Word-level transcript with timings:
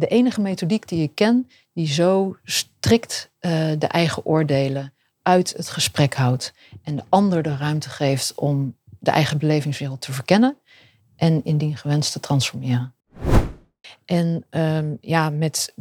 de 0.00 0.06
enige 0.06 0.40
methodiek 0.40 0.88
die 0.88 1.02
ik 1.02 1.14
ken 1.14 1.50
die 1.72 1.86
zo 1.86 2.36
strikt 2.44 3.30
uh, 3.40 3.50
de 3.78 3.86
eigen 3.86 4.24
oordelen 4.24 4.92
uit 5.22 5.54
het 5.56 5.68
gesprek 5.68 6.14
houdt 6.14 6.52
en 6.82 6.96
de 6.96 7.02
ander 7.08 7.42
de 7.42 7.56
ruimte 7.56 7.88
geeft 7.88 8.34
om 8.34 8.76
de 8.98 9.10
eigen 9.10 9.38
belevingswereld 9.38 10.00
te 10.00 10.12
verkennen 10.12 10.56
en 11.16 11.44
indien 11.44 11.76
gewenst 11.76 12.12
te 12.12 12.20
transformeren. 12.20 12.94
En 14.04 14.44
um, 14.50 14.98
ja, 15.00 15.30
met, 15.30 15.74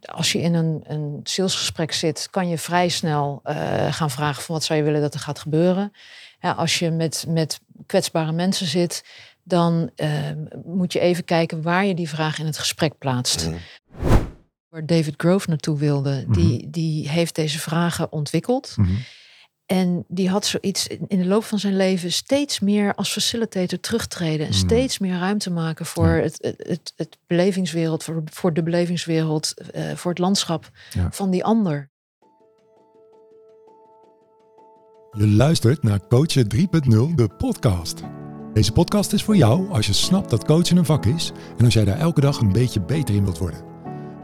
als 0.00 0.32
je 0.32 0.40
in 0.40 0.54
een, 0.54 0.80
een 0.86 1.20
salesgesprek 1.22 1.92
zit, 1.92 2.28
kan 2.30 2.48
je 2.48 2.58
vrij 2.58 2.88
snel 2.88 3.40
uh, 3.44 3.92
gaan 3.92 4.10
vragen 4.10 4.42
van 4.42 4.54
wat 4.54 4.64
zou 4.64 4.78
je 4.78 4.84
willen 4.84 5.00
dat 5.00 5.14
er 5.14 5.20
gaat 5.20 5.38
gebeuren. 5.38 5.92
Als 6.40 6.78
je 6.78 6.90
met, 6.90 7.24
met 7.28 7.60
kwetsbare 7.86 8.32
mensen 8.32 8.66
zit, 8.66 9.04
dan 9.50 9.90
uh, 9.96 10.30
moet 10.64 10.92
je 10.92 11.00
even 11.00 11.24
kijken 11.24 11.62
waar 11.62 11.84
je 11.84 11.94
die 11.94 12.08
vraag 12.08 12.38
in 12.38 12.46
het 12.46 12.58
gesprek 12.58 12.98
plaatst. 12.98 13.48
Mm. 13.48 13.56
Waar 14.68 14.86
David 14.86 15.14
Grove 15.16 15.48
naartoe 15.48 15.78
wilde, 15.78 16.10
mm-hmm. 16.10 16.32
die, 16.32 16.70
die 16.70 17.08
heeft 17.08 17.34
deze 17.34 17.58
vragen 17.58 18.12
ontwikkeld. 18.12 18.74
Mm-hmm. 18.76 18.98
En 19.66 20.04
die 20.08 20.28
had 20.28 20.46
zoiets 20.46 20.86
in 20.86 21.18
de 21.18 21.26
loop 21.26 21.44
van 21.44 21.58
zijn 21.58 21.76
leven 21.76 22.12
steeds 22.12 22.60
meer 22.60 22.94
als 22.94 23.12
facilitator 23.12 23.80
terugtreden. 23.80 24.46
En 24.46 24.52
mm. 24.52 24.58
steeds 24.58 24.98
meer 24.98 25.18
ruimte 25.18 25.50
maken 25.50 25.86
voor 25.86 26.08
het, 26.08 26.54
het, 26.56 26.92
het, 26.96 27.18
belevingswereld, 27.26 28.04
voor, 28.04 28.22
voor 28.24 28.52
de 28.52 28.62
belevingswereld, 28.62 29.54
uh, 29.74 29.94
voor 29.94 30.10
het 30.10 30.18
landschap 30.18 30.70
ja. 30.90 31.08
van 31.12 31.30
die 31.30 31.44
ander. 31.44 31.90
Je 35.12 35.26
luistert 35.26 35.82
naar 35.82 36.06
Coachen 36.08 36.46
3.0, 36.54 37.14
de 37.14 37.28
podcast. 37.38 38.02
Deze 38.52 38.72
podcast 38.72 39.12
is 39.12 39.24
voor 39.24 39.36
jou 39.36 39.70
als 39.70 39.86
je 39.86 39.92
snapt 39.92 40.30
dat 40.30 40.44
coachen 40.44 40.76
een 40.76 40.84
vak 40.84 41.06
is 41.06 41.32
en 41.58 41.64
als 41.64 41.74
jij 41.74 41.84
daar 41.84 41.98
elke 41.98 42.20
dag 42.20 42.40
een 42.40 42.52
beetje 42.52 42.80
beter 42.80 43.14
in 43.14 43.24
wilt 43.24 43.38
worden. 43.38 43.64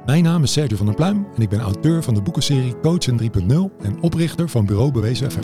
Mijn 0.06 0.22
naam 0.22 0.42
is 0.42 0.52
Sergio 0.52 0.76
van 0.76 0.86
der 0.86 0.94
Pluim 0.94 1.26
en 1.36 1.42
ik 1.42 1.48
ben 1.48 1.60
auteur 1.60 2.02
van 2.02 2.14
de 2.14 2.22
boekenserie 2.22 2.80
Coachen 2.80 3.20
3.0 3.20 3.26
en 3.82 4.01
oprichter 4.01 4.48
van 4.48 4.66
Bureau 4.66 4.92
Bewezen 4.92 5.30
FM. 5.30 5.38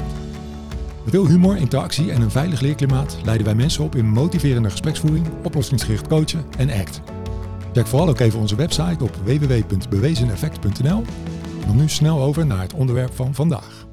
Met 1.05 1.15
veel 1.15 1.27
humor, 1.27 1.57
interactie 1.57 2.13
en 2.13 2.23
een 2.23 2.31
veilig 2.31 2.61
leerklimaat 2.61 3.17
leiden 3.25 3.47
wij 3.47 3.55
mensen 3.55 3.85
op 3.85 3.95
in 3.95 4.09
motiverende 4.09 4.71
gespreksvoering, 4.71 5.27
oplossingsgericht 5.45 6.09
coachen 6.09 6.45
en 6.59 6.71
ACT. 6.71 7.03
Check 7.73 7.87
vooral 7.87 8.09
ook 8.09 8.21
even 8.21 8.41
onze 8.41 8.57
website 8.57 9.05
op 9.05 9.15
www.bewezeneffect.nl 9.25 11.05
en 11.61 11.67
dan 11.67 11.77
nu 11.77 11.89
snel 11.89 12.23
over 12.23 12.47
naar 12.47 12.61
het 12.61 12.73
onderwerp 12.73 13.15
van 13.15 13.35
vandaag. 13.35 13.87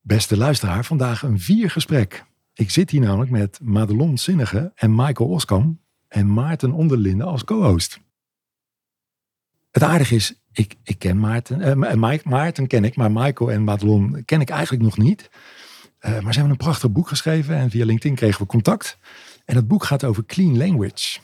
Beste 0.00 0.36
luisteraar, 0.36 0.84
vandaag 0.84 1.22
een 1.22 1.40
vier 1.40 1.70
gesprek. 1.70 2.24
Ik 2.56 2.70
zit 2.70 2.90
hier 2.90 3.00
namelijk 3.00 3.30
met 3.30 3.58
Madelon 3.62 4.18
Zinnige 4.18 4.72
en 4.74 4.94
Michael 4.94 5.28
Oskam 5.28 5.80
en 6.08 6.32
Maarten 6.32 6.72
Onderlinde 6.72 7.24
als 7.24 7.44
co-host. 7.44 8.00
Het 9.70 9.82
aardige 9.82 10.14
is, 10.14 10.40
ik, 10.52 10.74
ik 10.82 10.98
ken 10.98 11.18
Maarten, 11.18 11.78
uh, 11.80 12.22
Maarten 12.24 12.66
ken 12.66 12.84
ik, 12.84 12.96
maar 12.96 13.12
Michael 13.12 13.52
en 13.52 13.64
Madelon 13.64 14.22
ken 14.24 14.40
ik 14.40 14.50
eigenlijk 14.50 14.82
nog 14.82 14.96
niet. 14.96 15.30
Uh, 16.00 16.10
maar 16.10 16.32
ze 16.32 16.38
hebben 16.38 16.50
een 16.50 16.64
prachtig 16.64 16.92
boek 16.92 17.08
geschreven 17.08 17.56
en 17.56 17.70
via 17.70 17.84
LinkedIn 17.84 18.14
kregen 18.14 18.40
we 18.40 18.46
contact. 18.46 18.98
En 19.44 19.54
dat 19.54 19.68
boek 19.68 19.84
gaat 19.84 20.04
over 20.04 20.26
clean 20.26 20.56
language. 20.56 21.18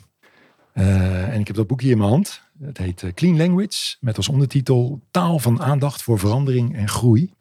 Uh, 0.74 1.34
en 1.34 1.40
ik 1.40 1.46
heb 1.46 1.56
dat 1.56 1.66
boek 1.66 1.80
hier 1.80 1.90
in 1.90 1.98
mijn 1.98 2.10
hand. 2.10 2.42
Het 2.60 2.78
heet 2.78 3.12
Clean 3.14 3.36
Language 3.36 3.96
met 4.00 4.16
als 4.16 4.28
ondertitel 4.28 5.00
Taal 5.10 5.38
van 5.38 5.62
aandacht 5.62 6.02
voor 6.02 6.18
verandering 6.18 6.76
en 6.76 6.88
groei. 6.88 7.34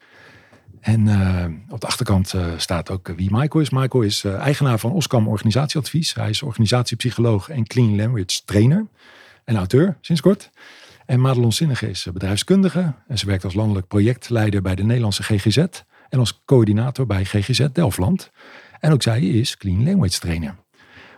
En 0.82 1.08
uh, 1.08 1.46
op 1.70 1.82
de 1.82 1.88
achterkant 1.88 2.34
uh, 2.34 2.46
staat 2.58 2.90
ook 2.90 3.08
wie 3.16 3.32
Michael 3.32 3.64
is. 3.64 3.70
Michael 3.70 4.04
is 4.04 4.24
eigenaar 4.24 4.80
van 4.80 4.92
Oscam 4.92 5.28
Organisatieadvies. 5.28 6.14
Hij 6.14 6.30
is 6.30 6.42
organisatiepsycholoog 6.42 7.50
en 7.50 7.68
clean 7.68 7.96
language 7.96 8.42
trainer 8.46 8.88
en 9.44 9.56
auteur 9.56 9.98
sinds 10.02 10.22
kort. 10.22 10.50
En 11.06 11.20
Madelon 11.20 11.52
Zinnige 11.52 11.90
is 11.90 12.08
bedrijfskundige. 12.14 12.94
En 13.08 13.18
ze 13.18 13.26
werkt 13.26 13.44
als 13.44 13.54
landelijk 13.54 13.88
projectleider 13.88 14.62
bij 14.62 14.76
de 14.76 14.84
Nederlandse 14.84 15.24
GGZ. 15.24 15.58
En 16.10 16.20
als 16.20 16.42
coördinator 16.46 17.06
bij 17.06 17.26
GGZ 17.26 17.68
Delftland. 17.74 18.32
En 18.80 18.92
ook 18.92 19.02
zij 19.02 19.22
is 19.22 19.58
clean 19.58 19.84
language 19.84 20.20
trainer. 20.20 20.56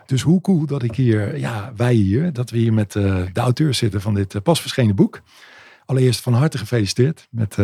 Dus 0.06 0.22
hoe 0.22 0.40
cool 0.40 0.66
dat 0.66 0.82
ik 0.82 0.94
hier, 0.94 1.38
ja, 1.38 1.72
wij 1.76 1.94
hier, 1.94 2.32
dat 2.32 2.50
we 2.50 2.58
hier 2.58 2.72
met 2.72 2.92
de 2.92 3.30
auteur 3.34 3.74
zitten 3.74 4.00
van 4.00 4.14
dit 4.14 4.42
pas 4.42 4.60
verschenen 4.60 4.94
boek. 4.94 5.20
Allereerst 5.86 6.20
van 6.20 6.32
harte 6.32 6.58
gefeliciteerd 6.58 7.26
met 7.30 7.56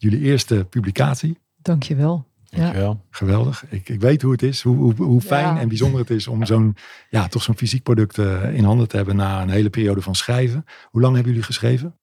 jullie 0.00 0.20
eerste 0.20 0.66
publicatie. 0.70 1.38
Dankjewel. 1.56 2.24
Dankjewel. 2.50 2.92
Ja. 2.92 3.00
Geweldig. 3.10 3.64
Ik, 3.68 3.88
ik 3.88 4.00
weet 4.00 4.22
hoe 4.22 4.32
het 4.32 4.42
is, 4.42 4.62
hoe, 4.62 4.76
hoe, 4.76 4.94
hoe 4.94 5.20
fijn 5.20 5.56
en 5.56 5.68
bijzonder 5.68 6.00
het 6.00 6.10
is 6.10 6.26
om 6.26 6.46
zo'n, 6.46 6.76
ja, 7.10 7.28
toch 7.28 7.42
zo'n 7.42 7.56
fysiek 7.56 7.82
product 7.82 8.18
uh, 8.18 8.54
in 8.54 8.64
handen 8.64 8.88
te 8.88 8.96
hebben 8.96 9.16
na 9.16 9.42
een 9.42 9.50
hele 9.50 9.70
periode 9.70 10.02
van 10.02 10.14
schrijven. 10.14 10.64
Hoe 10.90 11.00
lang 11.00 11.14
hebben 11.14 11.32
jullie 11.32 11.46
geschreven? 11.46 11.94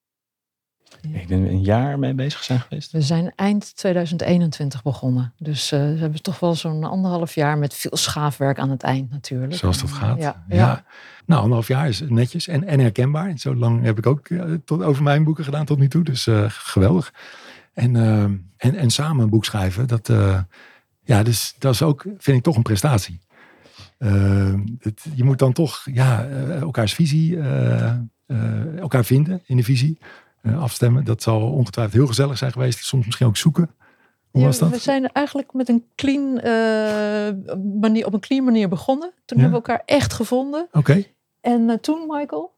Ik 1.01 1.27
ben 1.27 1.37
een 1.37 1.61
jaar 1.61 1.99
mee 1.99 2.13
bezig 2.13 2.43
zijn 2.43 2.59
geweest. 2.59 2.91
We 2.91 3.01
zijn 3.01 3.31
eind 3.35 3.75
2021 3.75 4.83
begonnen. 4.83 5.33
Dus 5.37 5.71
uh, 5.71 5.79
we 5.79 5.99
hebben 5.99 6.21
toch 6.21 6.39
wel 6.39 6.55
zo'n 6.55 6.83
anderhalf 6.83 7.35
jaar 7.35 7.57
met 7.57 7.73
veel 7.73 7.97
schaafwerk 7.97 8.59
aan 8.59 8.69
het 8.69 8.83
eind 8.83 9.11
natuurlijk. 9.11 9.53
Zoals 9.53 9.81
dat 9.81 9.91
gaat. 9.91 10.19
Ja. 10.19 10.45
ja. 10.49 10.83
Nou, 11.25 11.41
anderhalf 11.41 11.67
jaar 11.67 11.87
is 11.87 12.01
netjes 12.07 12.47
en, 12.47 12.63
en 12.63 12.79
herkenbaar. 12.79 13.37
Zo 13.37 13.55
lang 13.55 13.83
heb 13.83 13.97
ik 13.97 14.05
ook 14.05 14.29
uh, 14.29 14.53
tot, 14.65 14.83
over 14.83 15.03
mijn 15.03 15.23
boeken 15.23 15.43
gedaan 15.43 15.65
tot 15.65 15.77
nu 15.77 15.87
toe. 15.87 16.03
Dus 16.03 16.27
geweldig. 16.47 17.13
En, 17.77 17.95
uh, 17.95 18.23
en, 18.57 18.75
en 18.75 18.89
samen 18.89 19.23
een 19.23 19.29
boek 19.29 19.45
schrijven, 19.45 19.87
dat, 19.87 20.09
uh, 20.09 20.39
ja, 21.03 21.23
dus, 21.23 21.55
dat 21.59 21.73
is 21.73 21.81
ook, 21.81 22.01
vind 22.01 22.37
ik 22.37 22.43
toch 22.43 22.55
een 22.55 22.61
prestatie. 22.61 23.19
Uh, 23.99 24.53
het, 24.79 25.05
je 25.15 25.23
moet 25.23 25.39
dan 25.39 25.53
toch 25.53 25.81
ja, 25.91 26.27
elkaars 26.59 26.93
visie, 26.93 27.39
elkaar 28.79 29.05
vinden 29.05 29.41
in 29.45 29.57
de 29.57 29.63
visie, 29.63 29.97
afstemmen. 30.43 31.03
Dat 31.03 31.21
zal 31.21 31.51
ongetwijfeld 31.51 31.95
heel 31.95 32.07
gezellig 32.07 32.37
zijn 32.37 32.51
geweest. 32.51 32.85
Soms 32.85 33.05
misschien 33.05 33.27
ook 33.27 33.37
zoeken. 33.37 33.69
Hoe 34.31 34.43
was 34.43 34.59
dat? 34.59 34.69
We 34.69 34.77
zijn 34.77 35.11
eigenlijk 35.11 35.53
met 35.53 35.69
een 35.69 35.85
clean 35.95 36.33
manier, 37.79 38.05
op 38.05 38.13
een 38.13 38.19
clean 38.19 38.43
manier 38.43 38.69
begonnen. 38.69 39.11
Toen 39.25 39.39
hebben 39.39 39.61
we 39.61 39.67
elkaar 39.67 39.83
echt 39.85 40.13
gevonden. 40.13 40.67
Oké. 40.71 41.03
En 41.41 41.77
toen, 41.81 42.05
Michael? 42.07 42.53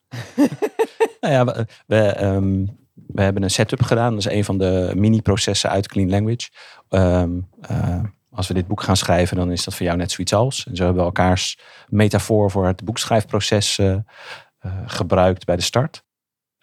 nou 1.21 1.33
ja, 1.33 1.45
we, 1.45 1.65
we 1.87 2.23
um, 2.23 2.77
we 3.19 3.25
hebben 3.25 3.43
een 3.43 3.49
setup 3.49 3.81
gedaan. 3.81 4.09
Dat 4.09 4.25
is 4.25 4.31
een 4.31 4.43
van 4.43 4.57
de 4.57 4.91
mini-processen 4.95 5.69
uit 5.69 5.87
Clean 5.87 6.09
Language. 6.09 6.49
Um, 6.89 7.49
uh, 7.71 8.03
als 8.31 8.47
we 8.47 8.53
dit 8.53 8.67
boek 8.67 8.81
gaan 8.81 8.97
schrijven, 8.97 9.37
dan 9.37 9.51
is 9.51 9.63
dat 9.63 9.75
voor 9.75 9.85
jou 9.85 9.97
net 9.97 10.11
zoiets 10.11 10.33
als. 10.33 10.65
En 10.67 10.75
zo 10.75 10.83
hebben 10.83 11.01
we 11.01 11.07
elkaars 11.07 11.59
metafoor 11.87 12.51
voor 12.51 12.67
het 12.67 12.83
boekschrijfproces 12.83 13.77
uh, 13.77 13.87
uh, 13.91 14.01
gebruikt 14.85 15.45
bij 15.45 15.55
de 15.55 15.61
start. 15.61 16.03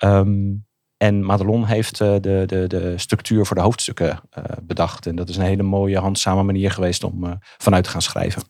Um, 0.05 0.66
en 0.97 1.25
Madelon 1.25 1.65
heeft 1.65 1.99
de, 1.99 2.19
de, 2.47 2.65
de 2.66 2.99
structuur 2.99 3.47
voor 3.47 3.56
de 3.56 3.62
hoofdstukken 3.62 4.21
bedacht. 4.62 5.06
En 5.06 5.16
dat 5.16 5.28
is 5.28 5.37
een 5.37 5.45
hele 5.45 5.62
mooie, 5.62 5.99
handzame 5.99 6.43
manier 6.43 6.71
geweest 6.71 7.05
om 7.05 7.39
vanuit 7.41 7.84
te 7.84 7.91
gaan 7.91 8.03
schrijven. 8.03 8.43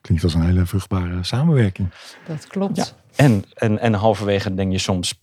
Klinkt 0.00 0.24
als 0.24 0.34
een 0.34 0.44
hele 0.44 0.66
vruchtbare 0.66 1.24
samenwerking. 1.24 1.90
Dat 2.26 2.46
klopt. 2.46 2.76
Ja. 2.76 2.84
En, 3.16 3.44
en, 3.54 3.78
en 3.78 3.94
halverwege 3.94 4.54
denk 4.54 4.72
je 4.72 4.78
soms. 4.78 5.14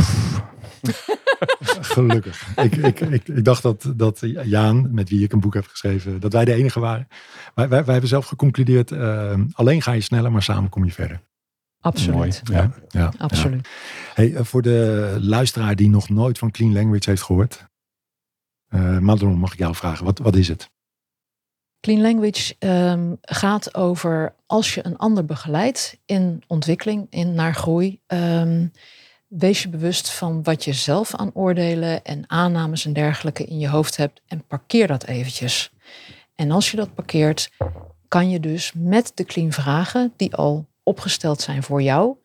Gelukkig. 1.96 2.48
Ik, 2.56 2.76
ik, 2.76 3.00
ik, 3.00 3.28
ik, 3.28 3.46
dacht 3.46 3.64
dat, 3.64 3.94
dat 3.96 4.20
Jaan, 4.44 4.94
met 4.94 5.10
wie 5.10 5.24
ik 5.24 5.34
een 5.34 5.40
boek 5.40 5.54
heb 5.54 5.68
geschreven, 5.68 6.20
dat 6.20 6.34
wij 6.34 6.46
de 6.46 6.54
enige 6.54 6.80
waren. 6.80 7.08
Wij, 7.56 7.70
wij, 7.70 7.84
wij 7.84 7.92
hebben 7.92 8.10
zelf 8.10 8.26
geconcludeerd, 8.26 8.92
uh, 8.92 9.34
alleen 9.52 9.82
ga 9.82 9.92
je 9.92 10.02
sneller, 10.02 10.32
maar 10.32 10.44
samen 10.44 10.70
kom 10.70 10.86
je 10.86 10.92
verder. 10.92 11.22
Absoluut. 11.80 12.42
Ja, 12.44 12.72
ja, 12.88 13.14
Absoluut. 13.18 13.68
Hey, 14.14 14.36
eh, 14.36 14.44
voor 14.44 14.62
de 14.62 15.18
luisteraar 15.22 15.76
die 15.76 15.90
nog 15.90 16.10
nooit 16.10 16.38
van 16.38 16.52
Clean 16.52 16.74
Language 16.74 17.10
heeft 17.10 17.22
gehoord. 17.22 17.68
Uh, 18.70 18.98
Madelon, 18.98 19.38
mag 19.38 19.54
ik 19.54 19.60
jou 19.60 19.76
vragen, 19.76 20.06
wat, 20.06 20.20
wat 20.20 20.36
is 20.36 20.48
het? 20.48 20.70
Clean 21.80 22.02
Language 22.02 22.56
um, 22.60 23.18
gaat 23.22 23.76
over 23.76 24.36
als 24.46 24.74
je 24.74 24.86
een 24.86 24.98
ander 24.98 25.26
begeleidt 25.26 25.98
in 26.06 26.44
ontwikkeling, 26.48 27.08
in 27.10 27.34
naar 27.34 27.56
groei. 27.56 28.00
Um, 28.08 28.72
wees 29.38 29.62
je 29.62 29.70
bewust 29.70 30.10
van 30.10 30.44
wat 30.44 30.64
je 30.64 30.74
zelf 30.74 31.16
aan 31.16 31.32
oordelen 31.34 32.04
en 32.04 32.24
aannames 32.28 32.86
en 32.86 32.94
dergelijke 32.94 33.46
in 33.46 33.60
je 33.60 33.70
hoofd 33.70 33.98
hebt 33.98 34.22
en 34.28 34.44
parkeer 34.48 34.88
dat 34.88 35.04
eventjes. 35.04 35.72
En 36.36 36.52
als 36.52 36.72
je 36.72 36.78
dat 36.78 36.94
parkeert, 36.94 37.52
kan 38.08 38.30
je 38.30 38.40
dus 38.40 38.72
met 38.76 39.12
de 39.16 39.24
clean 39.24 39.52
vragen 39.52 40.14
die 40.16 40.36
al 40.36 40.66
opgesteld 40.84 41.42
zijn 41.42 41.64
voor 41.64 41.82
jou, 41.82 42.16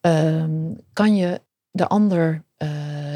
um, 0.00 0.80
kan 0.92 1.16
je 1.16 1.40
de 1.70 1.86
ander 1.86 2.44
uh, 2.58 2.68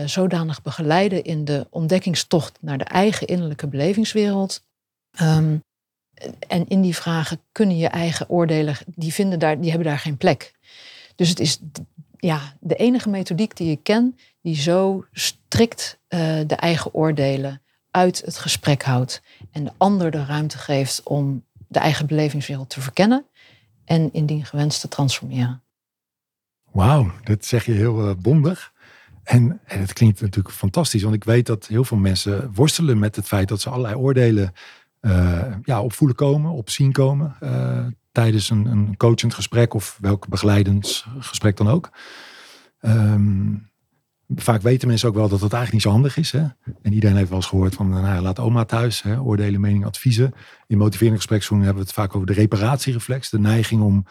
zodanig 0.06 0.62
begeleiden 0.62 1.24
in 1.24 1.44
de 1.44 1.66
ontdekkingstocht 1.70 2.58
naar 2.60 2.78
de 2.78 2.84
eigen 2.84 3.26
innerlijke 3.26 3.66
belevingswereld. 3.66 4.64
Um, 5.20 5.62
en 6.48 6.68
in 6.68 6.80
die 6.80 6.96
vragen 6.96 7.40
kunnen 7.52 7.76
je 7.76 7.88
eigen 7.88 8.28
oordelen, 8.28 8.76
die, 8.86 9.12
vinden 9.12 9.38
daar, 9.38 9.60
die 9.60 9.70
hebben 9.70 9.88
daar 9.88 9.98
geen 9.98 10.16
plek. 10.16 10.52
Dus 11.16 11.28
het 11.28 11.40
is 11.40 11.58
ja, 12.26 12.56
de 12.60 12.74
enige 12.74 13.08
methodiek 13.08 13.56
die 13.56 13.70
ik 13.70 13.82
ken 13.82 14.18
die 14.42 14.56
zo 14.56 15.04
strikt 15.12 15.98
uh, 16.08 16.18
de 16.46 16.54
eigen 16.54 16.94
oordelen 16.94 17.62
uit 17.90 18.22
het 18.24 18.38
gesprek 18.38 18.82
houdt 18.82 19.22
en 19.50 19.64
de 19.64 19.72
ander 19.76 20.10
de 20.10 20.24
ruimte 20.24 20.58
geeft 20.58 21.02
om 21.02 21.44
de 21.68 21.78
eigen 21.78 22.06
belevingswereld 22.06 22.70
te 22.70 22.80
verkennen 22.80 23.26
en 23.84 24.12
indien 24.12 24.44
gewenst 24.44 24.80
te 24.80 24.88
transformeren. 24.88 25.62
Wauw, 26.70 27.12
dat 27.24 27.44
zeg 27.44 27.64
je 27.66 27.72
heel 27.72 28.08
uh, 28.08 28.14
bondig. 28.18 28.72
En, 29.22 29.60
het 29.64 29.92
klinkt 29.92 30.20
natuurlijk 30.20 30.54
fantastisch, 30.54 31.02
want 31.02 31.14
ik 31.14 31.24
weet 31.24 31.46
dat 31.46 31.66
heel 31.66 31.84
veel 31.84 31.96
mensen 31.96 32.54
worstelen 32.54 32.98
met 32.98 33.16
het 33.16 33.26
feit 33.26 33.48
dat 33.48 33.60
ze 33.60 33.70
allerlei 33.70 33.94
oordelen 33.94 34.52
uh, 35.00 35.54
ja, 35.62 35.82
op 35.82 35.92
voelen 35.92 36.16
komen, 36.16 36.50
op 36.50 36.70
zien 36.70 36.92
komen. 36.92 37.36
Tijdens 38.12 38.50
een, 38.50 38.66
een 38.66 38.96
coachend 38.96 39.34
gesprek 39.34 39.74
of 39.74 39.98
welk 40.00 40.28
begeleidend 40.28 41.06
gesprek 41.18 41.56
dan 41.56 41.68
ook. 41.68 41.90
Um, 42.80 43.70
vaak 44.34 44.62
weten 44.62 44.88
mensen 44.88 45.08
ook 45.08 45.14
wel 45.14 45.28
dat 45.28 45.40
het 45.40 45.52
eigenlijk 45.52 45.72
niet 45.72 45.82
zo 45.82 45.90
handig 45.90 46.16
is. 46.16 46.30
Hè? 46.32 46.46
En 46.82 46.92
iedereen 46.92 47.16
heeft 47.16 47.28
wel 47.28 47.38
eens 47.38 47.46
gehoord 47.46 47.74
van, 47.74 47.88
nou, 47.88 48.22
laat 48.22 48.38
oma 48.38 48.64
thuis, 48.64 49.02
hè? 49.02 49.20
oordelen, 49.20 49.60
mening, 49.60 49.84
adviezen. 49.84 50.32
In 50.66 50.78
motiverende 50.78 51.16
gespreksvoering 51.16 51.66
hebben 51.66 51.84
we 51.84 51.90
het 51.90 52.00
vaak 52.00 52.14
over 52.14 52.26
de 52.26 52.40
reparatiereflex, 52.40 53.30
de 53.30 53.38
neiging 53.38 53.82
om 53.82 54.06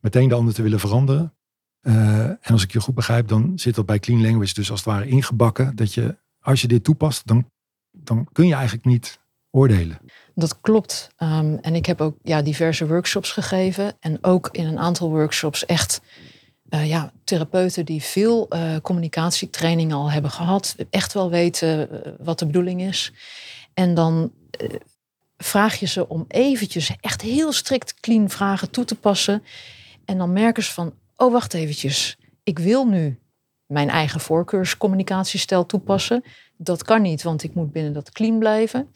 meteen 0.00 0.28
de 0.28 0.34
ander 0.34 0.54
te 0.54 0.62
willen 0.62 0.80
veranderen. 0.80 1.34
Uh, 1.82 2.24
en 2.24 2.38
als 2.50 2.62
ik 2.62 2.72
je 2.72 2.80
goed 2.80 2.94
begrijp, 2.94 3.28
dan 3.28 3.52
zit 3.58 3.74
dat 3.74 3.86
bij 3.86 3.98
Clean 3.98 4.22
Language 4.22 4.54
dus 4.54 4.70
als 4.70 4.84
het 4.84 4.88
ware 4.88 5.06
ingebakken. 5.06 5.76
Dat 5.76 5.94
je, 5.94 6.18
als 6.40 6.60
je 6.60 6.68
dit 6.68 6.84
toepast, 6.84 7.26
dan, 7.26 7.50
dan 7.90 8.28
kun 8.32 8.46
je 8.46 8.54
eigenlijk 8.54 8.84
niet 8.84 9.20
oordelen. 9.54 9.98
Dat 10.34 10.60
klopt. 10.60 11.10
Um, 11.18 11.58
en 11.60 11.74
ik 11.74 11.86
heb 11.86 12.00
ook 12.00 12.16
ja, 12.22 12.42
diverse 12.42 12.86
workshops 12.86 13.32
gegeven. 13.32 13.96
En 14.00 14.18
ook 14.24 14.48
in 14.52 14.66
een 14.66 14.78
aantal 14.78 15.10
workshops 15.10 15.66
echt 15.66 16.00
uh, 16.68 16.88
ja, 16.88 17.12
therapeuten 17.24 17.84
die 17.84 18.02
veel 18.02 18.46
uh, 18.48 18.76
communicatietraining 18.82 19.92
al 19.92 20.10
hebben 20.10 20.30
gehad. 20.30 20.74
Echt 20.90 21.12
wel 21.12 21.30
weten 21.30 21.88
uh, 21.92 22.12
wat 22.18 22.38
de 22.38 22.46
bedoeling 22.46 22.82
is. 22.82 23.12
En 23.74 23.94
dan 23.94 24.32
vraag 25.36 25.74
je 25.74 25.86
ze 25.86 26.08
om 26.08 26.24
eventjes 26.28 26.96
echt 27.00 27.22
heel 27.22 27.52
strikt 27.52 28.00
clean 28.00 28.30
vragen 28.30 28.70
toe 28.70 28.84
te 28.84 28.94
passen. 28.94 29.42
En 30.04 30.18
dan 30.18 30.32
merken 30.32 30.62
ze 30.62 30.72
van, 30.72 30.94
oh 31.16 31.32
wacht 31.32 31.54
eventjes. 31.54 32.18
Ik 32.42 32.58
wil 32.58 32.86
nu 32.86 33.18
mijn 33.66 33.88
eigen 33.88 34.20
voorkeurscommunicatiestijl 34.20 35.66
toepassen. 35.66 36.24
Dat 36.56 36.82
kan 36.82 37.02
niet, 37.02 37.22
want 37.22 37.42
ik 37.42 37.54
moet 37.54 37.72
binnen 37.72 37.92
dat 37.92 38.10
clean 38.10 38.38
blijven. 38.38 38.90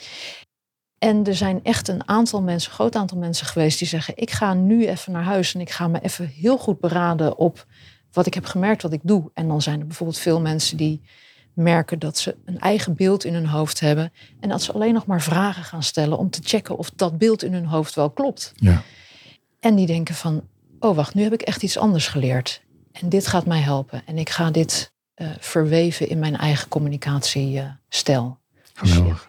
En 0.99 1.27
er 1.27 1.35
zijn 1.35 1.61
echt 1.63 1.89
een 1.89 2.09
aantal 2.09 2.43
mensen, 2.43 2.71
een 2.71 2.77
groot 2.77 2.97
aantal 2.97 3.19
mensen 3.19 3.47
geweest 3.47 3.79
die 3.79 3.89
zeggen: 3.89 4.17
Ik 4.17 4.31
ga 4.31 4.55
nu 4.55 4.87
even 4.87 5.13
naar 5.13 5.23
huis 5.23 5.55
en 5.55 5.61
ik 5.61 5.71
ga 5.71 5.89
me 5.89 6.01
even 6.01 6.27
heel 6.27 6.59
goed 6.59 6.81
beraden 6.81 7.37
op 7.37 7.67
wat 8.13 8.27
ik 8.27 8.35
heb 8.35 8.45
gemerkt, 8.45 8.83
wat 8.83 8.93
ik 8.93 9.01
doe. 9.03 9.31
En 9.35 9.49
dan 9.49 9.63
zijn 9.63 9.81
er 9.81 9.87
bijvoorbeeld 9.87 10.19
veel 10.19 10.41
mensen 10.41 10.77
die 10.77 11.03
merken 11.53 11.99
dat 11.99 12.19
ze 12.19 12.37
een 12.45 12.59
eigen 12.59 12.95
beeld 12.95 13.25
in 13.25 13.35
hun 13.35 13.47
hoofd 13.47 13.81
hebben. 13.81 14.13
En 14.41 14.49
dat 14.49 14.63
ze 14.63 14.73
alleen 14.73 14.95
nog 14.95 15.07
maar 15.07 15.23
vragen 15.23 15.65
gaan 15.65 15.83
stellen 15.83 16.19
om 16.19 16.31
te 16.31 16.41
checken 16.43 16.79
of 16.79 16.91
dat 16.91 17.19
beeld 17.19 17.43
in 17.43 17.53
hun 17.53 17.67
hoofd 17.67 17.95
wel 17.95 18.11
klopt. 18.11 18.53
Ja. 18.57 18.83
En 19.61 19.75
die 19.75 19.87
denken 19.87 20.15
van, 20.15 20.43
oh 20.81 20.97
wacht, 20.97 21.15
nu 21.15 21.23
heb 21.23 21.33
ik 21.33 21.43
echt 21.43 21.63
iets 21.63 21.79
anders 21.79 22.09
geleerd. 22.09 22.63
En 22.93 23.09
dit 23.09 23.27
gaat 23.27 23.47
mij 23.47 23.61
helpen. 23.61 24.03
En 24.07 24.19
ik 24.19 24.31
ga 24.31 24.51
dit 24.51 24.93
uh, 25.17 25.29
verweven 25.39 26.09
in 26.09 26.19
mijn 26.19 26.37
eigen 26.37 26.69
communicatiestijl. 26.69 28.39
Geweldig. 28.75 29.28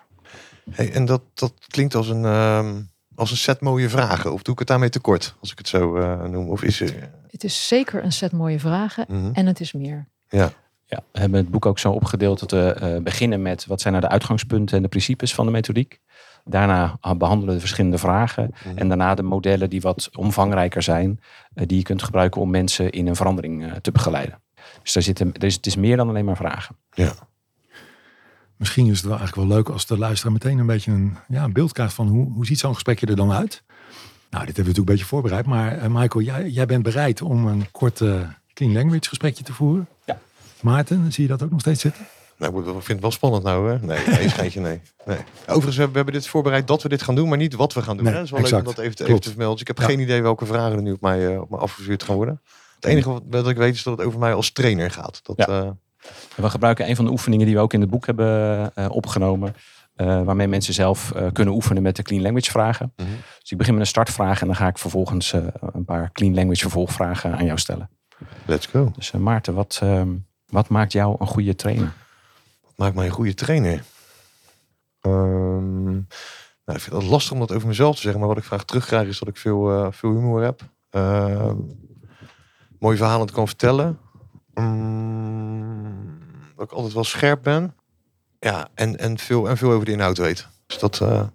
Hey, 0.72 0.92
en 0.92 1.06
dat, 1.06 1.22
dat 1.34 1.54
klinkt 1.68 1.96
als 1.96 2.10
een, 2.10 2.24
uh, 2.24 2.70
als 3.16 3.32
een 3.32 3.38
set 3.38 3.62
mooie 3.62 3.90
vragen. 3.90 4.34
Of 4.34 4.42
doe 4.42 4.54
ik 4.54 4.60
het 4.60 4.68
daarmee 4.68 4.90
tekort, 4.90 5.36
als 5.40 5.52
ik 5.52 5.58
het 5.58 5.68
zo 5.68 5.98
uh, 5.98 6.24
noem? 6.24 6.50
Of 6.50 6.64
is 6.64 6.82
er... 6.82 7.10
Het 7.30 7.44
is 7.44 7.68
zeker 7.68 8.04
een 8.04 8.12
set 8.12 8.32
mooie 8.32 8.60
vragen 8.60 9.06
mm 9.08 9.22
-hmm. 9.22 9.34
en 9.34 9.46
het 9.46 9.60
is 9.60 9.74
meer. 9.74 10.08
Ja. 10.28 10.52
Ja, 10.86 11.04
we 11.12 11.20
hebben 11.20 11.40
het 11.40 11.50
boek 11.50 11.66
ook 11.66 11.80
zo 11.80 11.92
opgedeeld 11.92 12.40
dat 12.40 12.52
we 12.52 12.78
uh, 12.82 13.04
beginnen 13.04 13.42
met 13.42 13.66
wat 13.66 13.82
zijn 13.82 13.94
nou 13.94 14.06
de 14.06 14.12
uitgangspunten 14.12 14.78
en 14.78 14.84
de 14.84 14.90
principes 14.90 15.34
van 15.34 15.46
de 15.46 15.52
methodiek. 15.52 16.00
Daarna 16.46 16.98
behandelen 17.18 17.48
we 17.48 17.54
de 17.54 17.60
verschillende 17.60 17.98
vragen. 17.98 18.44
Mm 18.44 18.52
-hmm. 18.54 18.78
En 18.78 18.88
daarna 18.88 19.16
de 19.16 19.24
modellen 19.24 19.70
die 19.70 19.82
wat 19.82 20.10
omvangrijker 20.16 20.84
zijn. 20.84 21.20
Uh, 21.56 21.68
die 21.68 21.78
je 21.78 21.84
kunt 21.84 22.04
gebruiken 22.04 22.42
om 22.42 22.50
mensen 22.50 22.90
in 22.90 23.08
een 23.08 23.16
verandering 23.16 23.64
uh, 23.64 23.72
te 23.72 23.92
begeleiden. 23.92 24.42
Dus 24.84 24.94
daar 24.94 25.04
zitten, 25.04 25.32
dus 25.32 25.56
het 25.56 25.66
is 25.66 25.76
meer 25.76 25.98
dan 25.98 26.10
alleen 26.10 26.26
maar 26.26 26.36
vragen. 26.36 26.76
Ja. 26.92 27.14
Misschien 28.60 28.86
is 28.86 28.98
het 28.98 29.06
wel 29.06 29.18
eigenlijk 29.18 29.48
wel 29.48 29.58
leuk 29.58 29.70
als 29.70 29.86
de 29.86 29.98
luisteraar 29.98 30.34
meteen 30.34 30.58
een 30.58 30.66
beetje 30.66 30.92
een, 30.92 31.18
ja, 31.28 31.44
een 31.44 31.54
beeld 31.54 31.72
krijgt 31.72 31.94
van 31.94 32.08
hoe, 32.08 32.32
hoe 32.32 32.46
ziet 32.46 32.60
zo'n 32.60 32.74
gesprekje 32.74 33.06
er 33.06 33.16
dan 33.16 33.32
uit. 33.32 33.64
Nou, 34.30 34.46
dit 34.46 34.56
hebben 34.56 34.56
we 34.56 34.56
natuurlijk 34.56 34.78
een 34.78 34.86
beetje 34.86 35.06
voorbereid. 35.06 35.46
Maar 35.46 35.78
uh, 35.78 35.86
Michael, 35.86 36.26
jij, 36.26 36.50
jij 36.50 36.66
bent 36.66 36.84
bereid 36.84 37.22
om 37.22 37.48
een 37.48 37.72
kort 37.72 38.00
uh, 38.00 38.22
clean 38.54 38.74
language 38.74 39.10
gesprekje 39.10 39.44
te 39.44 39.54
voeren. 39.54 39.88
Ja. 40.06 40.20
Maarten, 40.62 41.14
zie 41.14 41.24
je 41.24 41.30
dat 41.30 41.44
ook 41.44 41.52
nog 41.52 41.60
steeds 41.60 41.82
zitten? 41.82 42.08
Nou, 42.38 42.60
ik 42.60 42.66
vind 42.66 42.88
het 42.88 43.02
wel 43.02 43.12
spannend 43.12 43.44
nou, 43.44 43.70
hè? 43.70 43.80
Nee, 43.80 44.08
nee 44.08 44.30
schijntje, 44.30 44.60
nee. 44.60 44.82
nee. 45.06 45.18
Overigens, 45.48 45.76
we 45.78 45.90
hebben 45.92 46.14
dit 46.14 46.28
voorbereid 46.28 46.68
dat 46.68 46.84
we 46.84 46.90
dit 46.90 47.02
gaan 47.02 47.16
doen, 47.16 47.30
maar 47.30 47.38
niet 47.38 47.54
wat 47.54 47.74
we 47.74 47.82
gaan 47.82 47.96
doen. 47.96 48.06
Nee, 48.06 48.14
hè? 48.14 48.20
Het 48.20 48.28
is 48.28 48.34
wel 48.34 48.42
exact. 48.42 48.62
leuk 48.62 48.70
om 48.70 48.76
dat 48.76 48.86
even 48.86 48.96
te, 48.96 49.06
even 49.06 49.22
te 49.22 49.30
vermelden. 49.30 49.58
Dus 49.58 49.68
ik 49.70 49.78
heb 49.78 49.78
ja. 49.80 49.94
geen 49.94 50.00
idee 50.00 50.22
welke 50.22 50.46
vragen 50.46 50.76
er 50.76 50.82
nu 50.82 50.92
op 50.92 51.02
mij, 51.02 51.34
uh, 51.34 51.42
op 51.42 51.50
mij 51.50 51.60
afgevuurd 51.60 52.04
gaan 52.04 52.16
worden. 52.16 52.42
Het 52.76 52.86
enige 52.86 53.10
wat, 53.10 53.24
wat 53.30 53.50
ik 53.50 53.58
weet 53.58 53.76
is 53.76 53.84
dat 53.84 53.98
het 53.98 54.08
over 54.08 54.20
mij 54.20 54.34
als 54.34 54.52
trainer 54.52 54.92
gaat. 54.92 55.20
Dat, 55.24 55.38
ja. 55.38 55.64
uh, 55.64 55.70
we 56.36 56.50
gebruiken 56.50 56.90
een 56.90 56.96
van 56.96 57.06
de 57.06 57.12
oefeningen 57.12 57.46
die 57.46 57.56
we 57.56 57.62
ook 57.62 57.74
in 57.74 57.82
het 57.82 57.90
boek 57.90 58.06
hebben 58.06 58.72
uh, 58.76 58.86
opgenomen. 58.90 59.56
Uh, 59.96 60.24
waarmee 60.24 60.48
mensen 60.48 60.74
zelf 60.74 61.12
uh, 61.16 61.28
kunnen 61.34 61.54
oefenen 61.54 61.84
met 61.84 61.96
de 61.96 62.04
clean 62.04 62.22
language 62.22 62.52
vragen. 62.52 62.94
Mhm. 62.96 63.08
Mm 63.08 63.14
-hmm. 63.14 63.24
Dus 63.40 63.52
ik 63.52 63.58
begin 63.58 63.74
met 63.74 63.82
een 63.82 63.90
startvraag 63.90 64.42
en 64.42 64.48
dan 64.48 64.56
ga 64.56 64.68
ik 64.68 64.78
vervolgens 64.78 65.34
een 65.74 65.86
paar 65.86 66.12
clean 66.12 66.34
language 66.34 66.62
vervolgvragen 66.62 67.38
aan 67.38 67.46
jou 67.46 67.58
stellen. 67.58 67.90
Let's 68.46 68.66
go. 68.66 68.92
Dus 68.96 69.12
Maarten, 69.12 69.54
wat, 69.54 69.82
wat 70.46 70.70
maakt 70.70 70.92
jou 70.92 71.16
een 71.20 71.28
goede 71.28 71.56
trainer? 71.56 71.94
Wat 72.62 72.74
maakt 72.76 72.96
mij 72.96 73.06
een 73.06 73.12
goede 73.12 73.34
trainer? 73.34 73.84
Um, 75.02 76.08
nou, 76.66 76.78
ik 76.78 76.80
vind 76.80 76.96
het 76.96 77.04
lastig 77.04 77.32
om 77.32 77.40
dat 77.40 77.54
over 77.54 77.68
mezelf 77.68 77.96
te 77.96 78.02
zeggen. 78.02 78.20
Maar 78.20 78.30
wat 78.30 78.38
ik 78.38 78.44
vaak 78.44 78.64
terugkrijg 78.64 79.08
is 79.08 79.20
dat 79.20 79.28
ik 79.28 79.38
veel, 79.38 79.92
veel 79.92 80.12
humor 80.12 80.44
heb. 80.44 80.62
Uh, 80.92 81.52
mooie 82.80 82.98
verhalen 82.98 83.32
kan 83.32 83.48
vertellen. 83.48 84.00
Um, 84.54 85.69
dat 86.60 86.72
ik 86.72 86.74
altijd 86.74 86.94
wel 86.94 87.04
scherp 87.04 87.44
ben. 87.44 87.76
Ja, 88.40 88.68
en, 88.74 88.98
en, 88.98 89.18
veel, 89.18 89.50
en 89.50 89.58
veel 89.58 89.72
over 89.72 89.86
de 89.86 89.92
inhoud 89.92 90.18
weet. 90.18 90.48
Dus 90.66 90.80
dat, 90.80 91.00
uh, 91.00 91.28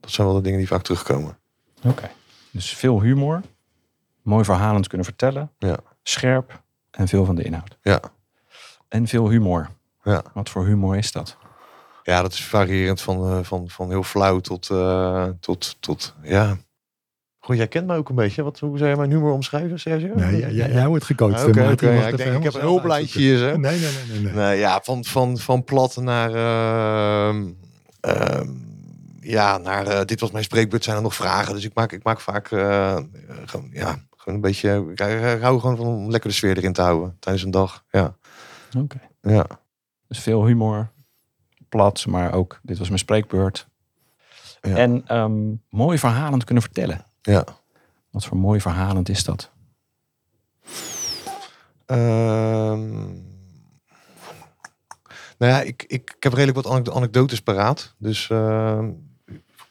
dat 0.00 0.10
zijn 0.10 0.26
wel 0.26 0.36
de 0.36 0.42
dingen 0.42 0.58
die 0.58 0.66
vaak 0.66 0.82
terugkomen. 0.82 1.38
Oké. 1.76 1.88
Okay. 1.88 2.10
Dus 2.50 2.74
veel 2.74 3.00
humor. 3.00 3.40
Mooi 4.22 4.44
verhalend 4.44 4.86
kunnen 4.86 5.06
vertellen. 5.06 5.50
Ja. 5.58 5.76
Scherp. 6.02 6.62
En 6.90 7.08
veel 7.08 7.24
van 7.24 7.34
de 7.34 7.42
inhoud. 7.42 7.78
Ja. 7.82 8.00
En 8.88 9.06
veel 9.06 9.28
humor. 9.28 9.70
Ja. 10.02 10.22
Wat 10.34 10.50
voor 10.50 10.66
humor 10.66 10.96
is 10.96 11.12
dat? 11.12 11.36
Ja, 12.02 12.22
dat 12.22 12.32
is 12.32 12.44
variërend 12.44 13.00
van, 13.00 13.38
uh, 13.38 13.44
van, 13.44 13.68
van 13.68 13.88
heel 13.88 14.02
flauw 14.02 14.40
tot, 14.40 14.68
uh, 14.70 15.28
tot, 15.40 15.76
tot 15.80 16.14
ja, 16.22 16.56
Goed, 17.44 17.56
jij 17.56 17.68
kent 17.68 17.86
mij 17.86 17.96
ook 17.96 18.08
een 18.08 18.14
beetje. 18.14 18.42
Wat, 18.42 18.58
hoe 18.58 18.78
zou 18.78 18.90
je 18.90 18.96
mijn 18.96 19.10
humor 19.10 19.32
omschrijven, 19.32 19.80
Sergio? 19.80 20.14
Nee, 20.14 20.40
jij, 20.40 20.52
jij, 20.52 20.72
jij 20.72 20.86
wordt 20.86 21.04
gecoacht. 21.04 21.34
Ah, 21.34 21.48
Oké, 21.48 21.50
okay, 21.50 21.72
okay, 21.72 21.94
ja, 21.94 22.06
ik, 22.06 22.16
denk, 22.16 22.36
ik 22.36 22.42
heb 22.42 22.54
een 22.54 22.60
hulplijntje 22.60 23.18
hier. 23.18 23.38
Hè? 23.38 23.58
Nee, 23.58 23.80
nee, 23.80 23.90
nee. 24.08 24.20
nee, 24.20 24.32
nee. 24.32 24.58
ja, 24.58 24.80
van, 24.82 25.04
van, 25.04 25.38
van 25.38 25.64
plat 25.64 25.96
naar... 25.96 26.30
Uh, 26.34 27.40
uh, 28.06 28.40
ja, 29.20 29.58
naar 29.58 29.86
uh, 29.86 30.00
dit 30.04 30.20
was 30.20 30.30
mijn 30.30 30.44
spreekbeurt, 30.44 30.84
zijn 30.84 30.96
er 30.96 31.02
nog 31.02 31.14
vragen. 31.14 31.54
Dus 31.54 31.64
ik 31.64 31.74
maak, 31.74 31.92
ik 31.92 32.02
maak 32.02 32.20
vaak 32.20 32.50
uh, 32.50 32.96
gewoon, 33.44 33.68
ja, 33.72 33.98
gewoon 34.16 34.34
een 34.34 34.40
beetje... 34.40 34.92
Ik, 34.94 34.98
hou 35.40 35.60
gewoon 35.60 35.76
van 35.76 35.86
om 35.86 36.10
lekker 36.10 36.30
de 36.30 36.36
sfeer 36.36 36.56
erin 36.56 36.72
te 36.72 36.82
houden 36.82 37.16
tijdens 37.18 37.44
een 37.44 37.50
dag. 37.50 37.84
Ja. 37.90 38.16
Oké. 38.78 38.96
Okay. 39.22 39.34
Ja. 39.34 39.46
Dus 40.08 40.18
veel 40.18 40.46
humor, 40.46 40.90
plat, 41.68 42.06
maar 42.06 42.32
ook 42.32 42.60
dit 42.62 42.78
was 42.78 42.88
mijn 42.88 42.98
spreekbeurt. 42.98 43.68
Ja. 44.60 44.76
En 44.76 45.16
um, 45.16 45.62
mooi 45.70 45.98
verhalen 45.98 46.38
te 46.38 46.44
kunnen 46.44 46.62
vertellen. 46.62 47.10
Ja. 47.22 47.44
Wat 48.10 48.24
voor 48.24 48.36
mooi 48.36 48.60
verhalend 48.60 49.08
is 49.08 49.24
dat? 49.24 49.50
Um, 51.86 52.90
nou 55.38 55.52
ja, 55.52 55.60
ik, 55.60 55.84
ik, 55.86 56.12
ik 56.16 56.22
heb 56.22 56.32
redelijk 56.32 56.66
wat 56.66 56.90
anekdotes 56.94 57.40
paraat. 57.40 57.94
Dus 57.98 58.28
uh, 58.28 58.84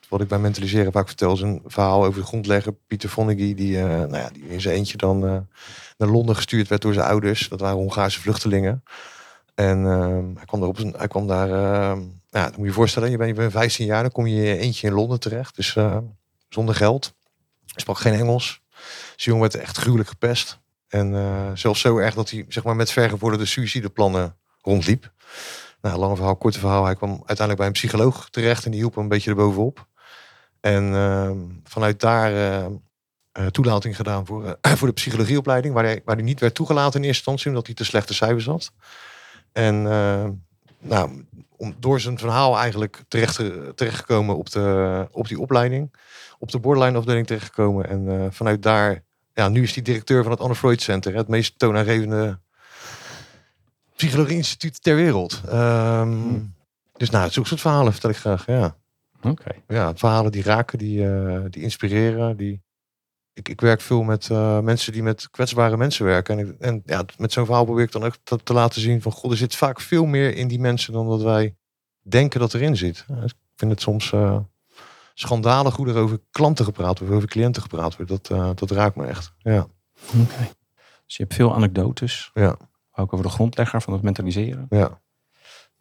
wat 0.10 0.22
ik 0.22 0.28
bij 0.28 0.40
Mentaliseren 0.40 0.92
vaak 0.92 1.08
vertel 1.08 1.34
is 1.34 1.42
een 1.42 1.62
verhaal 1.66 2.06
over 2.06 2.22
de 2.22 2.28
grondlegger 2.28 2.74
Pieter 2.88 3.10
Vonneguy. 3.10 3.54
Die, 3.54 3.78
uh, 3.78 3.84
nou 3.84 4.18
ja, 4.18 4.30
die 4.30 4.48
in 4.48 4.62
zijn 4.62 4.76
eentje 4.76 4.98
dan 4.98 5.26
uh, 5.26 5.38
naar 5.98 6.10
Londen 6.10 6.36
gestuurd 6.36 6.68
werd 6.68 6.82
door 6.82 6.94
zijn 6.94 7.08
ouders. 7.08 7.50
Dat 7.50 7.60
waren 7.60 7.78
Hongaarse 7.78 8.20
vluchtelingen. 8.20 8.84
En 9.56 9.84
hij 10.36 10.46
kwam 10.46 10.60
daar, 10.60 10.70
op 10.70 10.80
zijn, 10.80 10.94
hij 10.98 11.08
kwam 11.08 11.28
daar 11.28 11.48
dan 12.30 12.50
moet 12.50 12.58
je 12.58 12.66
je 12.66 12.72
voorstellen, 12.72 13.12
je 13.12 13.18
bent, 13.18 13.30
je 13.30 13.36
bent 13.36 13.52
15 13.52 13.86
jaar, 13.86 14.02
dan 14.02 14.12
kom 14.12 14.28
je 14.28 14.58
eentje 14.58 14.88
in 14.88 14.94
Londen 14.94 15.20
terecht. 15.20 15.56
Dus 15.56 15.78
zonder 16.50 16.76
geld. 16.76 17.14
Sprak 17.76 17.98
geen 17.98 18.14
Engels. 18.14 18.62
Dus 19.16 19.26
jongen 19.26 19.42
werd 19.42 19.56
echt 19.56 19.78
gruwelijk 19.78 20.10
gepest. 20.10 20.60
En 20.88 21.14
uh, 21.14 21.52
zelfs 21.54 21.82
zo 21.82 21.98
erg 21.98 22.14
dat 22.14 22.30
hij 22.30 22.46
zeg 22.48 22.64
maar, 22.64 22.76
met 22.76 22.92
vergevorderde 22.92 23.46
suïcideplannen 23.46 24.38
rondliep. 24.62 25.12
Nou, 25.82 25.98
lange 26.00 26.16
verhaal, 26.16 26.36
korte 26.36 26.60
verhaal. 26.60 26.86
Hij 26.86 26.96
kwam 26.96 27.12
uiteindelijk 27.12 27.58
bij 27.58 27.68
een 27.68 27.74
psycholoog 27.74 28.30
terecht 28.30 28.66
en 28.66 28.72
die 28.72 28.80
hielp 28.80 28.94
hem 28.94 29.04
een 29.04 29.10
beetje 29.10 29.30
erbovenop. 29.30 29.88
En 30.60 30.84
uh, 30.84 31.32
vanuit 31.64 32.00
daar 32.00 32.32
uh, 32.32 32.66
uh, 33.40 33.46
toelating 33.48 33.96
gedaan 33.96 34.26
voor, 34.26 34.58
voor 34.78 34.88
de 34.88 34.94
psychologieopleiding, 34.94 35.74
waar 35.74 35.84
hij, 35.84 36.02
waar 36.06 36.16
hij 36.16 36.24
niet 36.24 36.40
werd 36.40 36.54
toegelaten 36.54 37.00
in 37.00 37.06
eerste 37.06 37.18
instantie, 37.18 37.48
omdat 37.48 37.66
hij 37.66 37.76
te 37.76 37.84
slechte 37.84 38.14
cijfers 38.14 38.46
had. 38.46 38.72
En 39.52 39.86
nou, 40.82 41.26
om, 41.58 41.76
door 41.80 42.00
zijn 42.00 42.18
verhaal 42.18 42.58
eigenlijk 42.58 43.04
terecht, 43.08 43.36
terechtgekomen 43.76 44.38
op, 44.38 44.50
de, 44.50 45.08
op 45.12 45.28
die 45.28 45.40
opleiding 45.40 45.92
op 46.42 46.52
de 46.52 46.60
borderline 46.60 46.98
afdeling 46.98 47.28
terechtgekomen. 47.28 47.90
En 47.90 48.06
uh, 48.06 48.26
vanuit 48.30 48.64
daar 48.64 49.04
ja, 49.34 49.50
nu 49.50 49.64
is 49.64 49.74
hij 49.74 49.84
directeur 49.84 50.24
van 50.24 50.32
het 50.32 50.42
Anne 50.42 50.56
Freud 50.56 50.82
Center. 50.82 51.16
Het 51.16 51.28
meest 51.28 51.60
toonaangevende 51.60 52.40
psychologie-instituut 53.96 54.84
ter 54.84 54.96
wereld. 54.96 55.42
Ehm, 55.50 56.12
Hmm. 56.12 56.54
Dus 56.98 57.10
nou, 57.10 57.30
zulke 57.30 57.48
soort 57.48 57.62
verhalen 57.62 57.92
vertel 57.92 58.10
ik 58.10 58.16
graag. 58.16 58.46
Ja, 58.46 58.76
Oké. 59.22 59.52
ja 59.68 59.96
verhalen 59.96 60.32
die 60.32 60.44
raken, 60.44 60.78
die, 60.78 61.08
eh, 61.08 61.42
die 61.50 61.62
inspireren. 61.64 62.38
Die... 62.38 62.62
Ik, 63.34 63.50
ik 63.50 63.62
werk 63.62 63.82
veel 63.82 64.04
met 64.04 64.30
eh, 64.30 64.60
mensen 64.60 64.94
die 64.94 65.04
met 65.04 65.30
kwetsbare 65.30 65.78
mensen 65.78 66.06
werken. 66.06 66.40
En, 66.40 66.48
ik- 66.48 66.60
en 66.60 66.82
ja, 66.86 67.06
met 67.18 67.32
zo'n 67.32 67.46
verhaal 67.46 67.66
probeer 67.66 67.84
ik 67.84 67.92
dan 67.92 68.04
ook 68.04 68.16
te, 68.24 68.44
te 68.44 68.54
laten 68.54 68.82
zien 68.82 69.02
van... 69.02 69.12
God, 69.12 69.32
er 69.32 69.38
zit 69.38 69.56
vaak 69.56 69.80
veel 69.82 70.06
meer 70.06 70.36
in 70.36 70.48
die 70.48 70.60
mensen 70.60 70.94
dan 70.94 71.08
dat 71.10 71.22
wij 71.22 71.56
denken 72.02 72.40
dat 72.40 72.54
erin 72.54 72.78
zit. 72.78 73.06
Ja, 73.08 73.22
ik 73.24 73.34
vind 73.56 73.72
het 73.72 73.82
soms 73.82 74.12
eh, 74.14 74.40
schandalig 75.14 75.76
hoe 75.76 75.88
er 75.88 75.96
over 75.98 76.20
klanten 76.32 76.66
gepraat 76.66 77.00
wordt, 77.00 77.14
over 77.14 77.28
cliënten 77.28 77.62
gepraat 77.62 77.96
wordt. 77.96 78.12
Dat, 78.12 78.30
eh, 78.30 78.50
dat 78.56 78.72
raakt 78.72 78.96
me 78.96 79.06
echt. 79.06 79.34
Ja, 79.38 79.68
Oké. 80.08 80.50
Dus 81.06 81.18
je 81.18 81.24
hebt 81.24 81.34
veel 81.36 81.56
anekdotes. 81.56 82.32
Ja. 82.34 82.58
Ook 82.92 83.14
over 83.14 83.26
de 83.26 83.32
grondlegger 83.32 83.82
van 83.82 83.94
het 83.94 84.02
mentaliseren. 84.02 84.66
ja, 84.70 85.02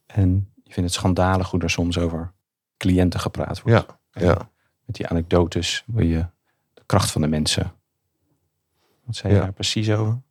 En 0.06 0.52
je 0.64 0.72
vindt 0.72 0.90
het 0.90 0.98
schandalig 0.98 1.50
hoe 1.50 1.60
er 1.60 1.70
soms 1.70 1.98
over 1.98 2.32
cliënten 2.76 3.20
gepraat 3.20 3.62
wordt. 3.62 3.86
ja, 4.10 4.22
ja. 4.24 4.50
Met 4.84 4.96
die 4.96 5.06
anekdotes 5.08 5.84
wil 5.86 6.06
je 6.06 6.26
kracht 6.90 7.10
van 7.10 7.20
de 7.20 7.28
mensen. 7.28 7.72
Wat 9.04 9.16
zei 9.16 9.34
je 9.34 9.40
daar 9.40 9.52
precies 9.52 9.90
over? 9.90 10.22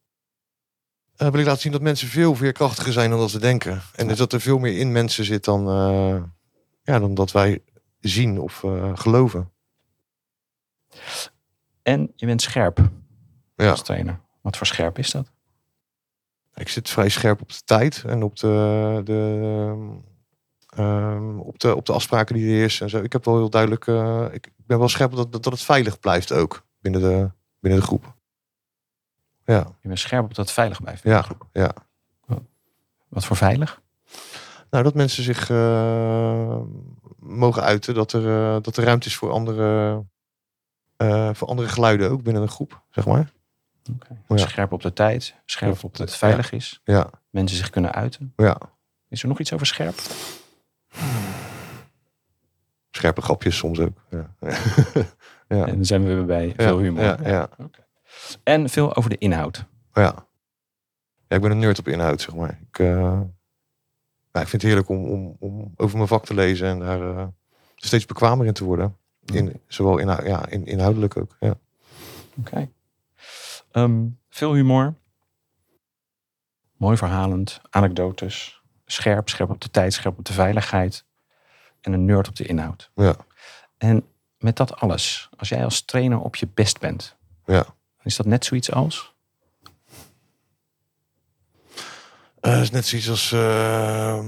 Eh, 1.15 1.29
wil 1.29 1.39
ik 1.39 1.45
laten 1.45 1.61
zien 1.61 1.71
dat 1.71 1.81
mensen 1.81 2.07
veel 2.07 2.35
veerkrachtiger 2.35 2.93
zijn 2.93 3.09
dan 3.09 3.19
dat 3.19 3.31
we 3.31 3.39
denken. 3.39 3.81
En 3.95 4.07
dus 4.07 4.17
dat 4.17 4.33
er 4.33 4.41
veel 4.41 4.57
meer 4.57 4.77
in 4.77 4.91
mensen 4.91 5.25
zit 5.25 5.43
dan, 5.43 5.67
eh, 5.67 6.23
ja, 6.83 6.99
dan 6.99 7.13
dat 7.13 7.31
wij 7.31 7.63
zien 7.99 8.39
of 8.39 8.63
eh, 8.63 8.97
geloven. 8.97 9.51
En 11.81 12.11
je 12.15 12.25
bent 12.25 12.41
scherp 12.41 12.89
Ja. 13.55 13.69
als 13.69 13.83
trainer. 13.83 14.19
Wat 14.41 14.57
voor 14.57 14.67
scherp 14.67 14.97
is 14.97 15.11
dat? 15.11 15.31
Ik 16.53 16.69
zit 16.69 16.89
vrij 16.89 17.09
scherp 17.09 17.41
op 17.41 17.49
de 17.49 17.61
tijd 17.65 18.03
en 18.05 18.23
op 18.23 18.35
de, 18.35 19.01
de, 19.03 19.99
ehm, 20.75 21.39
op 21.39 21.59
de, 21.59 21.75
op 21.75 21.85
de 21.85 21.93
afspraken 21.93 22.35
die 22.35 22.45
er 22.45 22.57
heersen 22.57 22.83
en 22.85 22.89
zo. 22.89 22.97
Ik 23.01 23.11
heb 23.11 23.25
wel 23.25 23.37
heel 23.37 23.49
duidelijk, 23.49 23.87
eh, 23.87 24.25
ik 24.31 24.51
ben 24.57 24.79
wel 24.79 24.89
scherp 24.89 25.15
dat, 25.15 25.31
dat 25.31 25.45
het 25.45 25.61
veilig 25.61 25.99
blijft 25.99 26.31
ook 26.31 26.65
binnen 26.81 27.01
de, 27.01 27.29
binnen 27.59 27.79
de 27.79 27.85
groep. 27.85 28.13
Ja, 29.45 29.67
Je 29.81 29.87
bent 29.87 29.99
scherp 29.99 30.23
op 30.23 30.35
dat 30.35 30.45
het 30.45 30.53
veilig 30.53 30.81
blijft. 30.81 31.03
ja, 31.03 31.25
ja. 31.53 31.71
Wat 33.07 33.25
voor 33.25 33.35
veilig? 33.35 33.81
Nou, 34.69 34.83
dat 34.83 34.93
mensen 34.93 35.23
zich 35.23 35.49
eh, 35.49 36.57
mogen 37.19 37.61
uiten, 37.63 37.93
dat 37.93 38.13
er, 38.13 38.27
eh, 38.55 38.61
dat 38.61 38.77
er 38.77 38.83
ruimte 38.83 39.07
is 39.07 39.15
voor 39.15 39.31
andere, 39.31 40.03
voor 41.33 41.47
andere 41.47 41.67
geluiden 41.67 42.09
ook 42.11 42.23
binnen 42.23 42.41
een 42.41 42.49
groep, 42.49 42.81
zeg 42.89 43.05
maar. 43.05 43.31
Oké. 43.93 44.17
Ja. 44.27 44.37
Scherp 44.37 44.71
op 44.71 44.81
de 44.81 44.93
tijd. 44.93 45.35
Scherp 45.45 45.83
op 45.83 45.97
dat 45.97 46.07
het 46.07 46.17
veilig 46.17 46.51
is. 46.51 46.81
Ja, 46.83 47.09
Mensen 47.29 47.57
zich 47.57 47.69
kunnen 47.69 47.91
uiten. 47.93 48.33
ja. 48.35 48.57
Is 49.07 49.21
er 49.21 49.27
nog 49.27 49.39
iets 49.39 49.53
over 49.53 49.65
scherp? 49.65 49.95
Scherpe 52.91 53.21
grapjes 53.21 53.57
soms 53.57 53.79
ook. 53.79 53.97
Ja, 54.09 54.35
ja. 55.47 55.65
En 55.65 55.75
dan 55.75 55.85
zijn 55.85 56.03
we 56.03 56.13
weer 56.13 56.25
bij 56.25 56.53
veel 56.57 56.77
humor. 56.79 57.03
Ja, 57.03 57.17
ja, 57.23 57.49
En 58.43 58.69
veel 58.69 58.95
over 58.95 59.09
de 59.09 59.17
inhoud. 59.17 59.65
ja. 59.93 60.27
Ja, 61.27 61.35
ik 61.35 61.41
ben 61.41 61.51
een 61.51 61.59
nerd 61.59 61.79
op 61.79 61.87
inhoud, 61.87 62.21
zeg 62.21 62.35
maar. 62.35 62.59
Ik, 62.69 62.79
eh, 62.79 62.87
nou, 62.87 63.23
ik 64.31 64.47
vind 64.47 64.51
het 64.51 64.61
heerlijk 64.61 64.89
om, 64.89 65.05
om, 65.05 65.35
om 65.39 65.73
over 65.75 65.95
mijn 65.97 66.07
vak 66.07 66.25
te 66.25 66.33
lezen 66.33 66.67
en 66.67 66.79
daar 66.79 67.17
eh, 67.17 67.27
steeds 67.75 68.05
bekwamer 68.05 68.45
in 68.45 68.53
te 68.53 68.63
worden. 68.63 68.97
In, 69.25 69.61
zowel 69.67 69.97
inhou- 69.97 70.27
ja, 70.27 70.47
in, 70.47 70.65
inhoudelijk 70.65 71.17
ook. 71.17 71.35
Ja. 71.39 71.57
Oké. 72.39 72.69
Ehm, 73.71 74.05
veel 74.29 74.53
humor. 74.53 74.93
Mooi 76.77 76.97
verhalend. 76.97 77.61
Anekdotes. 77.69 78.58
Scherp. 78.91 79.29
Scherp 79.29 79.49
op 79.49 79.61
de 79.61 79.71
tijd. 79.71 79.93
Scherp 79.93 80.17
op 80.17 80.25
de 80.25 80.33
veiligheid. 80.33 81.05
En 81.81 81.93
een 81.93 82.05
nerd 82.05 82.27
op 82.27 82.35
de 82.35 82.45
inhoud. 82.45 82.91
Ja. 82.95 83.15
En 83.77 84.05
met 84.37 84.55
dat 84.55 84.79
alles. 84.79 85.29
Als 85.37 85.49
jij 85.49 85.63
als 85.63 85.85
trainer 85.85 86.19
op 86.19 86.35
je 86.35 86.47
best 86.53 86.79
bent. 86.79 87.15
Ja. 87.45 87.65
Is 88.03 88.15
dat 88.15 88.25
net 88.25 88.45
zoiets 88.45 88.71
als? 88.71 89.15
Eh, 92.39 92.61
is 92.61 92.71
net 92.71 92.85
zoiets 92.85 93.09
als 93.09 93.31
ehm, 93.31 94.25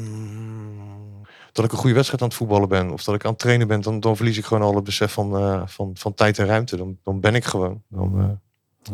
dat 1.52 1.66
ik 1.66 1.72
een 1.72 1.78
goede 1.78 1.96
wedstrijd 1.96 2.22
aan 2.22 2.28
het 2.28 2.38
voetballen 2.38 2.70
ben. 2.70 2.92
Of 2.92 3.04
dat 3.04 3.16
ik 3.16 3.26
aan 3.26 3.32
het 3.32 3.40
trainen 3.40 3.68
ben. 3.68 3.82
Dan, 3.82 4.00
dan 4.00 4.16
verlies 4.16 4.38
ik 4.38 4.46
gewoon 4.46 4.64
al 4.64 4.76
het 4.76 4.84
besef 4.84 5.14
van, 5.14 5.38
eh, 5.38 5.62
van, 5.66 5.92
van 5.94 6.14
tijd 6.14 6.40
en 6.40 6.46
ruimte. 6.46 6.78
Dan, 6.78 7.00
dan 7.04 7.20
ben 7.20 7.36
ik 7.36 7.46
gewoon. 7.46 7.84
Dan, 7.88 8.40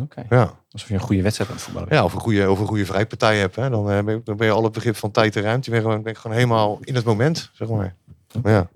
Oké. 0.02 0.26
ja. 0.30 0.54
Alsof 0.72 0.88
je 0.88 0.94
een 0.94 1.00
goede 1.00 1.22
wedstrijd 1.22 1.50
aan 1.50 1.56
het 1.56 1.66
voetballen 1.66 1.90
bent. 1.90 2.02
Ja, 2.02 2.08
of 2.08 2.14
een 2.14 2.20
goede, 2.22 2.52
of 2.52 2.60
een 2.60 2.68
goede 2.68 2.86
vrijpartij 2.86 3.38
hebt. 3.40 3.56
Hè. 3.56 3.70
Dan, 3.70 3.92
eh, 3.92 4.04
ben, 4.04 4.16
je, 4.16 4.22
dan 4.24 4.38
ben 4.38 4.48
je 4.48 4.54
al 4.54 4.64
het 4.64 4.72
begrip 4.74 4.96
van 4.96 5.12
tijd 5.12 5.36
en 5.36 5.42
ruimte. 5.42 5.66
Je 5.66 5.72
bent 5.72 5.84
gewoon, 5.84 6.04
ben 6.04 6.12
ik 6.12 6.18
gewoon 6.20 6.36
helemaal 6.36 6.78
in 6.82 6.96
het 6.96 7.06
moment, 7.06 7.50
zeg 7.54 7.68
maar. 7.68 7.96
Ja. 8.44 8.70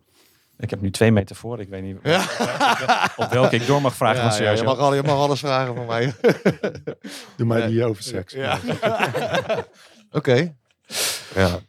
Ik 0.57 0.69
heb 0.69 0.81
nu 0.81 0.91
twee 0.91 1.11
meter 1.11 1.35
voor. 1.35 1.59
Ik 1.59 1.69
weet 1.69 1.83
niet 1.83 1.97
Ja. 2.03 2.21
op 3.25 3.29
welke 3.31 3.55
ik 3.55 3.65
door 3.67 3.81
mag 3.81 3.95
vragen 3.95 4.23
Ja, 4.23 4.31
van 4.31 4.43
ja, 4.43 4.51
je, 4.51 4.63
mag 4.63 4.77
al, 4.77 4.93
je 4.93 5.03
mag 5.03 5.15
alles 5.15 5.39
vragen 5.39 5.75
van 5.75 5.85
mij. 5.85 6.13
Doe 7.37 7.47
maar 7.47 7.59
Ja. 7.59 7.67
die 7.67 7.85
over 7.85 8.03
seks. 8.03 8.33
Ja. 8.33 8.59
Oké. 10.11 10.55
Ja. 11.35 11.59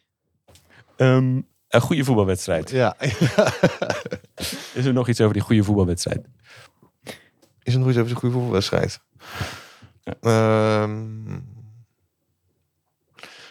Ehm, 0.97 1.41
een 1.69 1.81
goede 1.81 2.05
voetbalwedstrijd. 2.05 2.71
ja. 2.71 2.97
Is 4.73 4.85
er 4.85 4.93
nog 4.93 5.09
iets 5.09 5.21
over 5.21 5.33
die 5.33 5.43
goede 5.43 5.63
voetbalwedstrijd? 5.65 6.27
Is 7.63 7.73
er 7.75 7.79
nog 7.81 7.89
iets 7.89 7.99
over 7.99 8.11
de 8.11 8.17
goede 8.17 8.35
voetbalwedstrijd? 8.35 9.01
Ehm, 10.21 11.41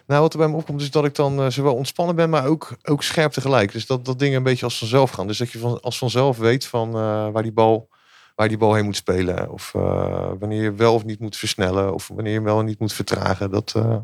nou, 0.06 0.22
wat 0.22 0.34
er 0.34 0.40
bij 0.40 0.48
me 0.48 0.56
opkomt 0.56 0.82
is 0.82 0.92
dat 0.92 1.06
ik 1.06 1.16
dan 1.16 1.40
eh, 1.40 1.50
zowel 1.50 1.75
ontspannen 1.75 2.16
ben, 2.16 2.30
maar 2.30 2.46
ook, 2.46 2.78
ook 2.84 3.04
scherp 3.04 3.32
tegelijk. 3.32 3.72
Dus 3.72 3.86
dat, 3.86 4.06
dat 4.06 4.20
dingen 4.20 4.38
een 4.38 4.44
beetje 4.44 4.66
als 4.66 4.78
vanzelf 4.78 5.12
gaan. 5.12 5.28
Dus 5.28 5.38
dat 5.38 5.51
je 5.51 5.60
van, 5.60 5.82
als 5.82 5.98
vanzelf 5.98 6.38
weet 6.38 6.66
van 6.66 6.88
eh, 6.88 7.30
waar, 7.30 7.44
die 7.44 7.51
bal, 7.51 7.90
waar 8.36 8.48
die 8.48 8.58
bal 8.58 8.74
heen 8.74 8.86
moet 8.86 8.96
spelen. 8.96 9.51
Of 9.51 9.74
eh, 9.75 10.32
wanneer 10.40 10.63
je 10.63 10.74
wel 10.74 10.94
of 10.94 11.06
niet 11.06 11.20
moet 11.20 11.38
versnellen. 11.38 11.94
Of 11.94 12.08
wanneer 12.08 12.34
je 12.34 12.42
wel 12.42 12.58
of 12.58 12.63
niet 12.63 12.80
moet 12.80 12.94
vertragen. 12.94 13.51
Dat, 13.51 13.74
eh, 13.75 13.98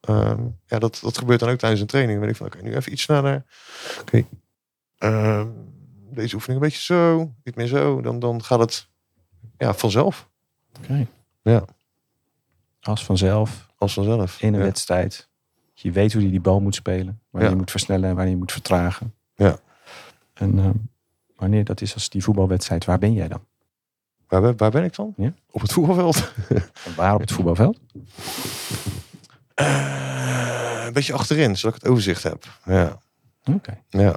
ehm, 0.00 0.42
ja, 0.66 0.78
dat, 0.78 0.98
dat 1.02 1.18
gebeurt 1.18 1.40
dan 1.40 1.48
ook 1.48 1.58
tijdens 1.58 1.80
een 1.80 1.86
training. 1.86 2.18
Dan 2.18 2.26
ben 2.26 2.36
ik 2.36 2.42
van, 2.42 2.46
oké, 2.46 2.62
nu 2.62 2.76
even 2.76 2.92
iets 2.92 3.02
sneller. 3.02 3.44
Oké. 4.00 4.26
Ehm, 4.98 5.48
deze 6.10 6.34
oefening 6.34 6.62
een 6.62 6.68
beetje 6.68 6.84
zo, 6.94 7.32
niet 7.44 7.56
meer 7.56 7.66
zo. 7.66 8.00
Dan, 8.00 8.18
dan 8.18 8.42
gaat 8.44 8.60
het 8.60 8.88
ja, 9.58 9.74
vanzelf. 9.74 10.28
Oké. 10.78 11.06
Ja. 11.42 11.64
Als 12.80 13.04
vanzelf, 13.04 13.66
Als 13.78 13.92
vanzelf. 13.92 14.40
in 14.42 14.52
een 14.54 14.58
ja. 14.58 14.64
wedstrijd. 14.66 15.28
Je 15.74 15.92
weet 15.92 16.12
hoe 16.12 16.22
je 16.22 16.30
die 16.30 16.40
bal 16.40 16.60
moet 16.60 16.74
spelen. 16.74 17.20
Wanneer 17.30 17.48
Ja. 17.50 17.54
je 17.56 17.60
moet 17.60 17.70
versnellen 17.70 18.08
en 18.08 18.14
wanneer 18.14 18.32
je 18.32 18.38
moet 18.38 18.52
vertragen. 18.52 19.14
Ja. 19.34 19.58
En 20.34 20.58
ehm, 20.58 20.72
wanneer 21.36 21.64
dat 21.64 21.80
is 21.80 21.94
als 21.94 22.08
die 22.08 22.22
voetbalwedstrijd, 22.22 22.84
waar 22.84 22.98
ben 22.98 23.12
jij 23.12 23.28
dan? 23.28 23.44
Waar, 24.28 24.40
ben- 24.40 24.56
waar 24.56 24.70
ben 24.70 24.84
ik 24.84 24.94
dan? 24.94 25.14
Ja. 25.16 25.32
Op 25.50 25.60
het 25.60 25.72
voetbalveld. 25.72 26.32
Waar 26.96 27.14
op 27.14 27.20
het 27.20 27.32
voetbalveld? 27.32 27.78
Eh, 29.54 30.82
een 30.86 30.92
beetje 30.92 31.12
achterin, 31.12 31.56
zodat 31.56 31.76
ik 31.76 31.82
het 31.82 31.90
overzicht 31.90 32.22
heb. 32.22 32.44
Ja. 32.64 32.98
Oké. 33.44 33.78
ja. 33.88 34.16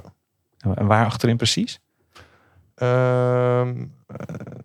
En 0.74 0.86
waar 0.86 1.04
achterin 1.04 1.36
precies? 1.36 1.80
Ehm, 2.74 3.68
eh, 4.06 4.16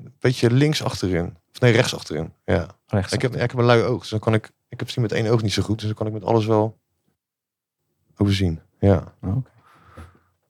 een 0.01 0.13
beetje 0.19 0.51
links 0.51 0.83
achterin. 0.83 1.37
Of 1.55 1.61
nee, 1.61 1.71
rechts 1.71 1.95
achterin. 1.95 2.33
Ja. 2.45 2.67
Rechts. 2.87 3.13
Ik 3.13 3.21
heb, 3.21 3.33
ik 3.33 3.39
heb 3.39 3.53
een 3.53 3.65
lui 3.65 3.83
oog, 3.83 3.99
dus 4.01 4.09
dan 4.09 4.19
kan 4.19 4.33
ik... 4.33 4.51
Ik 4.69 4.79
heb 4.79 4.89
zien 4.89 5.01
met 5.03 5.11
één 5.11 5.27
oog 5.27 5.41
niet 5.41 5.53
zo 5.53 5.61
goed, 5.63 5.77
dus 5.77 5.85
dan 5.85 5.95
kan 5.95 6.07
ik 6.07 6.13
met 6.13 6.23
alles 6.23 6.45
wel 6.45 6.79
overzien. 8.17 8.61
Ja. 8.79 9.13
Oké. 9.21 9.41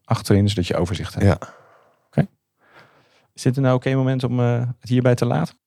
Achterin, 0.05 0.49
zodat 0.49 0.67
je 0.67 0.75
overzicht 0.75 1.13
hebt. 1.13 1.25
Ja. 1.25 1.55
Oké. 2.07 2.27
Is 3.33 3.41
dit 3.41 3.57
een 3.57 3.71
oké 3.71 3.95
moment 3.95 4.23
om 4.23 4.39
eh, 4.39 4.67
het 4.79 4.89
hierbij 4.89 5.15
te 5.15 5.25
laten? 5.25 5.57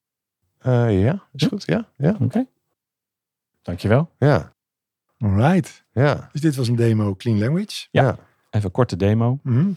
Eh, 0.58 1.02
ja, 1.02 1.22
is 1.32 1.46
goed. 1.46 1.62
Ja, 1.66 1.88
ja, 1.96 2.16
Oké. 2.20 2.46
Dankjewel. 3.62 4.10
ja, 4.18 4.52
Alright. 5.18 5.84
ja. 5.92 6.28
Dus 6.32 6.40
dit 6.40 6.56
was 6.56 6.68
een 6.68 6.76
demo 6.76 7.14
Clean 7.14 7.38
Language. 7.38 7.88
Ja. 7.90 8.02
ja. 8.02 8.18
Even 8.50 8.66
een 8.66 8.70
korte 8.70 8.96
demo. 8.96 9.38
Mhm. 9.42 9.70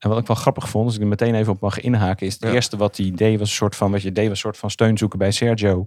En 0.00 0.08
wat 0.08 0.18
ik 0.18 0.26
wel 0.26 0.36
grappig 0.36 0.68
vond, 0.68 0.86
als 0.86 0.94
ik 0.94 1.00
er 1.00 1.06
meteen 1.06 1.34
even 1.34 1.52
op 1.52 1.60
mag 1.60 1.80
inhaken, 1.80 2.26
is 2.26 2.32
het 2.32 2.42
Ja. 2.42 2.50
eerste 2.52 2.76
wat 2.76 2.96
hij 2.96 3.12
deed 3.14 3.38
was 3.38 3.48
een 3.48 3.54
soort 3.54 3.76
van, 3.76 3.90
wat 3.90 4.02
je 4.02 4.12
deed 4.12 4.22
was 4.24 4.30
een 4.32 4.36
soort 4.36 4.56
van 4.56 4.70
steun 4.70 4.98
zoeken 4.98 5.18
bij 5.18 5.30
Sergio. 5.30 5.84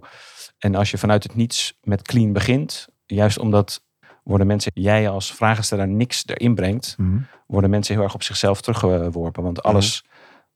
En 0.58 0.74
als 0.74 0.90
je 0.90 0.98
vanuit 0.98 1.22
het 1.22 1.34
niets 1.34 1.78
met 1.82 2.02
clean 2.02 2.32
begint, 2.32 2.88
juist 3.06 3.38
omdat 3.38 3.82
worden 4.22 4.46
mensen, 4.46 4.70
jij 4.74 5.08
als 5.08 5.32
vragensteller 5.34 5.88
niks 5.88 6.22
erin 6.26 6.54
brengt, 6.54 6.94
Mhm. 6.98 7.18
worden 7.46 7.70
mensen 7.70 7.94
heel 7.94 8.02
erg 8.04 8.14
op 8.14 8.22
zichzelf 8.22 8.60
teruggeworpen. 8.60 9.42
Want 9.42 9.62
alles 9.62 10.04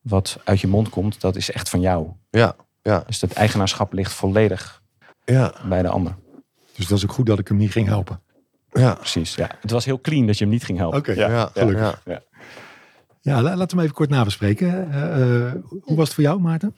wat 0.01 0.39
uit 0.45 0.61
je 0.61 0.67
mond 0.67 0.89
komt, 0.89 1.21
dat 1.21 1.37
is 1.37 1.51
echt 1.51 1.69
van 1.69 1.81
jou. 1.81 2.09
Ja, 2.31 2.57
ja. 2.83 3.03
Dus 3.07 3.21
het 3.21 3.33
eigenaarschap 3.33 3.93
ligt 3.93 4.13
volledig 4.13 4.83
Ja, 5.25 5.53
bij 5.69 5.83
de 5.83 5.89
ander. 5.89 6.17
Dus 6.77 6.87
dat 6.87 6.99
is 6.99 7.05
ook 7.05 7.13
goed 7.13 7.27
dat 7.27 7.39
ik 7.39 7.49
hem 7.49 7.57
niet 7.57 7.73
ging 7.73 7.87
helpen. 7.87 8.21
ja. 8.73 8.95
Precies, 8.95 9.35
ja. 9.35 9.51
Het 9.61 9.71
was 9.71 9.85
heel 9.85 10.01
clean 10.01 10.27
dat 10.27 10.39
je 10.39 10.45
hem 10.45 10.53
niet 10.53 10.65
ging 10.65 10.79
helpen. 10.79 10.99
Oké, 10.99 11.13
ja. 11.13 11.29
ja, 11.29 11.51
gelukkig. 11.55 12.03
ja. 12.05 12.21
Ja, 13.21 13.43
la- 13.43 13.57
laten 13.57 13.67
we 13.67 13.75
hem 13.75 13.81
even 13.81 13.95
kort 13.95 14.11
nabespreken. 14.11 14.91
Eh, 14.93 15.47
eh, 15.47 15.53
hoe 15.83 15.97
was 15.97 16.05
het 16.05 16.15
voor 16.15 16.25
jou, 16.25 16.41
Maarten? 16.41 16.77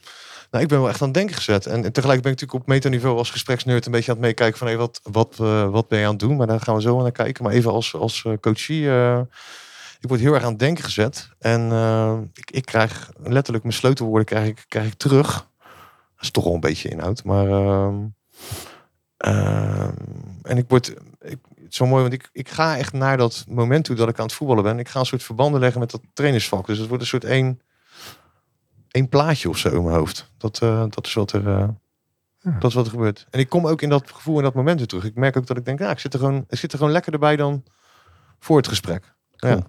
Nou, 0.51 0.63
ik 0.63 0.69
ben 0.69 0.79
wel 0.79 0.89
echt 0.89 1.01
aan 1.01 1.07
het 1.07 1.17
denken 1.17 1.35
gezet. 1.35 1.65
En, 1.65 1.81
tegelijk 1.81 2.21
ben 2.21 2.31
ik 2.31 2.39
natuurlijk 2.39 2.53
op 2.53 2.67
metaniveau 2.67 3.17
als 3.17 3.29
gespreksneurt 3.31 3.85
een 3.85 3.91
beetje 3.91 4.11
aan 4.11 4.17
het 4.17 4.25
meekijken 4.25 4.57
van 4.57 4.67
hey, 4.67 4.77
wat, 4.77 4.99
wat, 5.03 5.37
eh, 5.39 5.69
wat 5.69 5.87
ben 5.87 5.99
je 5.99 6.05
aan 6.05 6.11
het 6.11 6.19
doen? 6.19 6.35
Maar 6.35 6.47
daar 6.47 6.59
gaan 6.59 6.75
we 6.75 6.81
zo 6.81 7.01
naar 7.01 7.11
kijken. 7.11 7.43
Maar 7.43 7.53
even 7.53 7.71
als, 7.71 7.95
als 7.95 8.25
coachie, 8.41 8.85
ik 9.99 10.07
word 10.07 10.19
heel 10.19 10.33
erg 10.33 10.43
aan 10.43 10.49
het 10.49 10.59
denken 10.59 10.83
gezet. 10.83 11.29
En 11.39 11.71
ik, 12.33 12.51
ik 12.51 12.65
krijg 12.65 13.11
letterlijk 13.23 13.63
mijn 13.63 13.75
sleutelwoorden 13.75 14.25
krijg 14.25 14.47
ik, 14.47 14.65
krijg 14.67 14.87
ik 14.87 14.93
terug. 14.93 15.49
Dat 16.15 16.29
is 16.29 16.31
toch 16.31 16.43
wel 16.43 16.53
een 16.53 16.59
beetje 16.59 16.89
inhoud. 16.89 17.23
Maar 17.23 17.47
ehm, 17.47 17.95
ehm, 19.17 19.93
en 20.43 20.57
ik 20.57 20.65
word, 20.67 20.93
het 21.71 21.81
is 21.81 21.87
zo 21.87 21.91
mooi, 21.93 22.01
want 22.01 22.13
ik, 22.13 22.29
ik 22.31 22.49
ga 22.49 22.77
echt 22.77 22.93
naar 22.93 23.17
dat 23.17 23.45
moment 23.47 23.85
toe 23.85 23.95
dat 23.95 24.09
ik 24.09 24.19
aan 24.19 24.25
het 24.25 24.33
voetballen 24.33 24.63
ben. 24.63 24.79
Ik 24.79 24.87
ga 24.87 24.99
een 24.99 25.05
soort 25.05 25.23
verbanden 25.23 25.59
leggen 25.59 25.79
met 25.79 25.91
dat 25.91 26.01
trainersvak. 26.13 26.65
Dus 26.65 26.77
het 26.77 26.87
wordt 26.87 27.03
een 27.03 27.09
soort 27.09 27.23
één, 27.23 27.61
één 28.87 29.09
plaatje 29.09 29.49
of 29.49 29.57
zo 29.57 29.69
in 29.69 29.83
mijn 29.83 29.95
hoofd. 29.95 30.31
Dat, 30.37 30.61
eh, 30.61 30.85
dat 30.89 31.05
is 31.05 31.13
wat 31.13 31.31
er, 31.31 31.47
eh, 31.47 31.67
Ja. 32.39 32.55
dat 32.59 32.69
is 32.69 32.75
wat 32.75 32.85
er 32.85 32.91
gebeurt. 32.91 33.27
En 33.29 33.39
ik 33.39 33.49
kom 33.49 33.67
ook 33.67 33.81
in 33.81 33.89
dat 33.89 34.11
gevoel 34.11 34.37
in 34.37 34.43
dat 34.43 34.53
moment 34.53 34.77
weer 34.77 34.87
terug. 34.87 35.03
Ik 35.03 35.15
merk 35.15 35.37
ook 35.37 35.47
dat 35.47 35.57
ik 35.57 35.65
denk, 35.65 35.79
ja, 35.79 35.91
ik 35.91 35.99
zit 35.99 36.13
er 36.13 36.19
gewoon, 36.19 36.45
ik 36.49 36.57
zit 36.57 36.71
er 36.71 36.77
gewoon 36.77 36.93
lekker 36.93 37.13
erbij 37.13 37.35
dan 37.35 37.63
voor 38.39 38.57
het 38.57 38.67
gesprek. 38.67 39.13
Ja. 39.31 39.59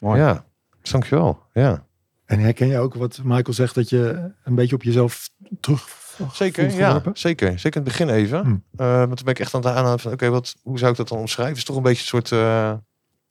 Mooi. 0.00 0.20
ja. 0.20 0.44
dankjewel. 0.82 1.42
Ja. 1.52 1.86
En 2.24 2.38
herken 2.38 2.66
je 2.66 2.78
ook 2.78 2.94
wat 2.94 3.20
Michael 3.24 3.52
zegt, 3.52 3.74
dat 3.74 3.88
je 3.88 4.30
een 4.44 4.54
beetje 4.54 4.74
op 4.74 4.82
jezelf 4.82 5.30
terug 5.60 5.88
Zeker, 6.32 6.70
ja, 6.74 7.02
zeker. 7.12 7.58
Zeker 7.58 7.80
in 7.80 7.86
het 7.86 7.96
begin 7.96 8.08
even. 8.08 8.40
Hmm. 8.42 8.64
Eh, 8.76 8.86
want 8.96 9.16
toen 9.16 9.24
ben 9.24 9.34
ik 9.34 9.40
echt 9.40 9.54
aan 9.54 9.60
het 9.60 9.70
aanhouden 9.70 10.00
van, 10.00 10.12
oké, 10.12 10.28
wat, 10.28 10.54
hoe 10.62 10.78
zou 10.78 10.90
ik 10.90 10.96
dat 10.96 11.08
dan 11.08 11.18
omschrijven? 11.18 11.52
Het 11.54 11.62
is 11.62 11.68
toch 11.68 11.76
een 11.76 11.82
beetje 11.82 12.00
een 12.00 12.06
soort, 12.26 12.32
eh, 12.32 12.72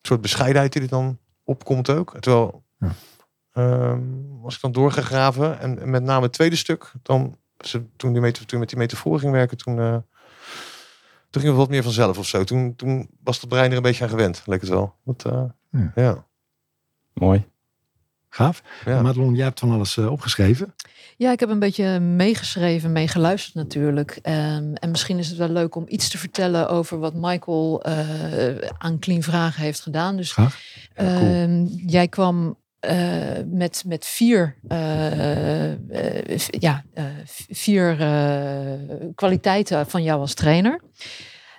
soort 0.01 0.21
bescheidenheid 0.21 0.73
die 0.73 0.81
er 0.81 0.87
dan 0.87 1.17
opkomt 1.43 1.89
ook. 1.89 2.17
Terwijl, 2.19 2.63
Ja. 2.79 2.91
ehm, 3.53 4.01
als 4.43 4.55
ik 4.55 4.61
dan 4.61 4.71
doorgegraven 4.71 5.59
en, 5.59 5.79
en 5.81 5.89
met 5.89 6.03
name 6.03 6.23
het 6.23 6.33
tweede 6.33 6.55
stuk, 6.55 6.91
dan 7.01 7.37
ze, 7.59 7.83
toen, 7.95 8.11
die 8.13 8.21
meta, 8.21 8.41
toen 8.45 8.59
met 8.59 8.69
die 8.69 8.77
metafoor 8.77 9.19
ging 9.19 9.31
werken, 9.31 9.57
toen, 9.57 9.79
eh, 9.79 9.97
toen 11.29 11.41
ging 11.41 11.45
het 11.47 11.55
wat 11.55 11.69
meer 11.69 11.83
vanzelf 11.83 12.17
of 12.17 12.27
zo. 12.27 12.43
Toen, 12.43 12.75
toen 12.75 13.09
was 13.23 13.39
het 13.39 13.49
brein 13.49 13.71
er 13.71 13.77
een 13.77 13.83
beetje 13.83 14.03
aan 14.03 14.09
gewend, 14.09 14.41
leek 14.45 14.61
het 14.61 14.69
wel. 14.69 14.95
Dat, 15.05 15.25
eh, 15.25 15.43
Ja. 15.69 15.91
ja. 15.95 16.25
Mooi. 17.13 17.47
Gaaf. 18.29 18.61
Ja. 18.85 19.01
Madelon, 19.01 19.35
jij 19.35 19.45
hebt 19.45 19.59
van 19.59 19.71
alles 19.71 19.97
eh, 19.97 20.11
opgeschreven. 20.11 20.73
Ja, 21.17 21.31
ik 21.31 21.39
heb 21.39 21.49
een 21.49 21.59
beetje 21.59 21.99
meegeschreven, 21.99 22.91
meegeluisterd 22.91 23.55
natuurlijk. 23.55 24.19
Ehm, 24.21 24.73
en 24.73 24.91
misschien 24.91 25.17
is 25.17 25.27
het 25.27 25.37
wel 25.37 25.49
leuk 25.49 25.75
om 25.75 25.85
iets 25.87 26.09
te 26.09 26.17
vertellen 26.17 26.69
over 26.69 26.99
wat 26.99 27.13
Michael 27.13 27.83
eh, 27.83 28.69
aan 28.77 28.99
Clean 28.99 29.21
Vragen 29.21 29.63
heeft 29.63 29.79
gedaan. 29.79 30.17
Dus 30.17 30.31
Graag. 30.31 30.59
Ja, 30.95 31.03
cool. 31.03 31.07
Ehm, 31.07 31.65
jij 31.85 32.07
kwam 32.07 32.57
eh, 32.79 32.97
met, 33.45 33.83
met 33.87 34.05
vier, 34.05 34.55
eh, 34.67 35.71
ja, 36.59 36.83
vier 37.49 37.95
kwaliteiten 39.15 39.87
van 39.87 40.03
jou 40.03 40.19
als 40.19 40.33
trainer. 40.33 40.81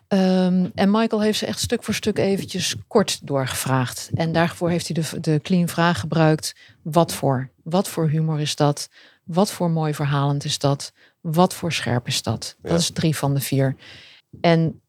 Ehm, 0.09 0.67
en 0.75 0.91
Michael 0.91 1.23
heeft 1.23 1.39
ze 1.39 1.47
echt 1.47 1.61
stuk 1.61 1.83
voor 1.83 1.95
stuk 1.95 2.19
eventjes 2.19 2.77
kort 2.87 3.27
doorgevraagd. 3.27 4.11
En 4.15 4.33
daarvoor 4.33 4.71
heeft 4.71 4.89
hij 4.89 5.03
de, 5.03 5.21
de 5.21 5.41
clean 5.43 5.69
vraag 5.69 6.01
gebruikt. 6.01 6.55
Wat 6.83 7.13
voor? 7.13 7.51
Wat 7.63 7.89
voor 7.89 8.09
humor 8.09 8.41
is 8.41 8.57
dat? 8.57 8.89
Wat 9.25 9.51
voor 9.53 9.71
mooi 9.71 9.95
verhalend 9.95 10.45
is 10.45 10.59
dat? 10.59 10.93
Wat 11.21 11.55
voor 11.55 11.73
scherp 11.73 12.07
is 12.07 12.23
dat? 12.23 12.57
Ja. 12.63 12.69
Dat 12.69 12.81
is 12.81 12.91
drie 12.91 13.17
van 13.17 13.35
de 13.35 13.41
vier. 13.41 13.77
En 14.41 14.81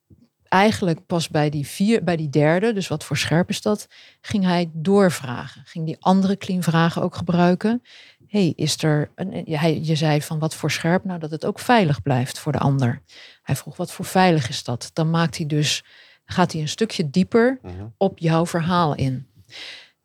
eigenlijk 0.47 1.05
pas 1.05 1.29
bij 1.29 1.49
die, 1.49 1.67
vier, 1.67 2.03
bij 2.03 2.15
die 2.15 2.29
derde, 2.29 2.73
dus 2.73 2.87
wat 2.87 3.03
voor 3.03 3.17
scherp 3.17 3.49
is 3.49 3.61
dat, 3.61 3.87
ging 4.21 4.43
hij 4.43 4.69
doorvragen. 4.73 5.61
Ging 5.65 5.85
die 5.85 5.97
andere 5.99 6.37
clean 6.37 6.63
vragen 6.63 7.01
ook 7.01 7.15
gebruiken. 7.15 7.81
hey, 8.27 8.53
is 8.55 8.83
er 8.83 9.11
een, 9.15 9.43
hij, 9.45 9.79
je 9.81 9.95
zei 9.95 10.21
van 10.21 10.39
wat 10.39 10.55
voor 10.55 10.71
scherp, 10.71 11.03
nou 11.05 11.19
dat 11.19 11.31
het 11.31 11.45
ook 11.45 11.59
veilig 11.59 12.01
blijft 12.01 12.39
voor 12.39 12.51
de 12.51 12.57
ander. 12.59 13.01
Hij 13.43 13.55
vroeg 13.55 13.77
wat 13.77 13.91
voor 13.91 14.05
veilig 14.05 14.49
is 14.49 14.63
dat? 14.63 14.89
Dan 14.93 15.09
maakt 15.09 15.37
hij 15.37 15.45
dus, 15.45 15.83
gaat 16.25 16.51
hij 16.51 16.61
een 16.61 16.67
stukje 16.69 17.09
dieper 17.09 17.59
Mhm. 17.61 17.85
op 17.97 18.19
jouw 18.19 18.45
verhaal 18.45 18.95
in. 18.95 19.27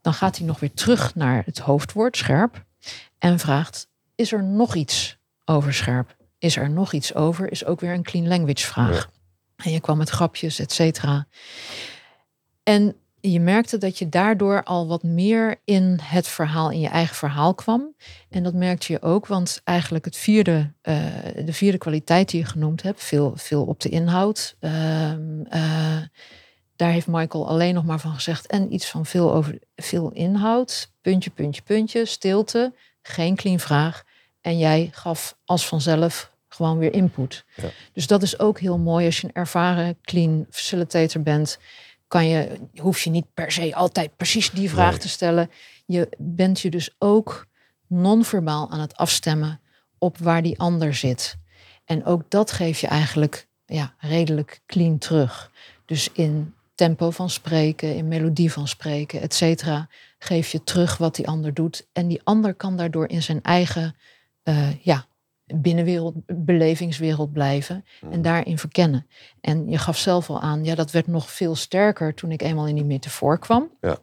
Dan 0.01 0.15
gaat 0.15 0.37
hij 0.39 0.47
nog 0.47 0.61
weer 0.61 0.73
terug 0.75 1.15
naar 1.15 1.43
het 1.45 1.59
hoofdwoord 1.59 2.17
scherp 2.17 2.65
en 3.19 3.39
vraagt: 3.39 3.89
is 4.21 4.33
er 4.33 4.43
nog 4.45 4.75
iets 4.75 5.19
over 5.45 5.75
scherp? 5.75 6.17
Is 6.39 6.57
er 6.57 6.71
nog 6.71 6.93
iets 6.93 7.15
over? 7.15 7.51
Is 7.51 7.65
ook 7.65 7.81
weer 7.81 7.93
een 7.93 8.03
clean 8.03 8.29
language 8.29 8.67
vraag. 8.67 9.11
En 9.57 9.71
je 9.71 9.81
kwam 9.81 9.99
met 9.99 10.11
grapjes, 10.11 10.59
et 10.59 10.73
cetera. 10.73 11.27
En 12.63 12.97
je 13.21 13.41
merkte 13.41 13.79
dat 13.79 13.99
je 13.99 14.09
daardoor 14.09 14.65
al 14.65 14.87
wat 14.87 15.03
meer 15.03 15.61
in 15.65 15.99
het 16.03 16.29
verhaal, 16.29 16.71
in 16.71 16.81
je 16.81 16.89
eigen 16.89 17.17
verhaal 17.17 17.55
kwam. 17.55 17.95
En 18.31 18.43
dat 18.43 18.55
merkte 18.55 18.93
je 18.93 19.03
ook, 19.03 19.27
want 19.27 19.61
eigenlijk 19.65 20.05
het 20.05 20.17
vierde, 20.17 20.73
eh, 20.81 20.97
de 21.45 21.53
vierde 21.53 21.79
kwaliteit 21.79 22.31
die 22.31 22.41
je 22.41 22.47
genoemd 22.47 22.83
hebt, 22.83 23.05
veel, 23.05 23.33
veel 23.37 23.65
op 23.65 23.81
de 23.81 23.89
inhoud. 23.89 24.57
ehm, 24.61 25.43
eh, 25.49 26.03
daar 26.77 26.91
heeft 26.91 27.07
Michael 27.07 27.49
alleen 27.49 27.75
nog 27.75 27.85
maar 27.85 28.01
van 28.01 28.15
gezegd. 28.15 28.47
En 28.47 28.75
iets 28.75 28.87
van 28.87 29.07
veel 29.07 29.35
over 29.35 29.59
veel 29.77 30.11
inhoud. 30.11 30.93
Puntje, 31.01 31.31
puntje, 31.31 31.63
puntje. 31.63 32.05
Stilte. 32.05 32.75
Geen 33.03 33.37
clean 33.37 33.59
vraag. 33.59 34.05
En 34.41 34.59
jij 34.59 34.89
gaf 34.93 35.37
als 35.45 35.67
vanzelf 35.67 36.33
gewoon 36.49 36.79
weer 36.79 36.93
input. 36.93 37.45
Ja. 37.57 37.69
Dus 37.93 38.07
dat 38.07 38.23
is 38.23 38.39
ook 38.39 38.61
heel 38.61 38.79
mooi. 38.79 39.07
Als 39.07 39.21
je 39.21 39.27
een 39.27 39.35
ervaren 39.35 39.99
clean 40.03 40.47
facilitator 40.51 41.23
bent, 41.23 41.59
kan 42.09 42.29
je, 42.29 42.59
hoef 42.77 43.01
je 43.01 43.11
niet 43.11 43.35
per 43.35 43.53
se 43.53 43.75
altijd 43.75 44.17
precies 44.17 44.51
die 44.51 44.71
vraag 44.71 44.91
Nee. 44.91 44.99
te 44.99 45.09
stellen. 45.09 45.51
Je 45.87 46.09
bent 46.19 46.61
je 46.61 46.71
dus 46.71 46.95
ook 46.99 47.47
non-verbaal 47.87 48.71
aan 48.71 48.81
het 48.81 48.97
afstemmen 48.97 49.61
op 49.99 50.19
waar 50.19 50.43
die 50.43 50.59
ander 50.59 50.95
zit. 50.95 51.37
En 51.85 52.05
ook 52.05 52.31
dat 52.31 52.53
geef 52.53 52.81
je 52.81 52.87
eigenlijk 52.87 53.47
ja, 53.67 53.95
redelijk 53.99 54.61
clean 54.67 54.99
terug. 54.99 55.51
Dus 55.85 56.09
in 56.13 56.55
tempo 56.75 57.11
van 57.11 57.31
spreken, 57.31 57.97
in 57.97 58.09
melodie 58.09 58.53
van 58.53 58.69
spreken, 58.69 59.21
et 59.21 59.35
cetera, 59.35 59.89
geef 60.19 60.53
je 60.53 60.65
terug 60.65 60.97
wat 60.97 61.15
die 61.15 61.29
ander 61.29 61.55
doet. 61.55 61.87
En 61.93 62.09
die 62.09 62.21
ander 62.25 62.55
kan 62.55 62.77
daardoor 62.77 63.09
in 63.09 63.23
zijn 63.23 63.43
eigen 63.43 63.97
eh, 64.51 64.85
ja, 64.85 65.07
binnenwereld, 65.55 66.15
belevingswereld 66.27 67.33
blijven 67.33 67.85
en 68.11 68.23
daarin 68.23 68.59
verkennen. 68.59 69.07
En 69.41 69.69
je 69.69 69.79
gaf 69.79 69.97
zelf 69.97 70.31
al 70.31 70.41
aan, 70.41 70.65
ja, 70.65 70.75
dat 70.75 70.91
werd 70.91 71.07
nog 71.07 71.31
veel 71.31 71.55
sterker 71.55 72.15
toen 72.15 72.31
ik 72.31 72.43
eenmaal 72.43 72.67
in 72.67 72.75
die 72.75 72.85
metafoor 72.85 73.39
kwam. 73.39 73.71
Ja. 73.81 73.99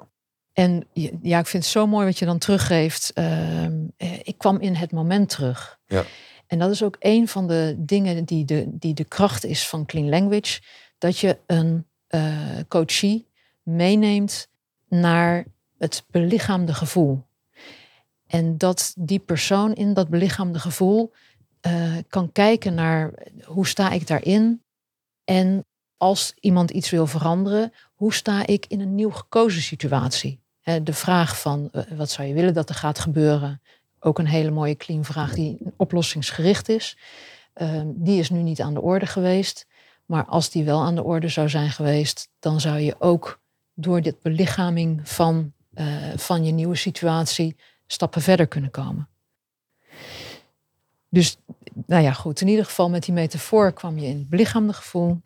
En 0.53 0.87
ja, 1.21 1.39
ik 1.39 1.47
vind 1.47 1.63
het 1.63 1.71
zo 1.71 1.87
mooi 1.87 2.05
wat 2.05 2.19
je 2.19 2.25
dan 2.25 2.37
teruggeeft. 2.37 3.11
Ehm, 3.13 3.73
eh, 3.97 4.19
ik 4.23 4.37
kwam 4.37 4.59
in 4.59 4.75
het 4.75 4.91
moment 4.91 5.29
terug. 5.29 5.79
Ja. 5.85 6.03
En 6.47 6.59
dat 6.59 6.71
is 6.71 6.83
ook 6.83 6.95
een 6.99 7.27
van 7.27 7.47
de 7.47 7.75
dingen 7.77 8.25
die 8.25 8.45
de, 8.45 8.65
die 8.69 8.93
de 8.93 9.03
kracht 9.03 9.45
is 9.45 9.67
van 9.67 9.85
Clean 9.85 10.09
Language. 10.09 10.61
Dat 10.97 11.19
je 11.19 11.37
een 11.45 11.85
eh, 12.07 12.31
coachie 12.67 13.27
meeneemt 13.63 14.47
naar 14.87 15.45
het 15.77 16.05
belichaamde 16.11 16.73
gevoel. 16.73 17.26
En 18.27 18.57
dat 18.57 18.93
die 18.97 19.19
persoon 19.19 19.73
in 19.73 19.93
dat 19.93 20.09
belichaamde 20.09 20.59
gevoel 20.59 21.13
eh, 21.61 21.93
kan 22.07 22.31
kijken 22.31 22.73
naar 22.73 23.13
hoe 23.43 23.67
sta 23.67 23.89
ik 23.89 24.07
daarin. 24.07 24.63
En 25.23 25.65
als 25.97 26.33
iemand 26.39 26.71
iets 26.71 26.89
wil 26.89 27.07
veranderen, 27.07 27.73
hoe 27.95 28.13
sta 28.13 28.45
ik 28.45 28.65
in 28.65 28.79
een 28.79 28.95
nieuw 28.95 29.11
gekozen 29.11 29.61
situatie? 29.61 30.39
De 30.83 30.93
vraag 30.93 31.39
van 31.39 31.69
eh, 31.71 31.83
wat 31.97 32.09
zou 32.09 32.27
je 32.27 32.33
willen 32.33 32.53
dat 32.53 32.69
er 32.69 32.75
gaat 32.75 32.99
gebeuren? 32.99 33.61
Ook 33.99 34.19
een 34.19 34.27
hele 34.27 34.51
mooie 34.51 34.75
clean 34.75 35.05
vraag 35.05 35.33
die 35.33 35.57
oplossingsgericht 35.77 36.69
is. 36.69 36.97
Ehm, 37.53 37.87
die 37.87 38.19
is 38.19 38.29
nu 38.29 38.41
niet 38.41 38.61
aan 38.61 38.73
de 38.73 38.81
orde 38.81 39.05
geweest. 39.05 39.67
Maar 40.05 40.25
als 40.25 40.49
die 40.49 40.63
wel 40.63 40.81
aan 40.81 40.95
de 40.95 41.03
orde 41.03 41.27
zou 41.27 41.49
zijn 41.49 41.69
geweest, 41.69 42.29
dan 42.39 42.61
zou 42.61 42.79
je 42.79 42.95
ook 42.99 43.39
door 43.73 44.01
dit 44.01 44.21
belichaming 44.21 45.09
van, 45.09 45.53
eh, 45.73 45.85
van 46.15 46.45
je 46.45 46.51
nieuwe 46.51 46.75
situatie 46.75 47.55
stappen 47.87 48.21
verder 48.21 48.47
kunnen 48.47 48.71
komen. 48.71 49.07
Dus, 51.09 51.37
nou 51.85 52.03
ja, 52.03 52.13
goed. 52.13 52.41
In 52.41 52.47
ieder 52.47 52.65
geval 52.65 52.89
met 52.89 53.03
die 53.03 53.13
metafoor 53.13 53.71
kwam 53.71 53.97
je 53.99 54.07
in 54.07 54.17
het 54.17 54.29
belichaamde 54.29 54.73
gevoel. 54.73 55.21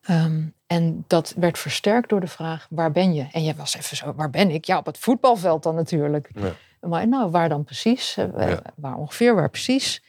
Ehm, 0.00 0.42
en 0.66 1.04
dat 1.06 1.34
werd 1.36 1.58
versterkt 1.58 2.08
door 2.08 2.20
de 2.20 2.26
vraag, 2.26 2.66
waar 2.70 2.92
ben 2.92 3.14
je? 3.14 3.26
En 3.32 3.44
je 3.44 3.54
was 3.54 3.74
even 3.76 3.96
zo, 3.96 4.14
waar 4.14 4.30
ben 4.30 4.50
ik? 4.50 4.64
Ja, 4.64 4.78
op 4.78 4.86
het 4.86 4.98
voetbalveld 4.98 5.62
dan 5.62 5.74
natuurlijk. 5.74 6.30
Ja. 6.34 6.52
Maar 6.88 7.08
nou, 7.08 7.30
waar 7.30 7.48
dan 7.48 7.64
precies? 7.64 8.16
Eh, 8.16 8.48
Ja. 8.48 8.62
Waar 8.76 8.96
ongeveer, 8.96 9.34
waar 9.34 9.50
precies? 9.50 10.02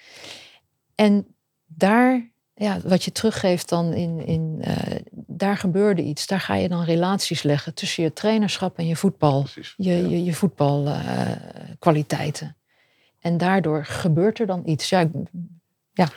En 0.95 1.35
daar, 1.65 2.29
ja, 2.59 2.77
wat 2.83 3.03
je 3.03 3.11
teruggeeft 3.11 3.69
dan 3.69 3.93
in, 3.93 4.25
in 4.25 4.57
eh, 4.61 4.95
daar 5.11 5.57
gebeurde 5.57 6.01
iets. 6.01 6.27
Daar 6.27 6.39
ga 6.39 6.55
je 6.55 6.69
dan 6.69 6.83
relaties 6.83 7.43
leggen 7.43 7.73
tussen 7.73 8.03
je 8.03 8.13
trainerschap 8.13 8.77
en 8.77 8.87
je 8.87 8.95
voetbal 8.95 9.41
Precies. 9.41 9.73
je, 9.77 9.91
Ja. 10.01 10.07
je, 10.07 10.23
je 10.23 10.33
voetbalkwaliteiten. 10.33 12.55
en 13.19 13.37
daardoor 13.37 13.85
gebeurt 13.85 14.39
er 14.39 14.45
dan 14.45 14.61
iets. 14.65 14.89
Ja, 14.89 14.99
ik- 14.99 15.11
ja, 15.93 16.07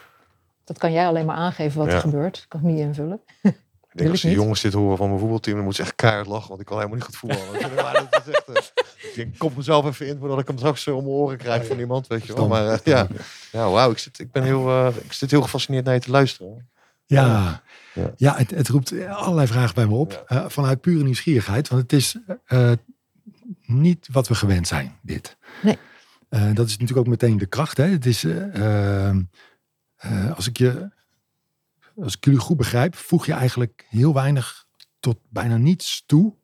dat 0.65 0.79
kan 0.79 0.93
jij 0.93 1.07
alleen 1.07 1.27
maar 1.27 1.37
aangeven 1.37 1.79
wat 1.79 1.89
Ja. 1.89 1.95
er 1.95 2.01
gebeurt. 2.01 2.35
Dat 2.35 2.47
kan 2.49 2.61
ik 2.61 2.67
niet 2.67 2.79
invullen. 2.79 3.21
Ik 3.93 3.99
denk 3.99 4.11
als 4.11 4.21
die 4.21 4.31
niet. 4.31 4.39
jongens 4.39 4.61
dit 4.61 4.73
horen 4.73 4.97
van 4.97 5.07
mijn 5.09 5.19
voetbalteam, 5.21 5.57
dan 5.57 5.65
moet 5.65 5.75
ze 5.75 5.83
echt 5.83 5.95
keihard 5.95 6.27
lachen, 6.27 6.49
want 6.49 6.61
ik 6.61 6.67
kan 6.67 6.77
helemaal 6.77 6.97
niet 6.97 7.07
goed 7.07 7.17
voetballen. 7.17 7.75
maar 7.75 8.09
dat 8.11 8.27
is 8.27 8.35
echt, 8.55 8.73
ik 9.09 9.13
denk, 9.15 9.39
kom 9.39 9.53
mezelf 9.57 9.87
even 9.87 10.07
in 10.07 10.19
voordat 10.19 10.39
ik 10.39 10.47
hem 10.47 10.59
straks 10.59 10.87
om 10.89 10.95
mijn 10.95 11.07
oren 11.07 11.39
krijg 11.39 11.67
van 11.67 11.79
iemand, 11.79 12.07
weet 12.07 12.27
je 12.27 12.35
wel. 12.35 12.49
Maar 12.49 12.67
eh, 12.67 12.79
ja, 12.85 13.07
ja 13.53 13.71
wauw, 13.71 13.91
ik 13.91 13.99
zit, 13.99 14.19
ik 14.19 14.31
ben 14.33 14.43
heel, 14.43 14.69
eh, 14.69 14.97
ik 15.05 15.13
zit 15.13 15.31
heel 15.31 15.43
gefascineerd 15.43 15.85
naar 15.85 15.95
je 15.95 16.01
te 16.01 16.11
luisteren. 16.11 16.71
Ja, 17.07 17.63
Ja. 17.95 18.13
ja. 18.17 18.37
het, 18.37 18.51
het 18.51 18.69
roept 18.69 19.07
allerlei 19.09 19.47
vragen 19.47 19.75
bij 19.75 19.87
me 19.87 19.95
op. 19.95 20.25
eh, 20.27 20.45
vanuit 20.49 20.81
pure 20.81 21.05
nieuwsgierigheid. 21.05 21.69
Want 21.69 21.83
het 21.83 21.93
is 21.93 22.17
eh, 22.47 22.73
niet 23.67 24.09
wat 24.13 24.29
we 24.29 24.35
gewend 24.35 24.67
zijn, 24.69 24.99
dit. 25.03 25.37
Nee. 25.63 25.79
Eh, 26.29 26.55
dat 26.55 26.67
is 26.67 26.73
natuurlijk 26.73 26.99
ook 26.99 27.07
meteen 27.07 27.37
de 27.39 27.47
kracht. 27.47 27.77
Hè? 27.77 27.85
Het 27.85 28.07
is, 28.07 28.25
eh, 28.25 29.09
eh, 29.09 29.17
eh, 29.97 30.37
als, 30.37 30.49
ik 30.49 30.59
je, 30.59 30.91
als 31.97 32.17
ik 32.17 32.25
jullie 32.25 32.41
goed 32.41 32.57
begrijp, 32.57 32.95
voeg 32.95 33.27
je 33.27 33.33
eigenlijk 33.33 33.87
heel 33.89 34.15
weinig 34.15 34.65
tot 35.01 35.19
bijna 35.29 35.57
niets 35.57 36.03
toe 36.07 36.35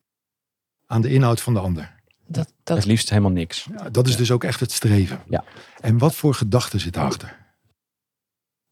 aan 0.86 1.00
de 1.00 1.08
inhoud 1.12 1.40
van 1.40 1.54
de 1.54 1.60
ander. 1.60 1.96
Dat, 2.26 2.52
dat, 2.62 2.76
Het 2.76 2.86
liefst 2.86 3.08
helemaal 3.10 3.30
niks. 3.30 3.68
Ja, 3.76 3.90
dat 3.90 4.08
is 4.08 4.16
dus 4.16 4.30
ook 4.30 4.44
echt 4.44 4.60
het 4.60 4.72
streven. 4.72 5.22
Ja. 5.28 5.44
En 5.80 5.98
wat 5.98 6.14
voor 6.14 6.34
gedachten 6.34 6.80
zit 6.80 6.92
daarachter? 6.92 7.46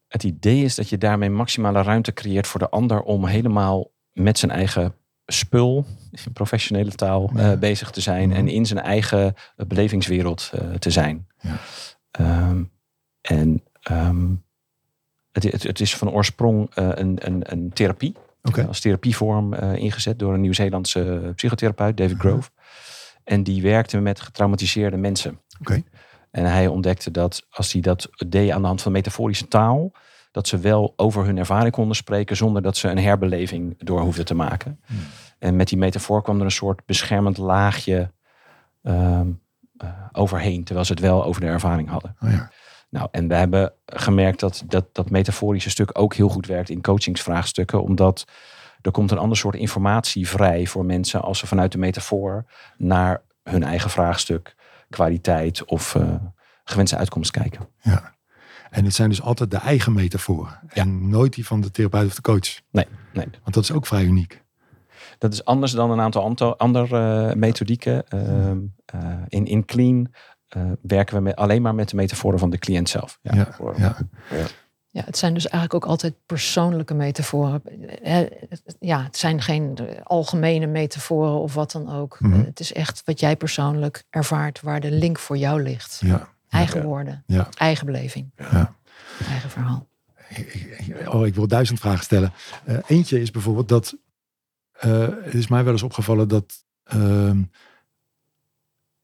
Het 0.07 0.23
idee 0.23 0.63
is 0.63 0.75
dat 0.75 0.89
je 0.89 0.97
daarmee 0.97 1.29
maximale 1.29 1.81
ruimte 1.81 2.13
creëert 2.13 2.47
voor 2.47 2.59
de 2.59 2.69
ander 2.69 3.01
om 3.01 3.25
helemaal 3.25 3.91
met 4.11 4.37
zijn 4.39 4.51
eigen 4.51 4.95
spul, 5.25 5.85
in 6.11 6.33
professionele 6.41 6.91
taal, 6.91 7.31
Ja. 7.33 7.51
eh, 7.51 7.59
bezig 7.59 7.91
te 7.91 8.01
zijn 8.01 8.31
en 8.31 8.47
in 8.47 8.65
zijn 8.65 8.79
eigen 8.79 9.35
eh, 9.55 9.65
belevingswereld 9.67 10.49
eh, 10.53 10.73
te 10.73 10.91
zijn. 10.91 11.27
Ja. 11.39 11.57
Ehm, 12.11 12.63
en 13.21 13.63
ehm, 13.81 14.33
het, 15.43 15.51
het, 15.51 15.63
het 15.63 15.79
is 15.79 15.95
van 15.95 16.09
oorsprong 16.09 16.69
eh, 16.73 16.89
een, 16.93 17.17
een, 17.19 17.41
een 17.51 17.69
therapie, 17.73 18.15
als 18.67 18.79
therapievorm 18.79 19.53
eh, 19.53 19.75
ingezet 19.75 20.19
door 20.19 20.33
een 20.33 20.41
Nieuw-Zeelandse 20.41 21.31
psychotherapeut, 21.35 21.97
David. 21.97 22.17
Grove. 22.17 22.49
En 23.23 23.43
die 23.43 23.61
werkte 23.61 23.99
met 23.99 24.19
getraumatiseerde 24.19 24.97
mensen. 24.97 25.39
En 26.31 26.45
hij 26.45 26.67
ontdekte 26.67 27.11
dat 27.11 27.45
als 27.49 27.71
hij 27.71 27.81
dat 27.81 28.09
deed 28.27 28.51
aan 28.51 28.61
de 28.61 28.67
hand 28.67 28.81
van 28.81 28.91
metaforische 28.91 29.47
taal, 29.47 29.91
dat 30.31 30.47
ze 30.47 30.57
wel 30.57 30.93
over 30.95 31.25
hun 31.25 31.37
ervaring 31.37 31.73
konden 31.73 31.95
spreken 31.95 32.35
zonder 32.35 32.61
dat 32.61 32.77
ze 32.77 32.87
een 32.87 32.97
herbeleving 32.97 33.75
door 33.77 34.01
hoefden 34.01 34.25
te 34.25 34.33
maken. 34.33 34.79
Hmm. 34.85 34.97
En 35.39 35.55
met 35.55 35.67
die 35.67 35.77
metafoor 35.77 36.21
kwam 36.21 36.39
er 36.39 36.45
een 36.45 36.51
soort 36.51 36.85
beschermend 36.85 37.37
laagje 37.37 38.11
ehm, 38.83 39.27
eh, 39.77 39.89
overheen, 40.11 40.63
terwijl 40.63 40.85
ze 40.85 40.91
het 40.91 41.01
wel 41.01 41.25
over 41.25 41.41
de 41.41 41.47
ervaring 41.47 41.89
hadden. 41.89 42.15
Oh 42.19 42.29
ja. 42.29 42.51
Nou, 42.89 43.07
en 43.11 43.27
we 43.27 43.35
hebben 43.35 43.73
gemerkt 43.85 44.39
dat, 44.39 44.63
dat 44.67 44.85
dat 44.91 45.09
metaforische 45.09 45.69
stuk 45.69 45.99
ook 45.99 46.13
heel 46.13 46.29
goed 46.29 46.45
werkt 46.45 46.69
in 46.69 46.81
coachingsvraagstukken, 46.81 47.83
omdat 47.83 48.25
er 48.81 48.91
komt 48.91 49.11
een 49.11 49.17
ander 49.17 49.37
soort 49.37 49.55
informatie 49.55 50.27
vrij 50.27 50.65
voor 50.65 50.85
mensen 50.85 51.21
als 51.21 51.39
ze 51.39 51.47
vanuit 51.47 51.71
de 51.71 51.77
metafoor 51.77 52.45
naar 52.77 53.21
hun 53.43 53.63
eigen 53.63 53.89
vraagstuk, 53.89 54.55
kwaliteit 54.89 55.65
of 55.65 55.95
eh, 55.95 56.15
gewenste 56.63 56.97
uitkomst 56.97 57.31
kijken. 57.31 57.67
Ja. 57.81 58.15
En 58.69 58.85
het 58.85 58.93
zijn 58.93 59.09
dus 59.09 59.21
altijd 59.21 59.51
de 59.51 59.57
eigen 59.57 59.93
metaforen. 59.93 60.59
En 60.67 61.09
nooit 61.09 61.33
die 61.33 61.45
van 61.45 61.61
de 61.61 61.71
therapeut 61.71 62.07
of 62.07 62.15
de 62.15 62.21
coach. 62.21 62.61
Nee, 62.71 62.85
nee. 63.13 63.27
Want 63.41 63.53
dat 63.53 63.63
is 63.63 63.71
ook 63.71 63.85
vrij 63.85 64.03
uniek. 64.03 64.45
Dat 65.17 65.33
is 65.33 65.45
anders 65.45 65.71
dan 65.71 65.91
een 65.91 65.99
aantal 65.99 66.57
andere 66.57 67.29
eh, 67.29 67.35
methodieken. 67.35 68.07
Ehm, 68.07 68.57
eh, 68.85 68.99
in, 69.27 69.45
in 69.45 69.65
Clean 69.65 70.13
eh, 70.47 70.71
werken 70.81 71.15
we 71.15 71.21
met, 71.21 71.35
alleen 71.35 71.61
maar 71.61 71.75
met 71.75 71.89
de 71.89 71.95
metaforen 71.95 72.39
van 72.39 72.49
de 72.49 72.57
cliënt 72.57 72.89
zelf. 72.89 73.19
Ja. 73.21 73.35
Ja, 73.35 73.55
ja. 73.77 73.95
ja, 74.89 75.01
het 75.05 75.17
zijn 75.17 75.33
dus 75.33 75.47
eigenlijk 75.47 75.83
ook 75.85 75.89
altijd 75.91 76.13
persoonlijke 76.25 76.93
metaforen. 76.93 77.61
Eh, 78.03 78.19
Ja, 78.79 79.03
het 79.03 79.17
zijn 79.17 79.41
geen 79.41 79.77
eh, 79.77 80.01
algemene 80.03 80.65
metaforen 80.67 81.39
of 81.39 81.53
wat 81.53 81.71
dan 81.71 81.91
ook. 81.91 82.19
Mhm. 82.19 82.33
Eh, 82.39 82.45
Het 82.45 82.59
is 82.59 82.73
echt 82.73 83.01
wat 83.05 83.19
jij 83.19 83.35
persoonlijk 83.35 84.03
ervaart, 84.09 84.61
waar 84.61 84.79
de 84.79 84.91
link 84.91 85.19
voor 85.19 85.37
jou 85.37 85.61
ligt. 85.63 85.99
ja. 86.05 86.29
Eigen 86.49 86.79
Ja. 86.81 86.85
woorden, 86.85 87.23
Ja. 87.27 87.47
eigen 87.57 87.85
beleving, 87.85 88.31
Ja. 88.35 88.75
eigen 89.29 89.49
verhaal. 89.49 89.87
Oh, 91.07 91.25
ik 91.25 91.35
wil 91.35 91.47
duizend 91.47 91.79
vragen 91.79 92.03
stellen. 92.03 92.33
Eh, 92.65 92.77
eentje 92.87 93.21
is 93.21 93.31
bijvoorbeeld 93.31 93.69
dat. 93.69 93.95
eh, 94.79 95.07
het 95.23 95.33
is 95.33 95.47
mij 95.47 95.63
wel 95.63 95.73
eens 95.73 95.83
opgevallen 95.83 96.27
dat. 96.27 96.65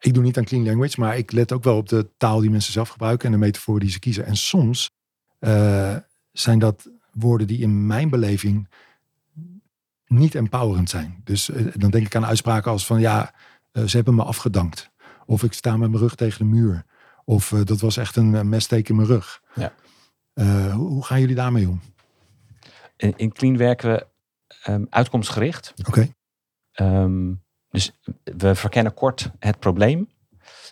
Ik 0.04 0.14
doe 0.14 0.24
niet 0.24 0.38
aan 0.38 0.44
clean 0.44 0.66
language, 0.66 1.00
maar 1.00 1.18
ik 1.18 1.32
let 1.32 1.52
ook 1.52 1.64
wel 1.64 1.78
op 1.78 1.90
de 1.90 2.10
taal 2.18 2.40
die 2.40 2.50
mensen 2.50 2.74
zelf 2.74 2.90
gebruiken 2.90 3.26
en 3.26 3.32
de 3.32 3.46
metafoor 3.46 3.80
die 3.80 3.90
ze 3.90 4.00
kiezen. 4.00 4.26
En 4.26 4.36
soms 4.36 4.92
eh, 5.40 5.96
zijn 6.32 6.60
dat 6.60 6.90
woorden 7.12 7.48
die 7.48 7.60
in 7.60 7.86
mijn 7.88 8.10
beleving 8.10 8.70
niet 10.06 10.36
empowerend 10.36 10.90
zijn. 10.90 11.22
Dus 11.24 11.50
eh, 11.50 11.66
dan 11.74 11.92
denk 11.92 12.06
ik 12.06 12.16
aan 12.16 12.26
uitspraken 12.26 12.72
als 12.72 12.86
van 12.86 13.00
ja, 13.00 13.34
eh, 13.72 13.84
ze 13.84 13.96
hebben 13.96 14.16
me 14.16 14.24
afgedankt. 14.24 14.92
Of 15.26 15.44
ik 15.44 15.54
sta 15.54 15.78
met 15.78 15.90
mijn 15.90 16.02
rug 16.02 16.16
tegen 16.16 16.40
de 16.40 16.56
muur. 16.56 16.86
Of 17.26 17.50
dat 17.50 17.80
was 17.80 17.98
echt 17.98 18.16
een 18.16 18.50
messteek 18.50 18.90
in 18.90 18.96
mijn 18.96 19.08
rug. 19.08 19.42
Ja. 19.56 19.74
Hoe, 20.74 20.90
hoe 20.90 21.06
gaan 21.06 21.20
jullie 21.20 21.36
daarmee 21.36 21.70
om? 21.70 21.82
In, 22.98 23.14
in 23.16 23.32
Clean 23.32 23.58
werken 23.58 23.92
we 23.92 24.08
ehm, 24.64 24.86
uitkomstgericht. 24.90 25.74
Oké. 25.88 26.14
Ehm, 26.72 27.32
dus 27.74 27.92
we 28.24 28.56
verkennen 28.56 28.94
kort 28.94 29.32
het 29.40 29.60
probleem. 29.60 30.10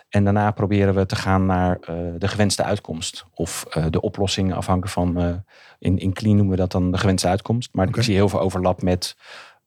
En 0.10 0.24
daarna 0.24 0.52
proberen 0.52 0.96
we 0.96 1.06
te 1.06 1.16
gaan 1.16 1.46
naar 1.46 1.80
eh, 1.80 1.96
de 2.18 2.28
gewenste 2.28 2.64
uitkomst. 2.64 3.26
Of 3.34 3.66
eh, 3.70 3.86
de 3.90 4.02
oplossing 4.02 4.54
afhankelijk 4.54 4.92
van... 4.92 5.20
eh, 5.20 5.34
in, 5.80 5.98
in 5.98 6.14
Clean 6.14 6.36
noemen 6.36 6.56
we 6.56 6.62
dat 6.62 6.72
dan 6.72 6.92
de 6.92 6.98
gewenste 6.98 7.28
uitkomst. 7.28 7.70
Maar 7.74 7.88
ik 7.88 8.04
zie 8.04 8.16
heel 8.16 8.30
veel 8.30 8.40
overlap 8.40 8.82
met 8.82 9.16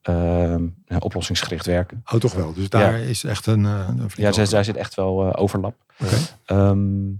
ehm, 0.02 0.66
oplossingsgericht 0.98 1.66
werken. 1.66 2.02
Oh, 2.12 2.20
toch 2.20 2.32
wel. 2.32 2.52
Dus 2.52 2.68
daar 2.68 2.98
is 2.98 3.24
echt 3.24 3.46
een. 3.46 3.62
Ja, 4.14 4.30
daar, 4.30 4.48
daar 4.48 4.64
zit 4.64 4.76
echt 4.76 4.94
wel 4.94 5.36
overlap. 5.36 5.74
Ehm, 6.44 7.10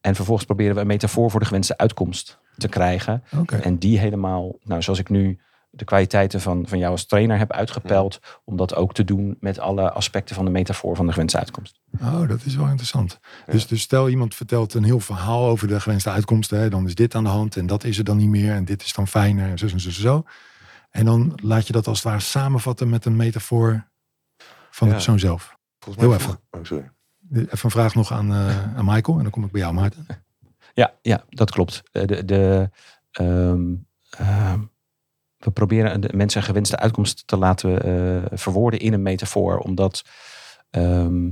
en 0.00 0.14
vervolgens 0.14 0.46
proberen 0.46 0.74
we 0.74 0.80
een 0.80 0.86
metafoor 0.86 1.30
voor 1.30 1.40
de 1.40 1.46
gewenste 1.46 1.76
uitkomst 1.76 2.38
te 2.56 2.68
krijgen. 2.68 3.22
En 3.62 3.78
die 3.78 3.98
helemaal, 3.98 4.56
nou 4.62 4.82
zoals 4.82 4.98
ik 4.98 5.08
nu 5.08 5.40
de 5.70 5.84
kwaliteiten 5.84 6.40
van, 6.40 6.66
van 6.68 6.78
jou 6.78 6.90
als 6.92 7.06
trainer 7.06 7.38
heb 7.38 7.52
uitgepeld. 7.52 8.18
Om 8.44 8.56
dat 8.56 8.74
ook 8.74 8.94
te 8.94 9.04
doen 9.04 9.36
met 9.40 9.58
alle 9.58 9.90
aspecten 9.92 10.34
van 10.34 10.44
de 10.44 10.50
metafoor 10.50 10.96
van 10.96 11.06
de 11.06 11.12
gewenste 11.12 11.38
uitkomst. 11.38 11.80
Oh, 12.00 12.28
dat 12.28 12.44
is 12.44 12.56
wel 12.56 12.66
interessant. 12.66 13.18
Dus, 13.46 13.66
dus 13.66 13.80
stel 13.82 14.08
iemand 14.08 14.34
vertelt 14.34 14.74
een 14.74 14.84
heel 14.84 15.00
verhaal 15.00 15.46
over 15.48 15.68
de 15.68 15.80
gewenste 15.80 16.10
uitkomsten. 16.10 16.58
Hè, 16.60 16.68
dan 16.70 16.86
is 16.86 16.94
dit 16.94 17.14
aan 17.14 17.24
de 17.24 17.30
hand 17.30 17.56
en 17.56 17.66
dat 17.66 17.84
is 17.84 17.98
er 17.98 18.04
dan 18.04 18.16
niet 18.16 18.28
meer. 18.28 18.54
En 18.54 18.64
dit 18.64 18.82
is 18.82 18.92
dan 18.92 19.06
fijner 19.08 19.50
en 19.50 19.58
zo 19.58 19.66
en 19.66 19.80
zo 19.80 19.88
en 19.88 19.94
zo. 19.94 20.22
En 20.90 21.04
dan 21.04 21.32
laat 21.42 21.66
je 21.66 21.72
dat 21.72 21.86
als 21.86 21.96
het 21.98 22.06
ware 22.06 22.20
samenvatten 22.20 22.88
met 22.88 23.04
een 23.04 23.16
metafoor 23.16 23.88
van 24.70 24.88
de 24.88 24.94
persoon 24.94 25.18
zelf. 25.18 25.56
Volgens 25.78 26.04
mij 26.06 26.16
Heel 26.16 26.24
vroeg- 26.24 26.40
Oh, 26.50 26.60
sorry. 26.64 26.90
Even 27.32 27.58
een 27.62 27.70
vraag 27.70 27.94
nog 27.94 28.12
aan, 28.12 28.32
eh, 28.32 28.76
aan 28.76 28.84
Michael 28.84 29.16
en 29.16 29.22
dan 29.22 29.32
kom 29.32 29.44
ik 29.44 29.50
bij 29.50 29.60
jou, 29.60 29.74
Maarten. 29.74 30.06
Ja, 30.74 30.94
ja 31.02 31.24
dat 31.28 31.50
klopt. 31.50 31.82
Eh, 31.92 32.04
De, 32.06 32.24
de, 32.24 32.70
ehm, 33.10 33.62
ehm, 34.10 34.60
we 35.40 35.50
proberen 35.50 36.00
de 36.00 36.10
mensen 36.14 36.40
een 36.40 36.46
gewenste 36.46 36.76
uitkomst 36.76 37.26
te 37.26 37.36
laten 37.36 37.82
eh, 37.82 38.38
verwoorden 38.38 38.80
in 38.80 38.92
een 38.92 39.02
metafoor. 39.02 39.58
Omdat 39.58 40.04
ehm, 40.70 41.24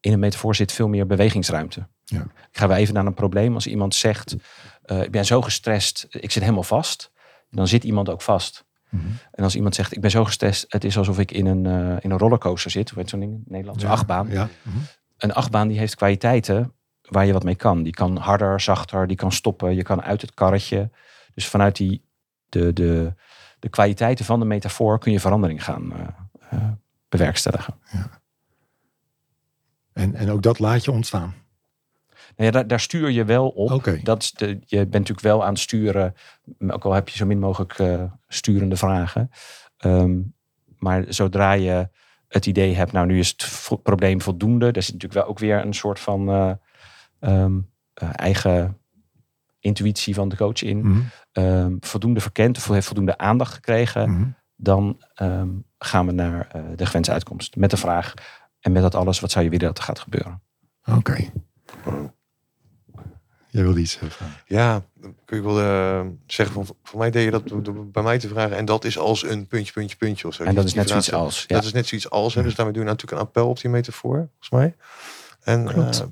in 0.00 0.12
een 0.12 0.18
metafoor 0.18 0.54
zit 0.54 0.72
veel 0.72 0.88
meer 0.88 1.06
bewegingsruimte. 1.06 1.86
Ja. 2.04 2.20
Ik 2.22 2.58
ga 2.58 2.68
weer 2.68 2.76
even 2.76 2.94
naar 2.94 3.06
een 3.06 3.14
probleem. 3.14 3.54
Als 3.54 3.66
iemand 3.66 3.94
zegt, 3.94 4.36
eh, 4.82 5.02
ik 5.02 5.10
ben 5.10 5.24
zo 5.24 5.42
gestrest, 5.42 6.06
ik 6.10 6.30
zit 6.30 6.42
helemaal 6.42 6.62
vast. 6.62 7.10
Dan 7.50 7.68
zit 7.68 7.84
iemand 7.84 8.08
ook 8.08 8.22
vast. 8.22 8.64
Mhm. 8.88 9.06
En 9.30 9.44
als 9.44 9.54
iemand 9.54 9.74
zegt, 9.74 9.92
ik 9.92 10.00
ben 10.00 10.10
zo 10.10 10.24
gestrest, 10.24 10.64
het 10.68 10.84
is 10.84 10.98
alsof 10.98 11.18
ik 11.18 11.30
in 11.30 11.46
een, 11.46 11.66
eh, 11.66 11.96
in 12.00 12.10
een 12.10 12.18
rollercoaster 12.18 12.70
zit. 12.70 12.90
Hoe 12.90 12.98
heet 12.98 13.10
zo'n 13.10 13.20
ding? 13.20 13.32
in 13.32 13.38
het 13.38 13.50
Nederlands? 13.50 13.82
Een 13.82 13.88
Ja, 13.88 13.94
achtbaan. 13.94 14.28
Ja. 14.30 14.48
Mhm. 14.62 14.76
Een 15.16 15.32
achtbaan 15.32 15.68
die 15.68 15.78
heeft 15.78 15.94
kwaliteiten 15.94 16.72
waar 17.08 17.26
je 17.26 17.32
wat 17.32 17.44
mee 17.44 17.54
kan. 17.54 17.82
Die 17.82 17.92
kan 17.92 18.16
harder, 18.16 18.60
zachter, 18.60 19.06
die 19.06 19.16
kan 19.16 19.32
stoppen, 19.32 19.74
je 19.74 19.82
kan 19.82 20.02
uit 20.02 20.20
het 20.20 20.34
karretje. 20.34 20.90
Dus 21.34 21.48
vanuit 21.48 21.76
die, 21.76 22.04
de, 22.48 22.72
de, 22.72 23.14
de 23.62 23.68
kwaliteiten 23.68 24.24
van 24.24 24.40
de 24.40 24.46
metafoor 24.46 24.98
kun 24.98 25.12
je 25.12 25.20
verandering 25.20 25.64
gaan 25.64 25.92
eh, 25.92 26.06
eh, 26.50 26.68
bewerkstelligen. 27.08 27.74
En, 29.92 30.14
en 30.14 30.30
ook 30.30 30.42
dat 30.42 30.58
laat 30.58 30.84
je 30.84 30.90
ontstaan. 30.90 31.34
Nou 32.36 32.46
ja, 32.46 32.50
daar, 32.50 32.66
daar 32.66 32.80
stuur 32.80 33.10
je 33.10 33.24
wel 33.24 33.48
op. 33.48 33.70
Dat 34.02 34.22
is 34.22 34.30
de, 34.30 34.46
je 34.66 34.76
bent 34.76 34.92
natuurlijk 34.92 35.20
wel 35.20 35.44
aan 35.44 35.52
het 35.52 35.58
sturen, 35.58 36.14
ook 36.58 36.84
al 36.84 36.92
heb 36.92 37.08
je 37.08 37.16
zo 37.16 37.26
min 37.26 37.38
mogelijk 37.38 37.78
eh, 37.78 38.04
sturende 38.28 38.76
vragen. 38.76 39.30
Ehm, 39.76 40.20
maar 40.78 41.04
zodra 41.08 41.52
je 41.52 41.88
het 42.28 42.46
idee 42.46 42.74
hebt, 42.74 42.92
nou 42.92 43.06
nu 43.06 43.18
is 43.18 43.28
het 43.28 43.44
vo- 43.44 43.76
probleem 43.76 44.20
voldoende. 44.20 44.70
Daar 44.70 44.82
zit 44.82 44.92
natuurlijk 44.92 45.20
wel 45.20 45.30
ook 45.30 45.38
weer 45.38 45.64
een 45.64 45.74
soort 45.74 46.00
van 46.00 46.28
eh, 46.28 46.52
ehm, 47.20 47.60
eh, 47.94 48.08
eigen 48.12 48.78
intuïtie 49.62 50.14
van 50.14 50.28
de 50.28 50.36
coach 50.36 50.62
in. 50.62 50.78
Mhm. 50.78 51.00
Ehm, 51.32 51.76
voldoende 51.80 52.20
verkend 52.20 52.56
of 52.56 52.68
heeft 52.68 52.86
voldoende 52.86 53.18
aandacht 53.18 53.54
gekregen. 53.54 54.10
Mhm. 54.10 54.24
Dan 54.56 55.02
ehm, 55.14 55.48
gaan 55.78 56.06
we 56.06 56.12
naar 56.12 56.48
eh, 56.52 56.62
de 56.76 56.86
gewenste 56.86 57.12
uitkomst. 57.12 57.56
Met 57.56 57.70
de 57.70 57.76
vraag 57.76 58.14
en 58.60 58.72
met 58.72 58.82
dat 58.82 58.94
alles, 58.94 59.20
wat 59.20 59.30
zou 59.30 59.44
je 59.44 59.50
willen 59.50 59.66
dat 59.66 59.78
er 59.78 59.84
gaat 59.84 59.98
gebeuren? 59.98 60.42
Oké. 60.84 61.30
Jij 63.50 63.62
wilde 63.62 63.80
iets 63.80 63.98
eh, 63.98 64.08
vragen. 64.10 64.36
Ja, 64.46 64.82
kun 65.24 65.36
je 65.36 65.42
wel 65.42 65.60
eh, 65.60 66.06
zeggen 66.26 66.54
van, 66.64 66.76
voor 66.82 66.98
mij 66.98 67.10
deed 67.10 67.24
je 67.24 67.30
dat 67.30 67.48
door- 67.48 67.62
door 67.62 67.86
bij 67.90 68.02
mij 68.02 68.18
te 68.18 68.28
vragen. 68.28 68.56
En 68.56 68.64
dat 68.64 68.84
is 68.84 68.98
als 68.98 69.22
een 69.24 69.46
puntje, 69.46 69.72
puntje, 69.72 69.96
puntje 69.96 70.26
of 70.28 70.34
zo. 70.34 70.42
En 70.42 70.54
dat 70.54 70.64
is 70.64 70.74
net 70.74 70.88
zoiets 70.88 71.12
als. 71.12 71.44
Ja. 71.46 71.54
Dat 71.56 71.64
is 71.64 71.72
net 71.72 71.86
zoiets 71.86 72.10
als. 72.10 72.34
Hè, 72.34 72.42
dus 72.42 72.54
daarmee 72.54 72.74
doe 72.74 72.82
je 72.84 72.88
natuurlijk 72.88 73.20
een 73.20 73.26
appel 73.26 73.48
op 73.48 73.60
die 73.60 73.70
metafoor, 73.70 74.16
volgens 74.16 74.50
mij. 74.50 74.74
En 75.40 75.64
Klopt. 75.66 76.06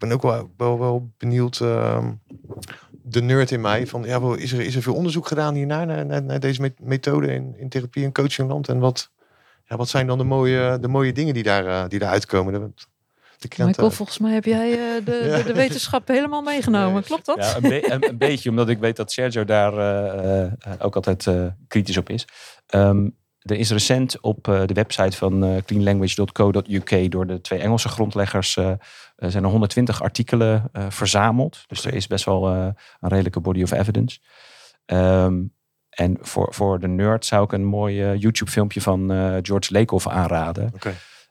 Ik 0.00 0.08
ben 0.08 0.12
ook 0.16 0.22
wel, 0.22 0.50
wel, 0.56 0.78
wel 0.78 1.10
benieuwd, 1.18 1.60
ehm, 1.60 2.10
de 3.02 3.22
nerd 3.22 3.50
in 3.50 3.60
mij, 3.60 3.86
van 3.86 4.02
ja, 4.02 4.20
wel, 4.20 4.34
is, 4.34 4.52
er, 4.52 4.60
is 4.60 4.74
er 4.76 4.82
veel 4.82 4.94
onderzoek 4.94 5.26
gedaan 5.26 5.54
hiernaar, 5.54 5.86
naar, 5.86 6.06
naar, 6.06 6.22
naar 6.22 6.40
deze 6.40 6.60
met- 6.60 6.80
methode 6.80 7.32
in, 7.34 7.54
in 7.58 7.68
therapie 7.68 8.04
en 8.04 8.12
coachingland? 8.12 8.68
En 8.68 8.78
wat, 8.78 9.10
ja, 9.64 9.76
wat 9.76 9.88
zijn 9.88 10.06
dan 10.06 10.18
de 10.18 10.24
mooie, 10.24 10.78
de 10.80 10.88
mooie 10.88 11.12
dingen 11.12 11.34
die, 11.34 11.42
daar, 11.42 11.66
eh, 11.66 11.88
die 11.88 11.98
daaruit 11.98 12.26
komen? 12.26 12.52
De, 12.52 13.48
krenten- 13.48 13.66
Michael, 13.66 13.90
volgens 13.90 14.18
mij 14.18 14.32
heb 14.32 14.44
jij 14.44 14.70
eh, 14.72 15.04
de, 15.04 15.12
Ja. 15.30 15.36
de, 15.36 15.42
de 15.44 15.54
wetenschap 15.54 16.08
helemaal 16.08 16.42
meegenomen. 16.42 17.02
Klopt 17.02 17.26
dat? 17.26 17.36
Ja, 17.36 17.56
een, 17.56 17.62
be- 17.62 17.92
een, 17.92 18.08
een 18.08 18.18
beetje, 18.18 18.50
omdat 18.50 18.68
ik 18.68 18.78
weet 18.78 18.96
dat 18.96 19.12
Sergio 19.12 19.44
daar 19.44 19.78
eh, 19.78 20.52
ook 20.78 20.94
altijd 20.94 21.26
eh, 21.26 21.46
kritisch 21.68 21.96
op 21.96 22.08
is. 22.10 22.24
Ehm, 22.66 23.08
er 23.40 23.56
is 23.56 23.70
recent 23.70 24.20
op 24.20 24.48
eh, 24.48 24.62
de 24.66 24.74
website 24.74 25.16
van 25.16 25.62
cleanlanguage.co.uk 25.66 27.10
door 27.12 27.26
de 27.26 27.40
twee 27.40 27.58
Engelse 27.58 27.88
grondleggers 27.88 28.56
eh, 28.56 28.70
er 29.20 29.30
zijn 29.30 29.44
er 29.44 29.50
120 29.50 30.02
artikelen 30.02 30.68
eh, 30.72 30.86
verzameld. 30.88 31.64
Dus 31.66 31.84
er 31.84 31.94
is 31.94 32.06
best 32.06 32.24
wel 32.24 32.48
eh, 32.48 32.66
een 33.00 33.08
redelijke 33.08 33.40
body 33.40 33.62
of 33.62 33.70
evidence. 33.70 34.18
Ehm, 34.86 35.42
en 35.90 36.18
voor, 36.20 36.54
voor 36.54 36.80
de 36.80 36.88
nerd 36.88 37.24
zou 37.26 37.44
ik 37.44 37.52
een 37.52 37.64
mooi 37.64 38.02
eh, 38.02 38.20
YouTube 38.20 38.50
filmpje 38.50 38.80
van 38.80 39.12
eh, 39.12 39.36
George 39.42 39.72
Lakoff 39.72 40.08
aanraden. 40.08 40.72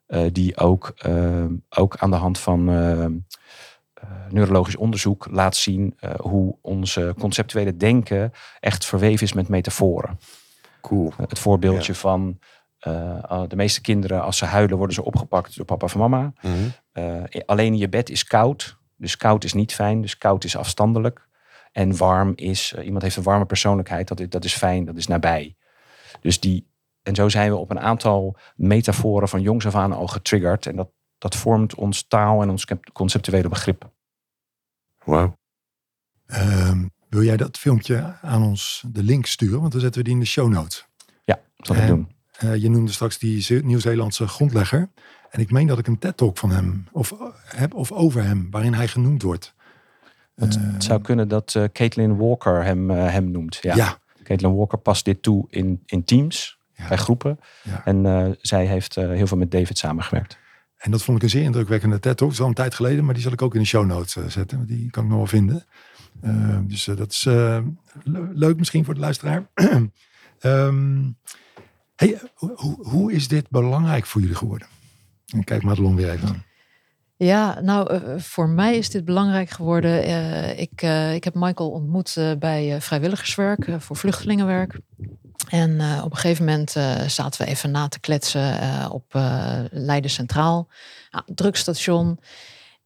Eh, 0.06 0.22
die 0.32 0.58
ook, 0.58 0.94
ehm, 0.98 1.54
ook 1.70 1.98
aan 1.98 2.12
de 2.12 2.18
hand 2.18 2.40
van 2.40 2.70
ehm, 2.70 3.14
eh, 3.94 4.10
neurologisch 4.30 4.76
onderzoek 4.76 5.28
laat 5.32 5.56
zien 5.56 5.96
eh, 6.00 6.14
hoe 6.20 6.58
onze 6.62 7.14
conceptuele 7.20 7.78
denken 7.78 8.32
echt 8.60 8.86
verweven 8.86 9.26
is 9.26 9.34
met 9.34 9.48
metaforen. 9.48 10.20
Cool. 10.82 11.12
Eh, 11.18 11.26
het 11.28 11.40
voorbeeldje 11.40 11.96
van 11.96 12.38
eh, 12.40 12.48
uh, 12.88 13.44
de 13.48 13.56
meeste 13.56 13.82
kinderen, 13.82 14.22
als 14.22 14.38
ze 14.38 14.46
huilen, 14.46 14.78
worden 14.78 14.96
ze 14.96 15.04
opgepakt 15.04 15.56
door 15.56 15.66
papa 15.66 15.86
of 15.86 15.96
mama. 15.96 16.34
Mhm. 16.42 16.54
Uh, 16.94 17.24
alleen 17.46 17.74
in 17.74 17.78
je 17.78 17.90
bed 17.90 18.10
is 18.10 18.24
koud. 18.24 18.78
Dus 18.96 19.18
koud 19.18 19.44
is 19.44 19.54
niet 19.54 19.74
fijn. 19.74 20.02
Dus 20.02 20.18
koud 20.18 20.44
is 20.44 20.56
afstandelijk. 20.56 21.28
En 21.72 21.98
warm 21.98 22.34
is, 22.36 22.74
uh, 22.78 22.86
iemand 22.86 23.04
heeft 23.04 23.16
een 23.16 23.24
warme 23.24 23.46
persoonlijkheid. 23.46 24.08
Dat 24.08 24.20
is, 24.20 24.30
dat 24.30 24.46
is 24.46 24.54
fijn, 24.54 24.86
dat 24.86 24.98
is 24.98 25.08
nabij. 25.08 25.56
Dus 26.22 26.40
die, 26.40 26.68
en 27.04 27.16
zo 27.16 27.30
zijn 27.30 27.52
we 27.52 27.58
op 27.58 27.70
een 27.70 27.80
aantal 27.80 28.38
metaforen 28.56 29.30
van 29.30 29.42
jongs 29.42 29.66
af 29.66 29.76
aan 29.76 29.94
al 29.94 30.08
getriggerd. 30.08 30.66
En 30.66 30.76
dat, 30.76 30.90
dat 31.18 31.36
vormt 31.36 31.76
ons 31.76 32.08
taal 32.08 32.42
en 32.42 32.50
ons 32.50 32.66
conceptuele 32.94 33.50
begrip. 33.50 33.92
Wauw. 35.04 35.38
Uh, 36.28 36.82
wil 37.10 37.24
jij 37.24 37.38
dat 37.38 37.58
filmpje 37.58 38.18
aan 38.22 38.44
ons 38.44 38.84
de 38.88 39.04
link 39.04 39.26
sturen? 39.26 39.60
Want 39.60 39.72
dan 39.72 39.82
zetten 39.82 40.00
we 40.00 40.06
die 40.06 40.16
in 40.16 40.24
de 40.24 40.30
show 40.30 40.50
notes. 40.50 40.88
Ja, 41.24 41.40
dat 41.56 41.68
zal 41.68 41.76
ik 41.76 41.88
doen. 41.88 42.18
Uh, 42.44 42.56
je 42.56 42.70
noemde 42.70 42.92
straks 42.92 43.18
die 43.18 43.64
Nieuw-Zeelandse 43.64 44.28
grondlegger. 44.28 44.90
En 45.30 45.40
ik 45.40 45.52
meen 45.52 45.68
dat 45.68 45.80
ik 45.80 45.88
een 45.88 46.00
TED-talk 46.00 46.38
van 46.38 46.52
hem 46.52 46.88
of 46.92 47.14
heb 47.46 47.74
of 47.74 47.92
over 47.92 48.24
hem, 48.24 48.48
waarin 48.52 48.74
hij 48.74 48.88
genoemd 48.88 49.22
wordt. 49.22 49.54
Het, 50.36 50.56
uh, 50.56 50.74
het 50.74 50.84
zou 50.84 51.02
kunnen 51.02 51.28
dat 51.28 51.54
uh, 51.58 51.64
Caitlin 51.74 52.18
Walker 52.18 52.64
hem, 52.64 52.92
uh, 52.92 53.12
hem 53.12 53.32
noemt. 53.32 53.58
Ja. 53.62 53.76
ja. 53.76 53.98
Caitlin 54.24 54.56
Walker 54.56 54.78
past 54.78 55.06
dit 55.06 55.22
toe 55.22 55.46
in, 55.50 55.84
in 55.86 56.04
teams, 56.04 56.60
ja. 56.74 56.88
bij 56.88 56.98
groepen. 56.98 57.40
Ja. 57.64 57.86
En 57.86 58.06
uh, 58.06 58.28
zij 58.42 58.66
heeft 58.66 58.96
heel 58.96 59.28
veel 59.28 59.38
met 59.38 59.52
David 59.52 59.78
samengewerkt. 59.78 60.38
En 60.78 60.92
dat 60.92 61.04
vond 61.04 61.18
ik 61.18 61.24
een 61.24 61.30
zeer 61.30 61.44
indrukwekkende 61.44 62.00
TED-talk. 62.00 62.30
Dat 62.30 62.32
is 62.32 62.42
al 62.42 62.48
een 62.48 62.54
tijd 62.54 62.76
geleden, 62.76 63.06
maar 63.06 63.14
die 63.14 63.24
zal 63.24 63.32
ik 63.32 63.42
ook 63.42 63.54
in 63.54 63.60
de 63.60 63.66
show 63.66 63.86
notes 63.86 64.34
zetten. 64.34 64.58
Want 64.58 64.70
die 64.70 64.90
kan 64.90 65.04
ik 65.04 65.10
nog 65.10 65.18
wel 65.18 65.28
vinden. 65.28 65.66
dus 66.68 66.84
dat 66.84 67.12
is 67.12 67.24
leuk 68.34 68.58
misschien 68.58 68.86
voor 68.86 68.94
de 68.94 69.00
luisteraar. 69.00 69.50
um, 70.42 71.18
hey, 72.00 72.20
hoe, 72.34 72.78
hoe 72.88 73.14
is 73.14 73.28
dit 73.28 73.50
belangrijk 73.50 74.06
voor 74.06 74.22
jullie 74.22 74.36
geworden? 74.36 74.68
En 75.34 75.44
kijk 75.44 75.64
Madelon 75.64 75.96
weer 75.96 76.10
even 76.10 76.28
aan. 76.28 76.44
Ja, 77.18 77.60
nou, 77.60 77.94
uh, 77.94 78.20
voor 78.20 78.50
mij 78.50 78.78
is 78.78 78.90
dit 78.90 79.06
belangrijk 79.06 79.50
geworden. 79.50 80.08
Uh, 80.10 80.60
ik, 80.60 80.82
ik 81.14 81.24
heb 81.24 81.34
Michael 81.34 81.70
ontmoet 81.70 82.36
bij 82.40 82.82
vrijwilligerswerk, 82.82 83.68
voor 83.78 83.96
vluchtelingenwerk. 83.96 84.80
En 85.50 85.82
op 86.04 86.12
een 86.12 86.18
gegeven 86.18 86.46
moment 86.46 86.72
zaten 87.08 87.42
we 87.42 87.48
even 87.48 87.72
na 87.72 87.88
te 87.88 88.00
kletsen 88.00 88.60
op 88.92 89.06
Leiden 89.72 90.12
Centraal, 90.12 90.68
nou, 91.12 91.24
drugstation. 91.28 92.20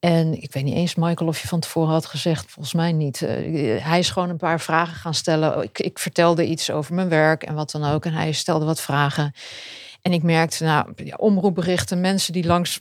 En 0.03 0.41
ik 0.41 0.53
weet 0.53 0.63
niet 0.63 0.75
eens, 0.75 0.95
Michael, 0.95 1.29
of 1.29 1.41
je 1.41 1.47
van 1.47 1.59
tevoren 1.59 1.93
had 1.93 2.05
gezegd, 2.05 2.51
volgens 2.51 2.73
mij 2.73 2.91
niet. 2.91 3.19
hij 3.79 3.99
is 3.99 4.09
gewoon 4.09 4.29
een 4.29 4.37
paar 4.37 4.59
vragen 4.59 4.95
gaan 4.95 5.13
stellen. 5.13 5.63
Ik, 5.63 5.79
ik 5.79 5.99
vertelde 5.99 6.45
iets 6.45 6.71
over 6.71 6.93
mijn 6.93 7.09
werk 7.09 7.43
en 7.43 7.55
wat 7.55 7.71
dan 7.71 7.83
ook. 7.83 8.05
En 8.05 8.13
hij 8.13 8.31
stelde 8.31 8.65
wat 8.65 8.81
vragen. 8.81 9.33
En 10.01 10.13
ik 10.13 10.23
merkte, 10.23 10.63
nou, 10.63 10.93
omroepberichten, 11.17 12.01
mensen 12.01 12.33
die 12.33 12.45
langs 12.45 12.79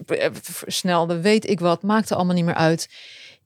snelden, 0.67 1.21
weet 1.21 1.49
ik 1.49 1.61
wat, 1.61 1.83
maakte 1.83 2.15
allemaal 2.15 2.35
niet 2.35 2.45
meer 2.45 2.55
uit. 2.55 2.89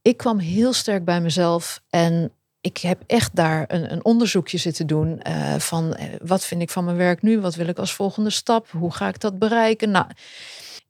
Ik 0.03 0.17
kwam 0.17 0.39
heel 0.39 0.73
sterk 0.73 1.05
bij 1.05 1.21
mezelf 1.21 1.83
en 1.91 2.33
ik 2.61 2.79
heb 2.79 3.03
echt 3.07 3.37
daar 3.37 3.65
een, 3.69 3.93
een 3.93 4.05
onderzoekje 4.05 4.59
zitten 4.59 4.87
doen 4.87 5.21
uh, 5.29 5.55
van 5.55 5.97
wat 6.23 6.45
vind 6.45 6.63
ik 6.63 6.71
van 6.71 6.85
mijn 6.85 6.97
werk 6.97 7.23
nu, 7.23 7.41
wat 7.41 7.55
wil 7.55 7.67
ik 7.69 7.79
als 7.79 7.93
volgende 7.93 8.31
stap, 8.31 8.71
hoe 8.71 8.93
ga 8.93 9.09
ik 9.09 9.21
dat 9.21 9.39
bereiken. 9.39 9.91
Nou, 9.91 10.07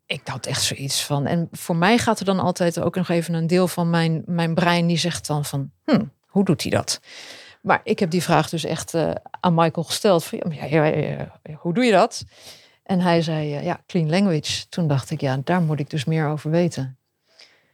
ik 0.06 0.20
had 0.24 0.46
echt 0.46 0.62
zoiets 0.62 1.04
van. 1.04 1.26
En 1.26 1.48
voor 1.52 1.76
mij 1.76 1.98
gaat 1.98 2.18
er 2.18 2.24
dan 2.24 2.40
altijd 2.40 2.80
ook 2.80 2.94
nog 2.96 3.08
even 3.08 3.34
een 3.34 3.46
deel 3.46 3.68
van 3.68 3.90
mijn, 3.90 4.22
mijn 4.26 4.54
brein 4.54 4.86
die 4.86 4.98
zegt 4.98 5.26
dan 5.26 5.44
van, 5.44 5.70
hm, 5.84 6.04
hoe 6.26 6.44
doet 6.44 6.62
hij 6.62 6.70
dat? 6.70 7.00
Maar 7.62 7.80
ik 7.84 7.98
heb 7.98 8.10
die 8.10 8.22
vraag 8.22 8.48
dus 8.48 8.64
echt 8.64 8.94
uh, 8.94 9.10
aan 9.40 9.54
Michael 9.54 9.86
gesteld. 9.86 10.24
Van, 10.24 10.42
ja, 10.50 10.64
ja, 10.64 10.84
ja, 10.84 11.28
hoe 11.56 11.74
doe 11.74 11.84
je 11.84 11.92
dat? 11.92 12.24
En 12.82 13.00
hij 13.00 13.22
zei, 13.22 13.56
uh, 13.56 13.64
ja, 13.64 13.80
clean 13.86 14.08
language. 14.10 14.68
Toen 14.68 14.88
dacht 14.88 15.10
ik, 15.10 15.20
ja, 15.20 15.40
daar 15.44 15.62
moet 15.62 15.80
ik 15.80 15.90
dus 15.90 16.04
meer 16.04 16.28
over 16.28 16.50
weten. 16.50 16.98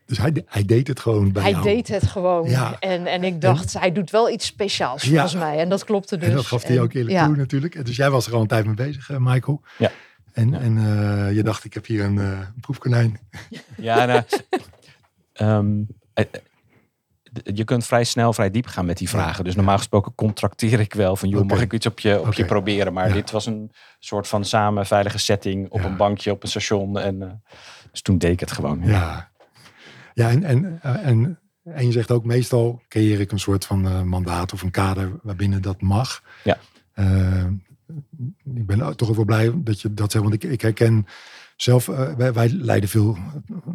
Dus 0.07 0.19
hij, 0.19 0.43
hij 0.47 0.65
deed 0.65 0.89
het 0.89 1.01
gewoon 1.01 1.33
bij 1.33 1.43
Hij 1.43 1.51
jou. 1.51 1.63
deed 1.63 1.89
het 1.89 2.07
gewoon. 2.07 2.49
Ja. 2.49 2.77
En, 2.79 3.07
en 3.07 3.25
ik 3.25 3.41
dacht, 3.41 3.75
en, 3.75 3.81
hij 3.81 3.93
doet 3.93 4.11
wel 4.11 4.31
iets 4.31 4.47
speciaals 4.47 5.03
Ja. 5.03 5.09
volgens 5.09 5.35
mij. 5.35 5.59
En 5.59 5.69
dat 5.69 5.85
klopte 5.85 6.17
dus. 6.17 6.29
En 6.29 6.35
dat 6.35 6.47
gaf 6.47 6.63
hij 6.63 6.81
ook 6.81 6.93
eerlijk 6.93 7.15
ja. 7.15 7.27
toe 7.27 7.37
natuurlijk. 7.37 7.75
En 7.75 7.85
Dus 7.85 7.97
jij 7.97 8.11
was 8.11 8.27
er 8.27 8.35
al 8.35 8.41
een 8.41 8.47
tijd 8.47 8.65
mee 8.67 8.75
bezig, 8.75 9.09
uh, 9.11 9.17
Michael. 9.21 9.63
Ja. 9.79 9.91
En, 10.33 10.51
Ja. 10.51 10.59
en 10.61 10.77
uh, 10.77 11.33
je 11.37 11.43
dacht, 11.43 11.65
ik 11.65 11.75
heb 11.75 11.87
hier 11.87 12.05
een 12.05 12.17
uh, 12.17 12.39
proefkonijn. 12.61 13.19
Ja, 13.77 14.05
nou, 14.05 14.23
um, 15.41 15.87
je 17.55 17.65
kunt 17.65 17.87
vrij 17.87 18.05
snel, 18.05 18.33
vrij 18.33 18.51
diep 18.51 18.67
gaan 18.67 18.87
met 18.87 18.99
die 18.99 19.09
vragen. 19.09 19.45
Dus 19.45 19.55
normaal 19.55 19.77
gesproken 19.79 20.15
contracteer 20.15 20.81
ik 20.81 20.95
wel 20.95 21.17
van, 21.17 21.29
joh, 21.29 21.47
mag 21.47 21.61
ik 21.61 21.73
iets 21.73 21.87
op 21.87 22.01
je, 22.01 22.21
op 22.21 22.33
je 22.33 22.45
proberen? 22.45 22.93
Maar 22.93 23.09
Ja. 23.09 23.15
dit 23.15 23.31
was 23.31 23.47
een 23.47 23.71
soort 23.99 24.29
van 24.29 24.45
samen 24.45 24.87
veilige 24.87 25.19
setting 25.19 25.71
op 25.71 25.81
Ja. 25.81 25.87
een 25.87 25.97
bankje 25.97 26.31
op 26.31 26.43
een 26.43 26.49
station. 26.49 26.99
En, 26.99 27.23
eh, 27.23 27.31
dus 27.91 28.03
toen 28.03 28.19
deed 28.19 28.33
ik 28.33 28.41
het 28.41 28.53
gewoon. 28.53 28.81
Ja, 28.85 29.31
ja 30.15 30.29
en, 30.31 30.45
en, 30.45 30.79
en, 30.83 31.39
en 31.65 31.87
je 31.87 31.93
zegt 31.93 32.11
ook, 32.11 32.25
meestal 32.25 32.83
creëer 32.89 33.21
ik 33.21 33.33
een 33.33 33.39
soort 33.39 33.65
van 33.65 34.09
mandaat 34.09 34.53
of 34.53 34.63
een 34.63 34.71
kader 34.71 35.13
waarbinnen 35.23 35.63
dat 35.63 35.81
mag. 35.81 36.23
Ja. 36.45 36.59
Uh, 36.95 37.45
ik 38.55 38.67
ben 38.67 38.97
toch 38.97 39.17
wel 39.17 39.25
blij 39.25 39.53
dat 39.55 39.81
je 39.81 39.95
dat 39.95 40.13
zegt, 40.13 40.25
want 40.25 40.45
ik, 40.45 40.51
ik 40.51 40.61
herken 40.61 41.07
zelf, 41.57 41.89
uh, 41.89 42.15
wij, 42.15 42.33
wij, 42.33 42.49
leiden 42.49 42.89
veel 42.89 43.17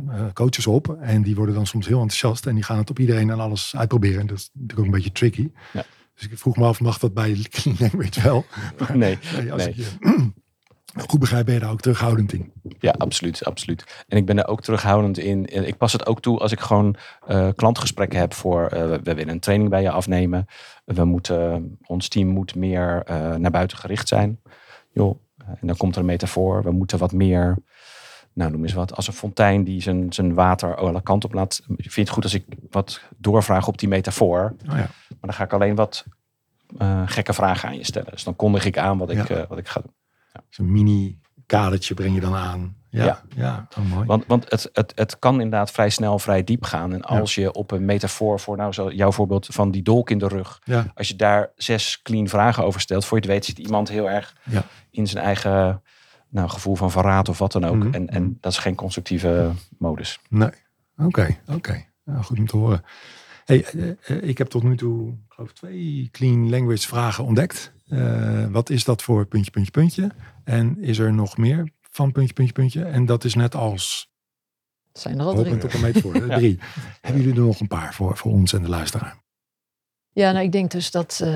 uh, 0.10 0.26
coaches 0.34 0.68
op 0.68 0.98
en 1.02 1.22
die 1.22 1.36
worden 1.36 1.56
dan 1.56 1.68
soms 1.68 1.88
heel 1.88 2.02
enthousiast 2.02 2.46
en 2.46 2.56
die 2.56 2.64
gaan 2.64 2.78
het 2.78 2.90
op 2.90 3.00
iedereen 3.00 3.30
en 3.30 3.40
alles 3.40 3.76
uitproberen. 3.76 4.20
En 4.20 4.28
dat 4.28 4.38
is 4.38 4.50
natuurlijk 4.54 4.80
ook 4.80 4.86
een 4.86 4.92
beetje 4.92 5.12
tricky. 5.12 5.52
Ja. 5.74 5.86
Dus 6.16 6.28
ik 6.28 6.38
vroeg 6.38 6.58
me 6.58 6.66
af, 6.66 6.80
mag 6.80 7.00
dat 7.00 7.14
bij 7.14 7.46
Language 7.80 8.22
wel? 8.22 8.46
Nee, 8.94 9.18
nee, 9.36 9.52
als 9.54 9.66
nee. 9.66 9.74
ik 9.74 9.86
goed 11.08 11.20
begrijp, 11.20 11.46
ben 11.46 11.54
je 11.54 11.60
daar 11.60 11.72
ook 11.72 11.82
terughoudend 11.82 12.34
in. 12.34 12.52
Ja, 12.80 12.96
absoluut, 12.98 13.46
absoluut. 13.46 14.04
En 14.08 14.18
ik 14.18 14.26
ben 14.26 14.38
er 14.38 14.48
ook 14.48 14.62
terughoudend 14.62 15.18
in. 15.18 15.68
Ik 15.68 15.78
pas 15.78 15.92
het 15.94 16.06
ook 16.06 16.22
toe 16.22 16.40
als 16.40 16.52
ik 16.52 16.60
gewoon 16.60 16.96
uh, 17.30 17.50
klantgesprekken 17.56 18.20
heb 18.20 18.34
voor, 18.34 18.64
uh, 18.64 18.70
we 18.70 19.00
willen 19.04 19.30
een 19.30 19.40
training 19.40 19.70
bij 19.70 19.82
je 19.82 19.92
afnemen. 19.92 20.46
We 20.86 21.06
moeten, 21.06 21.78
ons 21.86 22.08
team 22.08 22.28
moet 22.28 22.56
meer 22.56 23.04
uh, 23.10 23.36
naar 23.36 23.52
buiten 23.52 23.78
gericht 23.78 24.08
zijn. 24.08 24.40
Joh, 24.92 25.20
en 25.38 25.68
dan 25.68 25.78
komt 25.78 25.94
er 25.94 26.00
een 26.00 26.06
metafoor. 26.06 26.64
We 26.64 26.72
moeten 26.72 26.98
wat 26.98 27.12
meer, 27.12 27.58
nou 28.34 28.52
noem 28.52 28.64
eens 28.64 28.74
wat, 28.74 28.96
als 28.96 29.08
een 29.08 29.14
fontein 29.14 29.64
die 29.64 29.82
zijn, 29.82 30.14
zijn 30.14 30.34
water 30.34 30.76
alle 30.76 31.02
kanten 31.02 31.30
op 31.30 31.36
laat. 31.36 31.62
Ik 31.76 31.92
vind 31.92 32.08
het 32.08 32.10
goed 32.16 32.24
als 32.24 32.34
ik 32.34 32.46
wat 32.70 33.02
doorvraag 33.18 33.68
op 33.68 33.78
die 33.78 33.90
metafoor. 33.90 34.56
Oh 34.62 34.68
ja. 34.68 34.76
Maar 35.08 35.18
dan 35.20 35.34
ga 35.34 35.44
ik 35.44 35.54
alleen 35.54 35.76
wat 35.76 36.06
gekke 37.06 37.34
vragen 37.34 37.70
aan 37.70 37.78
je 37.78 37.84
stellen. 37.86 38.12
Dus 38.12 38.24
dan 38.24 38.36
kondig 38.36 38.66
ik 38.66 38.78
aan 38.78 38.98
wat 38.98 39.10
ik, 39.10 39.28
Ja. 39.28 39.46
wat 39.48 39.58
ik 39.58 39.68
ga 39.68 39.82
doen. 39.82 39.94
Zo'n 40.50 40.72
mini 40.72 41.20
kadertje 41.46 41.94
breng 41.94 42.16
je 42.16 42.22
dan 42.22 42.36
aan. 42.36 42.76
Ja, 42.90 43.04
ja. 43.04 43.22
Ja. 43.36 43.68
Oh, 43.78 43.92
mooi. 43.92 44.06
Want, 44.06 44.24
want 44.28 44.52
het, 44.52 44.70
het, 44.74 44.92
het 44.96 45.20
kan 45.20 45.34
inderdaad 45.34 45.72
vrij 45.72 45.90
snel, 45.90 46.20
vrij 46.20 46.44
diep 46.44 46.64
gaan. 46.64 46.94
En 46.94 47.02
als 47.02 47.36
je 47.36 47.52
op 47.54 47.72
een 47.72 47.86
metafoor 47.86 48.40
voor, 48.40 48.58
nou, 48.58 48.74
zo 48.74 48.92
jouw 48.92 49.12
voorbeeld 49.12 49.46
van 49.46 49.72
die 49.72 49.82
dolk 49.82 50.10
in 50.10 50.18
de 50.18 50.28
rug. 50.28 50.62
ja, 50.64 50.92
Als 50.96 51.08
je 51.08 51.16
daar 51.16 51.52
zes 51.56 52.02
clean 52.02 52.28
vragen 52.28 52.64
over 52.64 52.82
stelt, 52.82 53.06
voor 53.06 53.18
je 53.18 53.24
het 53.24 53.34
weet 53.34 53.46
zit 53.46 53.58
iemand 53.60 53.90
heel 53.90 54.10
erg 54.10 54.36
in 54.92 55.08
zijn 55.08 55.24
eigen 55.24 55.82
nou, 56.30 56.50
gevoel 56.50 56.76
van 56.76 56.92
verraad 56.92 57.30
of 57.30 57.38
wat 57.38 57.52
dan 57.52 57.66
ook. 57.66 57.76
Mhm. 57.76 57.94
En, 57.94 58.08
en 58.08 58.38
dat 58.42 58.52
is 58.52 58.58
geen 58.58 58.76
constructieve 58.76 59.52
modus. 59.78 60.20
nee. 60.30 60.50
Oké, 60.98 61.38
oké. 61.48 61.86
Nou, 62.04 62.24
goed 62.24 62.40
om 62.40 62.48
te 62.48 62.58
horen. 62.58 62.84
Hey, 63.46 63.66
eh, 63.66 63.90
eh, 63.90 64.30
ik 64.30 64.38
heb 64.38 64.48
tot 64.48 64.64
nu 64.64 64.78
toe, 64.78 65.10
ik 65.10 65.18
geloof 65.28 65.54
twee 65.54 66.10
clean 66.12 66.50
language 66.50 66.88
vragen 66.88 67.24
ontdekt. 67.24 67.74
Eh, 67.88 68.46
wat 68.46 68.70
is 68.70 68.84
dat 68.84 69.04
voor 69.04 69.26
puntje, 69.26 69.52
puntje, 69.52 69.72
puntje? 69.72 70.12
En 70.48 70.80
is 70.80 70.98
er 70.98 71.14
nog 71.14 71.38
meer 71.38 71.72
van 71.82 72.12
puntje, 72.12 72.34
puntje, 72.34 72.54
puntje? 72.54 72.84
En 72.84 73.06
dat 73.06 73.24
is 73.24 73.36
net 73.36 73.56
als 73.56 74.12
Het 74.92 75.02
zijn 75.02 75.20
er 75.20 75.26
al 75.26 75.34
drie. 75.36 75.44
hopend 75.44 75.64
op 75.64 75.74
een 75.74 75.82
meter 75.82 76.02
voor. 76.02 76.14
Drie. 76.38 76.60
Hebben 77.02 77.22
jullie 77.22 77.38
er 77.40 77.46
nog 77.46 77.60
een 77.60 77.68
paar 77.68 77.94
voor, 77.94 78.18
voor 78.18 78.32
ons 78.32 78.54
en 78.54 78.62
de 78.62 78.70
luisteraar? 78.70 79.26
Ja, 80.18 80.32
nou, 80.32 80.46
ik 80.46 80.52
denk 80.52 80.72
dus 80.72 80.92
dat 80.92 81.20
eh, 81.24 81.32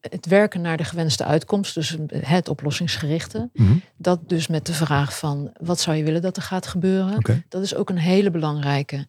het 0.00 0.26
werken 0.26 0.60
naar 0.60 0.76
de 0.76 0.84
gewenste 0.84 1.24
uitkomst, 1.24 1.74
dus 1.74 1.96
het 2.16 2.48
oplossingsgerichte, 2.48 3.48
Mhm. 3.52 3.76
dat 3.96 4.28
dus 4.28 4.46
met 4.46 4.66
de 4.66 4.72
vraag 4.72 5.18
van 5.18 5.52
wat 5.60 5.80
zou 5.80 5.96
je 5.96 6.02
willen 6.04 6.22
dat 6.22 6.36
er 6.36 6.42
gaat 6.42 6.66
gebeuren, 6.66 7.18
dat 7.48 7.62
is 7.62 7.74
ook 7.74 7.88
een 7.90 7.98
hele 7.98 8.30
belangrijke. 8.30 9.06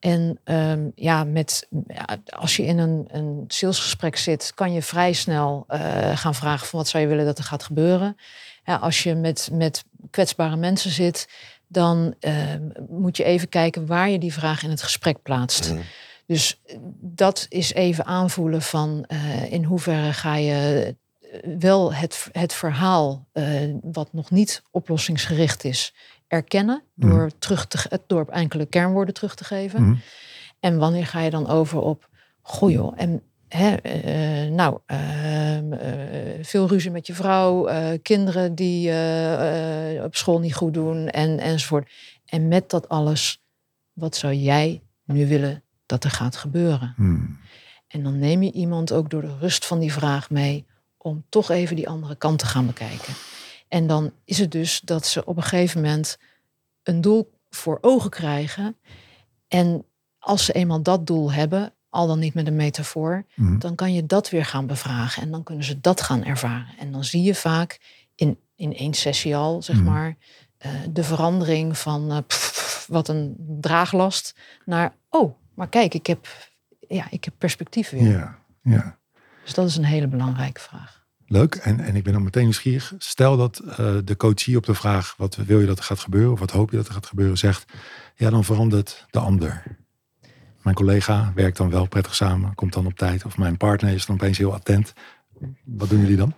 En 0.00 0.38
ehm, 0.44 0.88
ja, 0.94 1.24
met, 1.24 1.68
ja, 1.86 2.06
als 2.24 2.56
je 2.56 2.64
in 2.64 2.78
een, 2.78 3.04
een 3.10 3.44
salesgesprek 3.48 4.16
zit, 4.16 4.52
kan 4.54 4.72
je 4.72 4.82
vrij 4.82 5.12
snel 5.12 5.64
eh, 5.68 6.16
gaan 6.16 6.34
vragen 6.34 6.66
van 6.66 6.78
wat 6.78 6.88
zou 6.88 7.02
je 7.02 7.08
willen 7.08 7.24
dat 7.24 7.38
er 7.38 7.44
gaat 7.44 7.62
gebeuren. 7.62 8.16
Ja, 8.64 8.76
als 8.76 9.02
je 9.02 9.14
met, 9.14 9.48
met 9.52 9.84
kwetsbare 10.10 10.56
mensen 10.56 10.90
zit, 10.90 11.28
dan 11.68 12.14
ehm, 12.20 12.62
moet 12.88 13.16
je 13.16 13.24
even 13.24 13.48
kijken 13.48 13.86
waar 13.86 14.10
je 14.10 14.18
die 14.18 14.32
vraag 14.32 14.62
in 14.62 14.70
het 14.70 14.82
gesprek 14.82 15.22
plaatst. 15.22 15.70
Mhm. 15.72 15.80
Dus 16.26 16.60
eh, 16.66 16.76
dat 17.00 17.46
is 17.48 17.72
even 17.72 18.04
aanvoelen 18.04 18.62
van 18.62 19.04
eh, 19.06 19.52
in 19.52 19.64
hoeverre 19.64 20.12
ga 20.12 20.36
je 20.36 20.96
eh, 21.20 21.56
wel 21.58 21.94
het, 21.94 22.28
het 22.32 22.52
verhaal, 22.52 23.26
wat 23.82 24.12
nog 24.12 24.30
niet 24.30 24.62
oplossingsgericht 24.70 25.64
is, 25.64 25.94
erkennen 26.28 26.82
door, 26.94 27.30
terug 27.38 27.66
te, 27.66 28.00
door 28.06 28.26
enkele 28.26 28.66
kernwoorden 28.66 29.14
terug 29.14 29.34
te 29.34 29.44
geven. 29.44 29.82
Mhm. 29.82 29.94
En 30.60 30.78
wanneer 30.78 31.06
ga 31.06 31.20
je 31.20 31.30
dan 31.30 31.48
over 31.48 31.80
op, 31.80 32.08
goh 32.42 32.70
joh, 32.70 32.92
en 32.96 33.22
hè, 33.48 33.76
nou, 34.48 34.78
ehm, 34.86 35.72
eh, 35.72 36.44
veel 36.44 36.68
ruzie 36.68 36.90
met 36.90 37.06
je 37.06 37.14
vrouw, 37.14 37.68
kinderen 38.02 38.54
die 38.54 38.90
op 40.02 40.16
school 40.16 40.40
niet 40.40 40.54
goed 40.54 40.74
doen 40.74 41.08
en, 41.08 41.38
enzovoort. 41.38 41.90
En 42.26 42.48
met 42.48 42.70
dat 42.70 42.88
alles, 42.88 43.42
wat 43.92 44.16
zou 44.16 44.34
jij 44.34 44.82
nu 45.04 45.26
willen 45.26 45.63
dat 45.86 46.04
er 46.04 46.10
gaat 46.10 46.36
gebeuren? 46.36 46.92
Hmm. 46.96 47.38
En 47.88 48.02
dan 48.02 48.18
neem 48.18 48.42
je 48.42 48.52
iemand 48.52 48.92
ook 48.92 49.10
door 49.10 49.20
de 49.20 49.36
rust 49.38 49.66
van 49.66 49.78
die 49.78 49.92
vraag 49.92 50.30
mee 50.30 50.66
om 50.96 51.24
toch 51.28 51.50
even 51.50 51.76
die 51.76 51.88
andere 51.88 52.14
kant 52.16 52.38
te 52.38 52.46
gaan 52.46 52.66
bekijken. 52.66 53.14
En 53.68 53.86
dan 53.86 54.12
is 54.24 54.38
het 54.38 54.50
dus 54.50 54.80
dat 54.80 55.06
ze 55.06 55.24
op 55.24 55.36
een 55.36 55.42
gegeven 55.42 55.80
moment 55.80 56.18
een 56.82 57.00
doel 57.00 57.32
voor 57.50 57.78
ogen 57.80 58.10
krijgen. 58.10 58.76
En 59.48 59.84
als 60.18 60.44
ze 60.44 60.52
eenmaal 60.52 60.82
dat 60.82 61.06
doel 61.06 61.32
hebben, 61.32 61.72
al 61.88 62.06
dan 62.06 62.18
niet 62.18 62.34
met 62.34 62.46
een 62.46 62.56
metafoor, 62.56 63.24
Mhm. 63.34 63.58
dan 63.58 63.74
kan 63.74 63.92
je 63.94 64.06
dat 64.06 64.30
weer 64.30 64.44
gaan 64.44 64.66
bevragen. 64.66 65.22
En 65.22 65.30
dan 65.30 65.42
kunnen 65.42 65.64
ze 65.64 65.80
dat 65.80 66.00
gaan 66.00 66.24
ervaren. 66.24 66.74
En 66.78 66.92
dan 66.92 67.04
zie 67.04 67.22
je 67.22 67.34
vaak 67.34 67.80
in, 68.14 68.38
in 68.56 68.76
één 68.76 68.94
sessie 68.94 69.36
al, 69.36 69.62
zeg 69.62 69.76
Mhm. 69.76 69.84
maar, 69.84 70.16
eh, 70.58 70.70
de 70.90 71.04
verandering 71.04 71.78
van 71.78 72.10
eh, 72.10 72.18
pff, 72.26 72.86
wat 72.90 73.08
een 73.08 73.36
draaglast 73.60 74.34
naar, 74.64 74.94
oh, 75.08 75.34
maar 75.54 75.68
kijk, 75.68 75.94
ik 75.94 76.06
heb, 76.06 76.26
ja, 76.88 77.06
ik 77.10 77.24
heb 77.24 77.34
perspectief 77.38 77.90
weer. 77.90 78.10
Ja, 78.10 78.38
ja. 78.62 78.98
Dus 79.44 79.54
dat 79.54 79.68
is 79.68 79.76
een 79.76 79.84
hele 79.84 80.08
belangrijke 80.08 80.60
vraag. 80.60 81.04
Leuk. 81.26 81.54
En, 81.54 81.80
en 81.80 81.96
ik 81.96 82.02
ben 82.02 82.12
dan 82.12 82.22
meteen 82.22 82.42
nieuwsgierig. 82.42 82.94
Stel 82.98 83.36
dat 83.36 83.58
eh, 83.58 83.96
de 84.04 84.16
coachie 84.16 84.56
op 84.56 84.66
de 84.66 84.74
vraag: 84.74 85.14
wat 85.16 85.36
wil 85.36 85.60
je 85.60 85.66
dat 85.66 85.78
er 85.78 85.84
gaat 85.84 86.00
gebeuren? 86.00 86.32
Of 86.32 86.38
wat 86.38 86.50
hoop 86.50 86.70
je 86.70 86.76
dat 86.76 86.86
er 86.86 86.92
gaat 86.92 87.06
gebeuren? 87.06 87.38
Zegt: 87.38 87.72
ja, 88.14 88.30
dan 88.30 88.44
verandert 88.44 89.06
de 89.10 89.18
ander. 89.18 89.62
Mijn 90.62 90.76
collega 90.76 91.32
werkt 91.34 91.56
dan 91.56 91.70
wel 91.70 91.88
prettig 91.88 92.14
samen, 92.14 92.54
komt 92.54 92.72
dan 92.72 92.86
op 92.86 92.94
tijd. 92.94 93.24
Of 93.24 93.38
mijn 93.38 93.56
partner 93.56 93.94
is 93.94 94.06
dan 94.06 94.14
opeens 94.14 94.38
heel 94.38 94.54
attent. 94.54 94.92
Wat 95.64 95.88
doen 95.88 96.00
jullie 96.00 96.16
dan? 96.16 96.34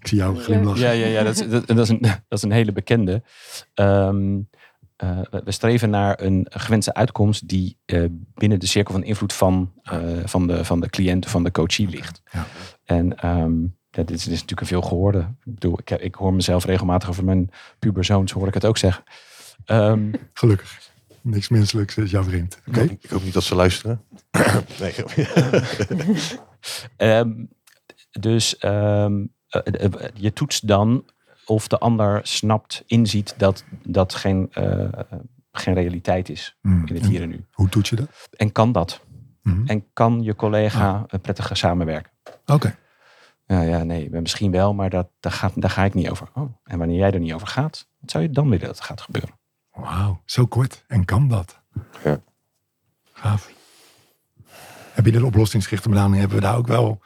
Ik 0.00 0.06
zie 0.06 0.18
jou 0.18 0.38
glimlachen. 0.38 0.80
Ja, 0.80 0.90
ja, 0.90 1.06
ja 1.06 1.22
dat, 1.22 1.40
is, 1.40 1.48
dat, 1.48 1.66
dat 1.66 1.78
is 1.78 1.88
een, 1.88 2.00
dat 2.28 2.38
is 2.38 2.42
een 2.42 2.52
hele 2.52 2.72
bekende. 2.72 3.22
Ehm, 3.74 4.40
eh, 4.98 5.20
we 5.44 5.50
streven 5.50 5.90
naar 5.90 6.20
een 6.20 6.46
gewenste 6.50 6.94
uitkomst 6.94 7.48
die 7.48 7.76
eh, 7.84 8.04
binnen 8.34 8.60
de 8.60 8.66
cirkel 8.66 8.94
van 8.94 9.04
invloed 9.04 9.32
van, 9.32 9.72
eh, 9.82 10.00
van, 10.24 10.46
de, 10.46 10.64
van 10.64 10.80
de 10.80 10.90
cliënt, 10.90 11.26
van 11.26 11.44
de 11.44 11.50
coachie 11.50 11.88
ligt. 11.88 12.22
Ja. 12.32 12.46
En 12.84 13.18
ehm, 13.18 13.60
ja, 13.90 14.02
dit, 14.02 14.10
is, 14.10 14.24
dit 14.24 14.32
is 14.32 14.40
natuurlijk 14.40 14.60
een 14.60 14.66
veel 14.66 14.82
gehoorde. 14.82 15.18
Ik, 15.18 15.54
bedoel, 15.54 15.78
ik, 15.78 15.90
ik 15.90 16.14
hoor 16.14 16.34
mezelf 16.34 16.64
regelmatig 16.64 17.08
over 17.08 17.24
mijn 17.24 17.50
puberzoons, 17.78 18.32
hoor 18.32 18.46
ik 18.46 18.54
het 18.54 18.64
ook 18.64 18.78
zeggen. 18.78 19.04
Ehm, 19.64 20.12
Gelukkig. 20.32 20.90
Niks 21.20 21.48
menselijks 21.48 21.96
is 21.96 22.10
jouw 22.10 22.22
vriend. 22.22 22.60
Oké. 22.66 22.80
Ik 22.80 23.10
hoop 23.10 23.24
niet 23.24 23.34
dat 23.34 23.42
ze 23.42 23.54
luisteren. 23.54 24.04
nee, 24.80 24.94
Ehm, 26.96 27.44
dus 28.10 28.56
je 30.14 30.30
toetst 30.34 30.68
dan 30.68 31.04
of 31.48 31.68
de 31.68 31.78
ander 31.78 32.20
snapt, 32.22 32.82
inziet 32.86 33.34
dat 33.36 33.64
dat 33.82 34.14
geen, 34.14 34.48
eh, 34.52 34.88
geen 35.52 35.74
realiteit 35.74 36.28
is 36.28 36.56
Hmm. 36.60 36.86
in 36.86 36.94
het 36.94 37.06
hier 37.06 37.22
en 37.22 37.28
nu. 37.28 37.44
Hoe 37.52 37.68
toets 37.68 37.90
je 37.90 37.96
dat? 37.96 38.28
En 38.36 38.52
kan 38.52 38.72
dat? 38.72 39.00
Mhm. 39.42 39.66
En 39.66 39.92
kan 39.92 40.22
je 40.22 40.34
collega 40.34 41.04
eh, 41.08 41.20
prettig 41.20 41.50
samenwerken? 41.56 42.12
Oké. 42.46 42.78
Ja, 43.46 43.60
ja, 43.60 43.82
nee, 43.82 44.10
misschien 44.10 44.50
wel, 44.50 44.74
maar 44.74 44.90
dat, 44.90 45.08
daar, 45.20 45.32
gaat, 45.32 45.60
daar 45.60 45.70
ga 45.70 45.84
ik 45.84 45.94
niet 45.94 46.10
over. 46.10 46.28
Oh, 46.34 46.52
en 46.64 46.78
wanneer 46.78 46.98
jij 46.98 47.10
er 47.10 47.20
niet 47.20 47.32
over 47.32 47.46
gaat, 47.46 47.88
wat 48.00 48.10
zou 48.10 48.22
je 48.22 48.30
dan 48.30 48.48
willen 48.48 48.66
dat 48.66 48.78
er 48.78 48.84
gaat 48.84 49.00
gebeuren? 49.00 49.30
Wauw, 49.72 50.22
zo 50.24 50.46
kort. 50.46 50.84
En 50.86 51.04
kan 51.04 51.28
dat? 51.28 51.60
Ja. 52.04 52.20
Gaaf. 53.12 53.50
Heb 54.92 55.04
je 55.04 55.12
de 55.12 55.24
oplossingsgerichte 55.24 55.88
benadering? 55.88 56.20
Hebben 56.20 56.38
we 56.38 56.44
daar 56.44 56.56
ook 56.56 56.66
wel 56.66 57.00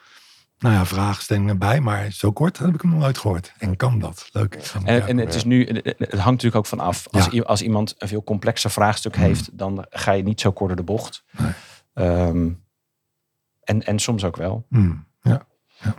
nou 0.62 0.74
ja, 0.74 0.86
vraagstellingen 0.86 1.58
bij? 1.58 1.80
Maar 1.80 2.10
zo 2.10 2.32
kort 2.32 2.58
heb 2.58 2.74
ik 2.74 2.80
hem 2.80 2.90
nog 2.90 3.00
nooit 3.00 3.18
gehoord. 3.18 3.52
En 3.58 3.76
kan 3.76 3.98
dat? 3.98 4.28
Leuk. 4.32 4.54
En, 4.84 5.06
en 5.06 5.18
het, 5.18 5.34
is 5.34 5.44
nu, 5.44 5.66
het 5.82 5.98
hangt 5.98 6.24
natuurlijk 6.24 6.56
ook 6.56 6.66
van 6.66 6.80
af. 6.80 7.08
Als, 7.10 7.26
Ja. 7.26 7.42
als 7.42 7.62
iemand 7.62 7.94
een 7.98 8.08
veel 8.08 8.24
complexer 8.24 8.70
vraagstuk 8.70 9.16
heeft, 9.16 9.58
dan 9.58 9.86
ga 9.90 10.12
je 10.12 10.22
niet 10.22 10.40
zo 10.40 10.52
kort 10.52 10.68
door 10.68 10.76
de 10.76 10.82
bocht. 10.82 11.24
Nee. 11.30 11.52
Ehm, 11.94 12.50
en, 13.62 13.82
en 13.82 13.98
soms 13.98 14.24
ook 14.24 14.36
wel. 14.36 14.66
Hmm, 14.68 15.06
ja. 15.22 15.46
ja. 15.80 15.94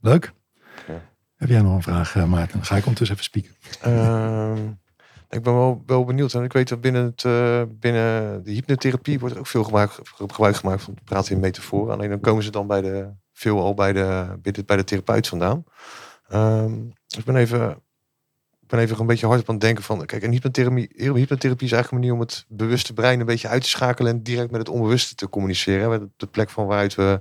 Leuk. 0.00 0.32
Ja. 0.86 1.00
Heb 1.36 1.48
jij 1.48 1.62
nog 1.62 1.74
een 1.74 1.82
vraag, 1.82 2.16
eh, 2.16 2.24
Maarten? 2.24 2.56
Dan 2.56 2.64
ga 2.66 2.76
ik 2.76 2.86
ondertussen 2.86 3.16
even 3.16 3.28
spieken. 3.28 3.52
Ehm, 3.80 4.66
ik 5.30 5.42
ben 5.42 5.54
wel, 5.54 5.82
wel 5.86 6.04
benieuwd. 6.04 6.34
En 6.34 6.42
ik 6.44 6.52
weet 6.52 6.68
dat 6.68 6.80
binnen, 6.80 7.04
het, 7.04 7.24
eh, 7.24 7.62
binnen 7.68 8.44
de 8.44 8.50
hypnotherapie 8.50 9.18
wordt 9.18 9.34
er 9.34 9.40
ook 9.40 9.46
veel 9.46 9.64
gebruik, 9.64 9.98
gebruik 10.02 10.56
gemaakt 10.56 10.82
van 10.82 10.94
het 10.94 11.04
praten 11.04 11.34
in 11.34 11.40
metaforen. 11.40 11.94
Alleen 11.94 12.10
dan 12.10 12.20
komen 12.20 12.42
ze 12.42 12.50
dan 12.50 12.66
bij 12.66 12.80
de, 12.80 13.08
veel 13.38 13.60
al 13.60 13.74
bij 13.74 13.92
de, 13.92 14.38
bij 14.66 14.76
de, 14.76 14.84
therapeut 14.84 15.28
vandaan. 15.28 15.64
Ehm, 16.28 16.74
dus 17.06 17.18
ik 17.18 17.24
ben 17.24 17.36
even, 17.36 17.70
ik 18.60 18.68
ben 18.68 18.78
even 18.78 19.00
een 19.00 19.06
beetje 19.06 19.26
hard 19.26 19.40
op 19.40 19.48
aan 19.48 19.54
het 19.54 19.64
denken 19.64 19.84
van... 19.84 20.06
Kijk, 20.06 20.22
een 20.22 20.32
hypnotherapie, 20.32 20.88
hypnotherapie 20.96 21.66
is 21.66 21.72
eigenlijk 21.72 21.90
een 21.90 21.98
manier 21.98 22.12
om 22.12 22.20
het 22.20 22.44
bewuste 22.48 22.92
brein 22.92 23.20
een 23.20 23.26
beetje 23.26 23.48
uit 23.48 23.62
te 23.62 23.68
schakelen... 23.68 24.12
en 24.12 24.22
direct 24.22 24.50
met 24.50 24.60
het 24.60 24.68
onbewuste 24.68 25.14
te 25.14 25.28
communiceren. 25.28 25.88
Met 25.88 26.02
de 26.16 26.26
plek 26.26 26.50
van 26.50 26.66
waaruit 26.66 26.94
we 26.94 27.20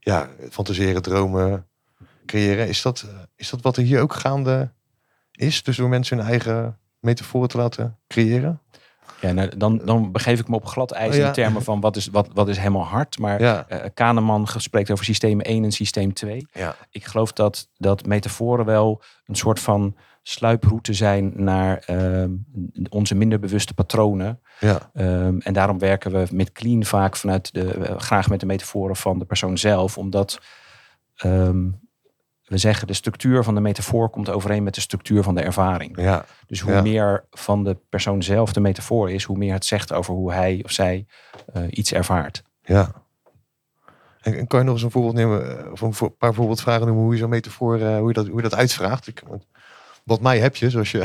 ja, 0.00 0.28
fantaseren, 0.50 1.02
dromen, 1.02 1.68
creëren. 2.26 2.68
Is 2.68 2.82
dat, 2.82 3.04
eh, 3.08 3.22
is 3.36 3.50
dat 3.50 3.62
wat 3.62 3.76
er 3.76 3.82
hier 3.82 4.00
ook 4.00 4.14
gaande 4.14 4.72
is? 5.30 5.62
Dus 5.62 5.76
door 5.76 5.88
mensen 5.88 6.18
hun 6.18 6.26
eigen 6.26 6.78
metaforen 7.00 7.48
te 7.48 7.56
laten 7.56 7.98
creëren? 8.08 8.60
Ja, 9.26 9.32
nou, 9.32 9.50
dan, 9.56 9.80
dan 9.84 10.12
begeef 10.12 10.40
ik 10.40 10.48
me 10.48 10.54
op 10.54 10.66
glad 10.66 10.90
ijs 10.92 11.12
Oh, 11.14 11.16
ja. 11.20 11.26
in 11.26 11.32
termen 11.32 11.62
van 11.62 11.80
wat 11.80 11.96
is, 11.96 12.06
wat, 12.06 12.28
wat 12.32 12.48
is 12.48 12.56
helemaal 12.58 12.84
hard. 12.84 13.18
Maar 13.18 13.40
Ja. 13.40 13.64
eh, 13.68 13.90
Kahneman 13.94 14.46
spreekt 14.56 14.90
over 14.90 15.04
systeem 15.04 15.40
1 15.40 15.64
en 15.64 15.72
systeem 15.72 16.12
2. 16.12 16.46
Ja. 16.52 16.76
Ik 16.90 17.04
geloof 17.04 17.32
dat, 17.32 17.68
dat 17.76 18.06
metaforen 18.06 18.64
wel 18.64 19.02
een 19.26 19.34
soort 19.34 19.60
van 19.60 19.96
sluiproute 20.22 20.92
zijn 20.92 21.32
naar 21.36 21.78
ehm, 21.86 22.30
onze 22.88 23.14
minder 23.14 23.38
bewuste 23.38 23.74
patronen. 23.74 24.40
Ja. 24.60 24.90
Ehm, 24.94 25.38
en 25.38 25.52
daarom 25.52 25.78
werken 25.78 26.12
we 26.12 26.26
met 26.32 26.52
clean 26.52 26.84
vaak 26.84 27.16
vanuit 27.16 27.52
de, 27.54 27.70
eh, 27.70 27.98
graag 27.98 28.28
met 28.28 28.40
de 28.40 28.46
metaforen 28.46 28.96
van 28.96 29.18
de 29.18 29.24
persoon 29.24 29.58
zelf. 29.58 29.98
Omdat 29.98 30.40
ehm, 31.16 31.66
we 32.54 32.60
zeggen 32.60 32.86
de 32.86 32.92
structuur 32.94 33.44
van 33.44 33.54
de 33.54 33.60
metafoor 33.60 34.08
komt 34.08 34.30
overeen 34.30 34.62
met 34.62 34.74
de 34.74 34.80
structuur 34.80 35.22
van 35.22 35.34
de 35.34 35.42
ervaring. 35.42 36.00
Ja. 36.00 36.24
Dus 36.46 36.60
hoe 36.60 36.72
Ja. 36.72 36.82
meer 36.82 37.24
van 37.30 37.64
de 37.64 37.76
persoon 37.88 38.22
zelf 38.22 38.52
de 38.52 38.60
metafoor 38.60 39.10
is, 39.10 39.24
hoe 39.24 39.36
meer 39.36 39.52
het 39.52 39.64
zegt 39.64 39.92
over 39.92 40.14
hoe 40.14 40.32
hij 40.32 40.60
of 40.64 40.70
zij 40.70 41.06
eh, 41.52 41.62
iets 41.70 41.92
ervaart. 41.92 42.42
Ja. 42.62 42.92
En, 44.20 44.46
kan 44.46 44.58
je 44.58 44.64
nog 44.64 44.74
eens 44.74 44.82
een 44.82 44.90
voorbeeld 44.90 45.14
nemen, 45.14 45.64
eh, 45.64 45.72
of 45.72 45.80
een 45.80 46.16
paar 46.18 46.34
voorbeeldvragen 46.34 46.86
noemen 46.86 47.04
hoe 47.04 47.12
je 47.12 47.18
zo'n 47.18 47.28
metafoor, 47.28 47.80
eh, 47.80 47.98
hoe, 47.98 48.08
je 48.08 48.14
dat, 48.14 48.26
hoe 48.26 48.36
je 48.36 48.42
dat 48.42 48.54
uitvraagt? 48.54 49.06
Ik, 49.06 49.22
want 49.28 49.46
wat 50.04 50.20
mij 50.20 50.38
heb 50.38 50.56
je, 50.56 50.70
zoals 50.70 50.90
je, 50.90 51.02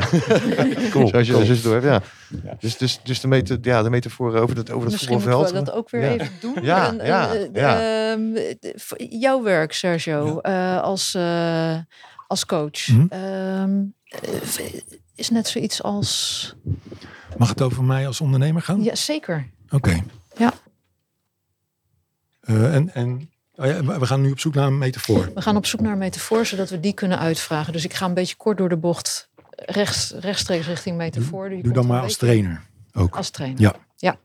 zoals 1.10 1.26
je 1.26 1.32
cool. 1.32 1.44
dus 1.46 1.62
door 1.62 1.72
hebt. 1.82 1.84
Ja. 1.84 2.02
Ja. 2.44 2.56
Dus, 2.60 2.76
dus, 2.76 3.00
dus 3.04 3.20
de, 3.20 3.28
meta, 3.28 3.56
ja, 3.62 3.82
de 3.82 3.90
metafoor 3.90 4.34
over 4.36 4.56
het, 4.56 4.70
over 4.70 4.90
Misschien 4.90 5.12
moeten 5.12 5.30
voetbalveld. 5.32 5.64
we 5.66 5.70
dat 5.70 5.74
ook 5.74 5.90
weer 5.90 6.02
Ja. 6.02 6.10
even 6.12 6.32
doen. 6.40 6.56
Ja, 6.62 6.88
En, 6.88 7.06
ja, 7.06 7.34
eh, 7.34 7.48
ja. 7.52 7.80
ehm, 8.12 8.36
eh, 8.36 9.20
jouw 9.20 9.42
werk, 9.42 9.72
Sergio, 9.72 10.40
eh, 10.40 10.80
als, 10.80 11.14
eh, 11.14 11.76
als 12.26 12.46
coach, 12.46 12.88
eh, 13.08 13.64
is 15.14 15.30
net 15.30 15.48
zoiets 15.48 15.82
als... 15.82 16.54
Mag 17.38 17.48
het 17.48 17.62
over 17.62 17.84
mij 17.84 18.06
als 18.06 18.20
ondernemer 18.20 18.62
gaan? 18.62 18.82
Ja, 18.82 18.94
zeker. 18.94 19.50
Oké. 19.70 20.00
Ja. 20.36 20.52
Eh, 22.40 22.74
en 22.74 22.94
en 22.94 23.29
oh 23.60 23.66
ja, 23.66 23.98
we 23.98 24.06
gaan 24.06 24.20
nu 24.20 24.30
op 24.30 24.40
zoek 24.40 24.54
naar 24.54 24.66
een 24.66 24.78
metafoor. 24.78 25.30
We 25.34 25.42
gaan 25.42 25.56
op 25.56 25.66
zoek 25.66 25.80
naar 25.80 25.92
een 25.92 25.98
metafoor, 25.98 26.46
zodat 26.46 26.70
we 26.70 26.80
die 26.80 26.92
kunnen 26.92 27.18
uitvragen. 27.18 27.72
Dus 27.72 27.84
ik 27.84 27.94
ga 27.94 28.06
een 28.06 28.14
beetje 28.14 28.36
kort 28.36 28.58
door 28.58 28.68
de 28.68 28.76
bocht, 28.76 29.28
rechts, 29.56 30.10
rechtstreeks 30.10 30.66
richting 30.66 30.96
metafoor. 30.96 31.48
Doe 31.48 31.60
komt 31.62 31.74
dan 31.74 31.86
maar 31.86 32.02
als 32.02 32.16
trainer 32.16 32.62
ook. 32.92 33.16
Als 33.16 33.30
trainer. 33.30 33.60
Ja. 33.60 33.74
ja. 33.96 34.18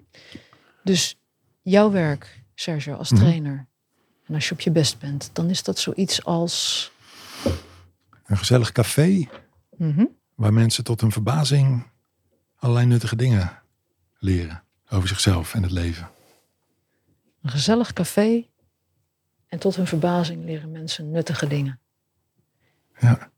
Dus 0.84 1.18
jouw 1.62 1.92
werk, 1.92 2.42
Sergio, 2.56 2.94
als 2.96 3.12
Mhm. 3.12 3.22
trainer. 3.22 3.68
En 4.28 4.36
als 4.36 4.48
je 4.48 4.54
op 4.54 4.60
je 4.60 4.72
best 4.72 5.00
bent, 5.00 5.30
dan 5.34 5.50
is 5.50 5.64
dat 5.64 5.80
zoiets 5.80 6.24
als. 6.26 6.92
Een 8.26 8.38
gezellig 8.38 8.72
café 8.72 9.28
Mhm. 9.78 10.06
waar 10.36 10.54
mensen 10.54 10.84
tot 10.84 11.02
hun 11.02 11.12
verbazing 11.12 11.88
allerlei 12.58 12.86
nuttige 12.88 13.16
dingen 13.16 13.62
leren 14.18 14.64
over 14.90 15.08
zichzelf 15.08 15.54
en 15.54 15.64
het 15.64 15.72
leven. 15.72 16.10
Een 17.42 17.50
gezellig 17.50 17.94
café. 17.94 18.46
En 19.48 19.60
tot 19.60 19.76
hun 19.76 19.88
verbazing 19.88 20.46
leren 20.46 20.72
mensen 20.72 21.12
nuttige 21.12 21.48
dingen. 21.48 21.80
Ja. 23.00 23.30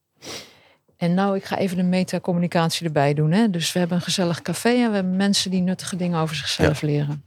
En 0.97 1.13
nou, 1.13 1.35
ik 1.35 1.43
ga 1.43 1.57
even 1.57 1.77
de 1.77 1.83
metacommunicatie 1.83 2.85
erbij 2.85 3.13
doen. 3.13 3.31
Hè? 3.31 3.49
Dus 3.49 3.73
we 3.73 3.79
hebben 3.79 3.97
een 3.97 4.03
gezellig 4.03 4.41
café 4.41 4.69
en 4.69 4.89
we 4.89 4.95
hebben 4.95 5.15
mensen 5.15 5.51
die 5.51 5.61
nuttige 5.61 5.95
dingen 5.95 6.19
over 6.19 6.35
zichzelf 6.35 6.81
leren. 6.81 7.23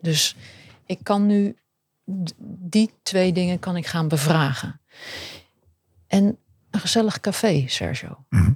Dus 0.00 0.36
ik 0.86 0.98
kan 1.02 1.26
nu 1.26 1.56
die 2.48 2.90
twee 3.02 3.32
dingen 3.32 3.58
kan 3.58 3.76
ik 3.76 3.86
gaan 3.86 4.08
bevragen. 4.08 4.80
En 6.06 6.38
een 6.70 6.80
gezellig 6.80 7.20
café, 7.20 7.64
Sergio. 7.66 8.24
Mhm. 8.28 8.52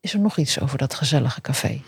Is 0.00 0.12
er 0.12 0.20
nog 0.20 0.36
iets 0.36 0.60
over 0.60 0.78
dat 0.78 0.94
gezellige 0.94 1.40
café? 1.40 1.82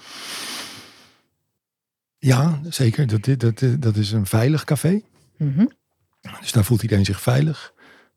Ja, 2.18 2.60
zeker. 2.68 3.06
Dat, 3.06 3.40
dat, 3.40 3.82
dat 3.82 3.96
is 3.96 4.12
een 4.12 4.26
veilig 4.26 4.64
café. 4.64 5.02
Mhm. 5.36 5.66
Dus 6.20 6.52
daar 6.52 6.64
voelt 6.64 6.82
iedereen 6.82 7.04
zich 7.04 7.20
veilig. 7.20 7.72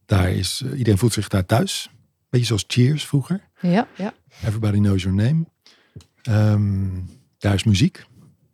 Daar 0.06 0.32
is, 0.32 0.62
eh, 0.66 0.78
iedereen 0.78 0.98
voelt 0.98 1.14
zich 1.14 1.28
daar 1.28 1.46
thuis. 1.46 1.90
Beetje 2.30 2.46
zoals 2.46 2.64
Cheers 2.68 3.06
vroeger. 3.06 3.50
Ja, 3.62 3.88
ja. 3.98 4.14
Everybody 4.44 4.78
knows 4.78 5.04
your 5.04 5.24
name. 5.24 5.46
Ehm, 6.22 6.90
daar 7.38 7.54
is 7.54 7.64
muziek. 7.64 8.06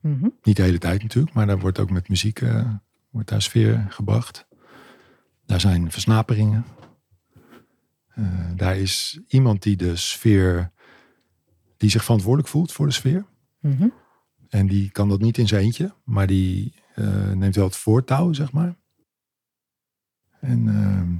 Mhm. 0.02 0.28
Niet 0.44 0.56
de 0.56 0.62
hele 0.62 0.78
tijd 0.78 1.02
natuurlijk, 1.02 1.34
maar 1.34 1.48
daar 1.48 1.60
wordt 1.60 1.80
ook 1.80 1.90
met 1.90 2.10
muziek 2.10 2.42
eh, 2.42 2.74
wordt 3.10 3.30
daar 3.30 3.42
sfeer 3.42 3.86
gebracht. 3.90 4.48
Daar 5.46 5.60
zijn 5.60 5.92
versnaperingen. 5.92 6.66
Eh, 8.08 8.26
daar 8.56 8.78
is 8.78 9.20
iemand 9.28 9.64
die 9.64 9.76
de 9.76 9.96
sfeer, 9.96 10.72
die 11.78 11.90
zich 11.90 12.04
verantwoordelijk 12.04 12.50
voelt 12.50 12.72
voor 12.72 12.86
de 12.86 12.94
sfeer. 12.94 13.26
Mhm. 13.60 13.88
En 14.50 14.68
die 14.68 14.90
kan 14.90 15.10
dat 15.10 15.22
niet 15.22 15.38
in 15.38 15.48
zijn 15.48 15.64
eentje, 15.64 15.94
maar 16.04 16.28
die 16.28 16.74
neemt 17.34 17.56
wel 17.56 17.66
het 17.66 17.76
voortouw, 17.76 18.34
zeg 18.34 18.52
maar. 18.52 18.76
En 20.40 20.68
ehm, 20.68 21.16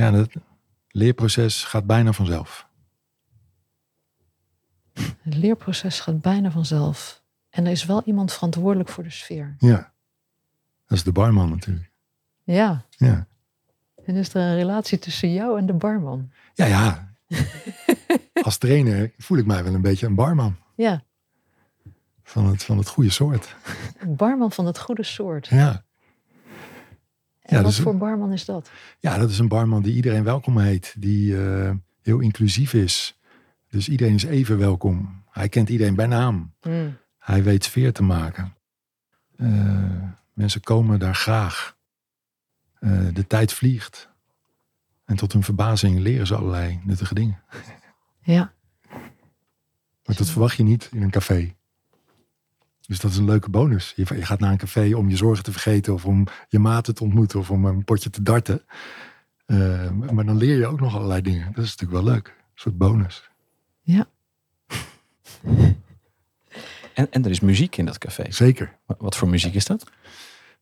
ja, 0.00 0.12
het 0.12 0.34
leerproces 0.88 1.64
gaat 1.64 1.86
bijna 1.86 2.12
vanzelf. 2.12 2.68
Het 5.22 5.34
leerproces 5.34 6.00
gaat 6.00 6.20
bijna 6.20 6.50
vanzelf. 6.50 7.22
En 7.50 7.64
er 7.66 7.70
is 7.72 7.84
wel 7.84 8.02
iemand 8.04 8.32
verantwoordelijk 8.32 8.88
voor 8.88 9.04
de 9.04 9.10
sfeer. 9.10 9.54
Ja, 9.58 9.92
dat 10.86 10.98
is 10.98 11.04
de 11.04 11.12
barman 11.12 11.50
natuurlijk. 11.50 11.90
Ja. 12.42 12.84
Ja, 12.90 13.26
En 14.04 14.14
is 14.16 14.34
er 14.34 14.40
een 14.42 14.54
relatie 14.54 14.98
tussen 14.98 15.32
jou 15.32 15.58
en 15.58 15.66
de 15.66 15.72
barman? 15.72 16.30
ja, 16.54 16.66
ja. 16.66 17.08
Als 18.42 18.58
trainer 18.58 19.12
voel 19.18 19.38
ik 19.38 19.46
mij 19.46 19.64
wel 19.64 19.74
een 19.74 19.80
beetje 19.80 20.06
een 20.06 20.14
barman. 20.14 20.56
Ja, 20.74 21.02
Van 22.22 22.46
het, 22.46 22.62
van 22.64 22.78
het 22.78 22.88
goede 22.88 23.10
soort. 23.10 23.56
een 23.98 24.16
barman 24.16 24.52
van 24.52 24.66
het 24.66 24.78
goede 24.78 25.02
soort. 25.02 25.46
Ja. 25.46 25.84
En 27.50 27.56
Ja, 27.56 27.62
wat 27.62 27.72
dus- 27.72 27.80
voor 27.80 27.96
barman 27.96 28.32
is 28.32 28.44
dat? 28.44 28.70
ja, 28.98 29.18
dat 29.18 29.30
is 29.30 29.38
een 29.38 29.48
barman 29.48 29.82
die 29.82 29.94
iedereen 29.94 30.24
welkom 30.24 30.58
heet. 30.58 30.94
Die 30.98 31.44
eh, 31.46 31.70
heel 32.02 32.18
inclusief 32.20 32.72
is. 32.74 33.18
Dus 33.68 33.88
iedereen 33.88 34.14
is 34.14 34.24
even 34.24 34.58
welkom. 34.58 35.22
Hij 35.30 35.48
kent 35.48 35.68
iedereen 35.68 35.94
bij 35.94 36.06
naam. 36.06 36.54
Hmm. 36.60 36.96
Hij 37.18 37.42
weet 37.42 37.64
sfeer 37.64 37.92
te 37.92 38.02
maken. 38.02 38.54
Eh, 39.36 40.02
mensen 40.32 40.60
komen 40.60 40.98
daar 40.98 41.14
graag. 41.14 41.76
Eh, 42.78 43.00
de 43.12 43.26
tijd 43.26 43.52
vliegt. 43.52 44.08
En 45.04 45.16
tot 45.16 45.32
hun 45.32 45.42
verbazing 45.42 45.98
leren 45.98 46.26
ze 46.26 46.34
allerlei 46.36 46.80
nuttige 46.84 47.14
dingen. 47.14 47.42
Ja, 48.22 48.52
Maar 50.04 50.16
dat 50.16 50.28
verwacht 50.30 50.56
je 50.56 50.62
niet 50.62 50.88
in 50.92 51.02
een 51.02 51.10
café. 51.10 51.54
Dus 52.90 53.00
dat 53.00 53.10
is 53.10 53.16
een 53.16 53.24
leuke 53.24 53.50
bonus. 53.50 53.92
Je, 53.96 54.04
je 54.14 54.24
gaat 54.24 54.40
naar 54.40 54.50
een 54.50 54.58
café 54.58 54.94
om 54.94 55.08
je 55.08 55.16
zorgen 55.16 55.44
te 55.44 55.52
vergeten 55.52 55.94
of 55.94 56.04
om 56.04 56.26
je 56.48 56.58
maten 56.58 56.94
te 56.94 57.02
ontmoeten 57.04 57.38
of 57.38 57.50
om 57.50 57.64
een 57.64 57.84
potje 57.84 58.10
te 58.10 58.22
darten. 58.22 58.62
Eh, 59.46 59.90
maar 59.90 60.24
dan 60.24 60.36
leer 60.36 60.58
je 60.58 60.66
ook 60.66 60.80
nog 60.80 60.94
allerlei 60.94 61.22
dingen. 61.22 61.52
Dat 61.52 61.64
is 61.64 61.70
natuurlijk 61.76 62.04
wel 62.04 62.12
leuk. 62.12 62.26
Een 62.28 62.34
soort 62.54 62.78
bonus. 62.78 63.30
En, 66.94 67.10
en 67.10 67.24
er 67.24 67.30
is 67.30 67.40
muziek 67.40 67.76
in 67.76 67.84
dat 67.84 67.98
café. 67.98 68.30
Zeker. 68.32 68.78
Wat- 68.98 69.16
voor 69.16 69.28
muziek 69.28 69.54
is 69.54 69.64
dat? 69.64 69.90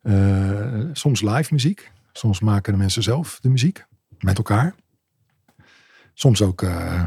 Eh, 0.03 0.81
soms 0.93 1.21
live 1.21 1.53
muziek. 1.53 1.91
Soms 2.13 2.41
maken 2.41 2.73
de 2.73 2.79
mensen 2.79 3.03
zelf 3.03 3.39
de 3.41 3.49
muziek. 3.49 3.85
Met 4.19 4.37
elkaar. 4.37 4.75
Soms 6.15 6.43
ook 6.43 6.63
eh, 6.63 7.05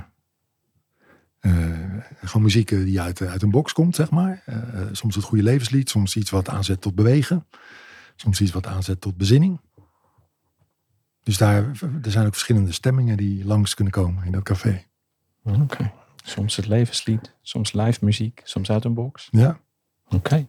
gewoon 2.21 2.41
muziek 2.41 2.71
eh, 2.71 2.83
die 2.83 3.01
uit, 3.01 3.21
uit 3.21 3.41
een 3.41 3.49
box 3.49 3.73
komt, 3.73 3.95
zeg 3.95 4.11
maar. 4.11 4.43
Eh, 4.45 4.81
soms 4.91 5.15
het 5.15 5.23
goede 5.23 5.43
levenslied. 5.43 5.89
Soms 5.89 6.15
iets 6.15 6.29
wat 6.29 6.49
aanzet 6.49 6.81
tot 6.81 6.95
bewegen. 6.95 7.47
Soms 8.15 8.41
iets 8.41 8.51
wat 8.51 8.67
aanzet 8.67 9.01
tot 9.01 9.17
bezinning. 9.17 9.59
Dus 11.23 11.37
daar 11.37 11.71
er 12.01 12.11
zijn 12.11 12.25
ook 12.25 12.33
verschillende 12.33 12.71
stemmingen 12.71 13.17
die 13.17 13.45
langs 13.45 13.73
kunnen 13.73 13.93
komen 13.93 14.25
in 14.25 14.31
dat 14.31 14.43
café. 14.43 14.85
Oké. 15.43 15.91
Soms 16.23 16.55
het 16.55 16.67
levenslied, 16.67 17.35
soms 17.41 17.73
live 17.73 18.05
muziek, 18.05 18.41
soms 18.43 18.71
uit 18.71 18.85
een 18.85 18.93
box. 18.93 19.27
Ja, 19.31 19.59
Oké. 20.09 20.47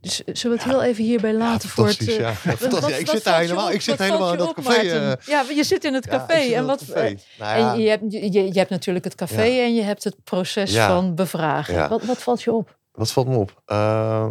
Dus 0.00 0.24
eh, 0.24 0.34
zullen 0.34 0.56
we 0.56 0.62
het 0.62 0.72
heel 0.72 0.82
even 0.82 1.04
hierbij 1.04 1.34
laten 1.34 1.68
voor 1.68 1.86
het... 1.86 2.08
eh, 2.08 2.18
ja. 2.18 2.24
Wat- 2.44 2.56
fantastisch. 2.58 2.80
wat- 2.80 2.90
Ja, 2.90 2.96
ik 2.96 3.06
zit 3.08 3.24
daar 3.24 3.34
je 3.40 3.46
helemaal, 3.46 3.66
op? 3.66 3.72
ik 3.72 3.80
zit 3.80 3.98
helemaal 3.98 4.26
in 4.32 4.38
je 4.38 4.44
dat 4.44 4.54
café. 4.54 4.72
Eh, 4.80 5.12
Ja, 5.26 5.44
je 5.54 5.64
zit 5.64 5.84
in 5.84 5.94
het 5.94 6.06
café. 6.06 6.34
in 6.38 6.54
en 6.54 6.66
wat, 6.66 6.78
café. 6.86 7.16
Nou 7.38 7.74
En 7.74 7.80
je 7.80 7.88
hebt, 7.88 8.02
je, 8.12 8.32
je 8.52 8.58
hebt 8.58 8.70
natuurlijk 8.70 9.04
het 9.04 9.14
café 9.14 9.42
en 9.42 9.74
je 9.74 9.82
hebt 9.82 10.04
het 10.04 10.16
proces 10.24 10.76
van 10.76 11.14
bevragen. 11.14 11.88
Wat, 11.88 12.02
wat 12.04 12.22
valt 12.22 12.42
je 12.42 12.52
op? 12.52 12.76
Wat 12.92 13.10
valt 13.12 13.28
me 13.28 13.36
op? 13.36 13.62
Ehm, 13.66 14.30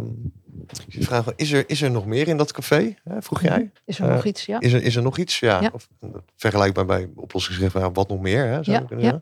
ik 0.88 1.04
vraag, 1.04 1.24
me, 1.26 1.32
is, 1.36 1.52
er, 1.52 1.64
is 1.66 1.82
er 1.82 1.90
nog 1.90 2.06
meer 2.06 2.28
in 2.28 2.36
dat 2.36 2.52
café? 2.52 2.94
Hè, 3.04 3.22
vroeg 3.22 3.42
jij? 3.42 3.70
Is 3.84 3.98
er 3.98 4.08
nog 4.08 4.24
iets? 4.24 4.46
Ja. 4.46 4.60
Is 4.60 4.72
er, 4.72 4.82
is 4.82 4.96
er 4.96 5.02
nog 5.02 5.18
iets? 5.18 5.38
Ja. 5.40 5.70
Of, 5.72 5.88
vergelijkbaar 6.36 6.86
bij 6.86 7.08
oplossingsgericht, 7.16 7.94
wat 7.94 8.08
nog 8.08 8.20
meer? 8.20 8.46
Hè, 8.46 8.62
zou 8.64 8.84
Ja, 8.88 8.96
je. 8.98 9.20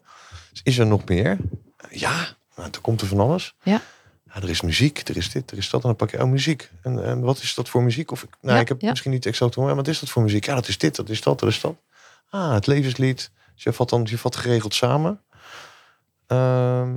Dus 0.51 0.61
is 0.63 0.79
er 0.79 0.87
nog 0.87 1.05
meer? 1.05 1.37
Ja, 1.91 2.27
nou, 2.57 2.69
er 2.73 2.81
komt 2.81 3.01
er 3.01 3.07
van 3.07 3.21
alles. 3.21 3.55
Ja. 3.63 3.81
Ja, 4.37 4.43
er 4.43 4.49
is 4.51 4.61
muziek, 4.61 5.09
er 5.09 5.17
is 5.17 5.31
dit, 5.31 5.51
er 5.51 5.57
is 5.59 5.71
dat. 5.71 5.81
En 5.83 5.87
dan 5.89 5.97
pak 5.97 6.11
je, 6.11 6.23
oh, 6.23 6.31
muziek. 6.31 6.71
En, 6.83 7.05
en 7.05 7.21
wat 7.21 7.39
is 7.43 7.55
dat 7.55 7.69
voor 7.69 7.83
muziek? 7.83 8.11
Of, 8.11 8.23
ik- 8.23 8.37
nou, 8.41 8.55
Ja, 8.55 8.61
ik 8.61 8.69
heb 8.69 8.81
ja. 8.81 8.91
misschien 8.91 9.11
niet 9.11 9.27
exact 9.27 9.55
hoor, 9.55 9.65
maar 9.65 9.75
wat 9.75 9.89
is 9.89 9.99
dat 10.01 10.09
voor 10.09 10.23
muziek? 10.23 10.45
Ja, 10.47 10.55
dat 10.55 10.69
is 10.69 10.79
dit, 10.79 10.97
dat 10.97 11.09
is 11.09 11.21
dat, 11.23 11.41
dat 11.41 11.49
is 11.49 11.61
dat. 11.61 11.77
Ah, 12.31 12.53
het 12.53 12.67
levenslied. 12.67 13.31
Dus 13.55 13.63
je 13.65 13.73
vat 13.73 13.89
dan 13.89 14.07
je 14.11 14.19
vat 14.19 14.37
geregeld 14.37 14.75
samen. 14.75 15.21
Ehm, 16.27 16.95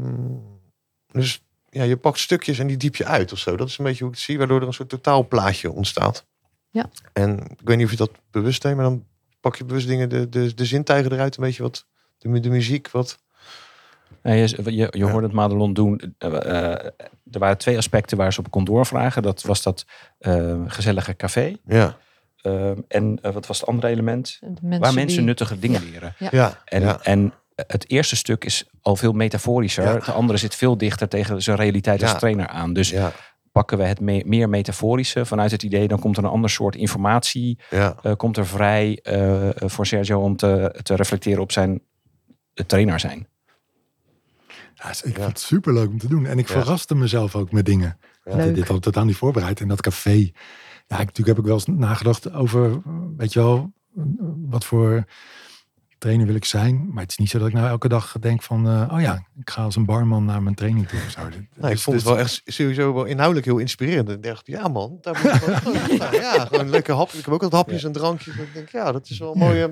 dus 1.12 1.44
ja, 1.70 1.84
je 1.84 1.98
pakt 1.98 2.20
stukjes 2.20 2.60
en 2.60 2.68
die 2.68 2.78
diep 2.78 2.96
je 2.96 3.06
uit 3.06 3.32
of 3.32 3.40
zo. 3.40 3.56
Dat 3.58 3.68
is 3.68 3.78
een 3.78 3.86
beetje 3.86 4.00
hoe 4.04 4.10
ik 4.12 4.16
het 4.16 4.26
zie, 4.26 4.38
waardoor 4.38 4.62
er 4.62 4.68
een 4.68 4.74
soort 4.74 4.90
totaalplaatje 4.90 5.72
ontstaat. 5.72 6.26
Ja. 6.70 6.90
En 7.14 7.40
ik 7.40 7.60
weet 7.68 7.78
niet 7.78 7.86
of 7.86 7.92
je 7.92 7.98
dat 7.98 8.12
bewust 8.32 8.62
deed, 8.62 8.76
maar 8.76 8.84
dan 8.84 9.06
pak 9.40 9.56
je 9.56 9.66
bewust 9.66 9.88
dingen, 9.88 10.10
de, 10.10 10.30
de, 10.30 10.54
de 10.54 10.66
zintuigen 10.66 11.12
eruit, 11.12 11.38
een 11.38 11.44
beetje 11.44 11.64
wat, 11.64 11.86
de, 12.18 12.40
de 12.40 12.50
muziek, 12.50 12.92
wat. 12.92 13.20
Ja, 14.24 14.32
je, 14.32 14.47
je, 14.63 14.72
je 14.72 14.89
Ja. 14.91 15.09
hoorde 15.11 15.28
het 15.28 15.36
Madelon 15.36 15.74
doen. 15.74 16.15
eh, 16.17 16.34
eh, 16.36 16.86
er 17.32 17.39
waren 17.39 17.57
twee 17.57 17.78
aspecten 17.78 18.17
waar 18.17 18.34
ze 18.34 18.39
op 18.39 18.51
kon 18.51 18.63
doorvragen. 18.65 19.22
Dat 19.22 19.41
was 19.41 19.63
dat 19.63 19.86
eh, 20.20 20.61
gezellige 20.67 21.15
café. 21.15 21.55
Ja, 21.65 21.97
en 22.88 23.20
wat 23.22 23.47
was 23.47 23.59
het 23.59 23.70
andere 23.70 23.88
element? 23.88 24.38
De 24.41 24.47
mensen 24.61 24.80
waar 24.80 24.93
mensen 24.93 25.17
die- 25.17 25.26
nuttige 25.26 25.59
dingen 25.59 25.84
leren. 25.91 26.15
ja, 26.32 26.61
En, 26.65 26.82
ja. 26.82 26.99
en 27.03 27.34
het 27.55 27.89
eerste 27.89 28.15
stuk 28.15 28.45
is 28.45 28.70
al 28.82 28.95
veel 28.95 29.11
metaforischer. 29.11 29.84
Ja. 29.84 29.93
Het 29.93 30.09
andere 30.09 30.39
zit 30.39 30.55
veel 30.55 30.78
dichter 30.78 31.07
tegen 31.07 31.41
zijn 31.41 31.57
realiteit 31.57 32.01
als 32.01 32.11
Ja. 32.11 32.17
trainer 32.17 32.47
aan. 32.47 32.74
Dus 32.74 32.89
ja, 32.89 33.11
pakken 33.51 33.78
we 33.78 33.84
het 33.84 33.99
me- 33.99 34.24
meer 34.26 34.49
metaforische 34.49 35.26
vanuit 35.26 35.51
het 35.51 35.63
idee, 35.63 35.88
dan 35.88 35.99
komt 35.99 36.17
er 36.17 36.24
een 36.24 36.30
ander 36.30 36.49
soort 36.49 36.76
informatie, 36.76 37.59
ja, 37.70 37.95
eh, 38.03 38.15
komt 38.15 38.38
er 38.38 38.45
vrij 38.47 38.99
eh, 39.03 39.49
voor 39.55 39.86
Sergio 39.86 40.20
om 40.22 40.36
te, 40.36 40.80
te 40.84 40.95
reflecteren 40.95 41.41
op 41.41 41.51
zijn 41.51 41.82
trainer 42.67 42.99
zijn. 42.99 43.28
Ja, 44.84 44.90
ik 44.90 45.06
Ja. 45.18 45.24
vond 45.24 45.28
het 45.28 45.40
super 45.40 45.74
leuk 45.74 45.90
om 45.90 45.98
te 45.98 46.08
doen. 46.08 46.26
En 46.26 46.40
ik 46.40 46.48
Ja. 46.48 46.54
verraste 46.54 46.96
mezelf 46.96 47.36
ook 47.36 47.52
met 47.52 47.66
dingen. 47.66 47.98
Ja. 48.24 48.32
Ik 48.34 48.40
had 48.46 48.56
dit 48.56 48.70
al 48.70 48.80
totaal 48.80 49.06
niet 49.06 49.16
voorbereid. 49.16 49.60
En 49.62 49.68
dat 49.68 49.82
café. 49.82 50.10
Ja, 50.88 51.00
ik, 51.00 51.06
natuurlijk 51.06 51.28
heb 51.28 51.38
ik 51.38 51.44
wel 51.46 51.54
eens 51.54 51.66
nagedacht 51.66 52.34
over, 52.34 52.82
weet 53.18 53.34
je 53.34 53.40
wel, 53.40 53.72
wat 54.50 54.66
voor 54.66 55.06
trainer 55.98 56.26
wil 56.26 56.36
ik 56.36 56.46
zijn. 56.46 56.88
Maar 56.94 57.02
het 57.04 57.12
is 57.12 57.18
niet 57.18 57.30
zo 57.30 57.40
dat 57.40 57.48
ik 57.48 57.54
nou 57.54 57.68
elke 57.68 57.88
dag 57.88 58.16
denk 58.20 58.42
van, 58.44 58.68
eh, 58.70 58.90
oh 58.94 59.02
ja, 59.02 59.26
ik 59.40 59.50
ga 59.50 59.64
als 59.64 59.76
een 59.76 59.86
barman 59.86 60.26
naar 60.26 60.44
mijn 60.44 60.56
training 60.56 60.88
toe 60.88 61.00
of 61.06 61.12
zo. 61.12 61.20
Nou, 61.22 61.34
ik 61.34 61.50
Dus- 61.70 61.84
vond 61.84 61.96
het 61.96 62.06
dus- 62.06 62.14
wel 62.14 62.18
echt 62.24 62.42
sowieso 62.46 62.94
wel 62.94 63.06
inhoudelijk 63.06 63.46
heel 63.46 63.58
inspirerend. 63.58 64.10
Ik 64.10 64.24
dacht, 64.24 64.48
ja 64.48 64.68
man, 64.68 64.98
daar 65.02 65.20
moet 65.24 65.34
ik 65.34 65.42
wel. 66.00 66.14
Ja, 66.22 66.46
gewoon 66.46 66.70
lekker 66.70 66.96
hapjes. 66.96 67.20
Ik 67.20 67.26
heb 67.26 67.34
ook 67.34 67.42
wat 67.42 67.52
hapjes 67.52 67.84
en 67.84 67.92
drankjes. 67.92 68.36
Ik 68.36 68.54
denk, 68.54 68.70
ja, 68.70 68.92
dat 68.92 69.10
is 69.10 69.20
wel 69.20 69.34
mooi. 69.36 69.62
eh, 69.62 69.70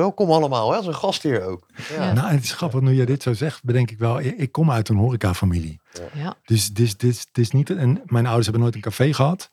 Welkom 0.00 0.30
allemaal, 0.30 0.70
hè, 0.70 0.76
als 0.76 0.86
een 0.86 0.94
gastheer 0.94 1.42
ook. 1.42 1.66
Ja. 1.96 2.12
Nou, 2.12 2.30
het 2.30 2.42
is 2.42 2.52
grappig, 2.52 2.80
nu 2.80 2.94
jij 2.94 3.04
dit 3.04 3.22
zo 3.22 3.32
zegt, 3.32 3.64
bedenk 3.64 3.90
ik 3.90 3.98
wel, 3.98 4.20
ik, 4.20 4.52
kom 4.52 4.70
uit 4.70 4.88
een 4.88 4.96
horecafamilie. 4.96 5.80
Ja. 6.12 6.34
Dus 6.44 6.72
dit, 6.72 7.00
dit, 7.00 7.28
dit 7.32 7.44
is 7.44 7.50
niet, 7.50 7.70
en 7.70 8.02
mijn 8.04 8.24
ouders 8.24 8.44
hebben 8.46 8.62
nooit 8.62 8.74
een 8.74 8.80
café 8.80 9.12
gehad. 9.12 9.48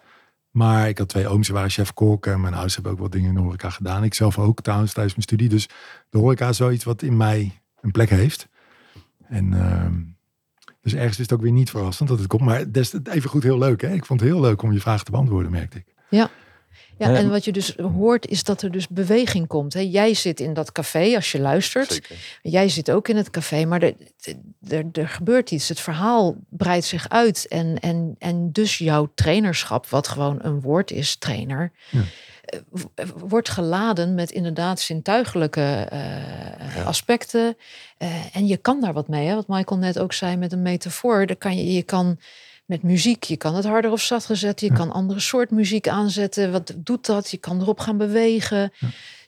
Maar 0.51 0.87
ik 0.87 0.97
had 0.97 1.09
twee 1.09 1.27
ooms, 1.27 1.45
die 1.45 1.55
waren 1.55 1.69
chef-kok. 1.69 2.25
En 2.25 2.41
mijn 2.41 2.53
ouders 2.53 2.73
hebben 2.73 2.91
ook 2.91 2.99
wat 2.99 3.11
dingen 3.11 3.29
in 3.29 3.35
de 3.35 3.41
horeca 3.41 3.69
gedaan. 3.69 4.03
Ik 4.03 4.13
zelf 4.13 4.39
ook 4.39 4.61
trouwens 4.61 4.93
tijdens 4.93 5.15
mijn 5.15 5.27
studie. 5.27 5.49
Dus 5.49 5.69
de 6.09 6.17
horeca 6.17 6.49
is 6.49 6.59
wel 6.59 6.71
iets 6.71 6.83
wat 6.83 7.01
in 7.01 7.17
mij 7.17 7.61
een 7.81 7.91
plek 7.91 8.09
heeft. 8.09 8.47
En 9.27 9.53
ehm, 9.53 9.93
dus 10.81 10.93
ergens 10.93 11.17
is 11.19 11.23
het 11.23 11.33
ook 11.33 11.41
weer 11.41 11.51
niet 11.51 11.69
verrassend 11.69 12.09
dat 12.09 12.19
het 12.19 12.27
komt. 12.27 12.41
Maar 12.41 12.71
des 12.71 12.89
te 12.89 13.01
even 13.03 13.29
goed 13.29 13.43
heel 13.43 13.57
leuk. 13.57 13.81
Hè? 13.81 13.93
Ik 13.93 14.05
vond 14.05 14.19
het 14.19 14.29
heel 14.29 14.41
leuk 14.41 14.61
om 14.61 14.73
je 14.73 14.79
vraag 14.79 15.03
te 15.03 15.11
beantwoorden, 15.11 15.51
merkte 15.51 15.77
ik. 15.77 15.85
Ja, 16.09 16.29
Ja, 16.97 17.13
en 17.15 17.29
wat 17.29 17.45
je 17.45 17.51
dus 17.51 17.75
hoort 17.75 18.27
is 18.27 18.43
dat 18.43 18.61
er 18.61 18.71
dus 18.71 18.87
beweging 18.87 19.47
komt. 19.47 19.73
Hè. 19.73 19.79
Jij 19.79 20.13
zit 20.13 20.39
in 20.39 20.53
dat 20.53 20.71
café 20.71 21.15
als 21.15 21.31
je 21.31 21.39
luistert. 21.39 21.91
Zeker. 21.91 22.15
Jij 22.41 22.69
zit 22.69 22.91
ook 22.91 23.07
in 23.07 23.15
het 23.15 23.29
café, 23.29 23.65
maar 23.65 23.81
er, 23.81 23.93
er, 24.67 24.85
er 24.91 25.07
gebeurt 25.09 25.51
iets. 25.51 25.69
Het 25.69 25.79
verhaal 25.79 26.35
breidt 26.49 26.85
zich 26.85 27.09
uit. 27.09 27.45
En, 27.47 27.79
en, 27.79 28.15
en 28.19 28.51
dus 28.51 28.77
jouw 28.77 29.11
trainerschap, 29.15 29.87
wat 29.87 30.07
gewoon 30.07 30.37
een 30.41 30.61
woord 30.61 30.91
is, 30.91 31.15
trainer, 31.15 31.71
Ja. 31.89 32.01
eh, 32.95 33.05
wordt 33.17 33.49
geladen 33.49 34.13
met 34.13 34.31
inderdaad 34.31 34.79
zintuigelijke 34.79 35.87
eh, 35.89 35.99
Ja. 36.75 36.83
aspecten. 36.83 37.57
Eh, 37.97 38.35
en 38.35 38.47
je 38.47 38.57
kan 38.57 38.81
daar 38.81 38.93
wat 38.93 39.07
mee. 39.07 39.27
Hè? 39.27 39.35
Wat 39.35 39.47
Michael 39.47 39.79
net 39.79 39.99
ook 39.99 40.13
zei 40.13 40.35
met 40.37 40.51
een 40.51 40.61
metafoor. 40.61 41.25
Daar 41.25 41.35
kan 41.35 41.57
je, 41.57 41.73
je 41.73 41.83
kan 41.83 42.19
met 42.67 42.83
muziek, 42.83 43.23
je 43.23 43.37
kan 43.37 43.55
het 43.55 43.65
harder 43.65 43.91
of 43.91 44.01
zachter 44.01 44.35
zetten. 44.37 44.67
Je 44.67 44.73
Ja. 44.73 44.79
kan 44.79 44.91
andere 44.91 45.19
soort 45.19 45.51
muziek 45.51 45.87
aanzetten. 45.87 46.51
Wat 46.51 46.73
doet 46.77 47.05
dat? 47.05 47.31
Je 47.31 47.37
kan 47.37 47.61
erop 47.61 47.79
gaan 47.79 47.97
bewegen. 47.97 48.71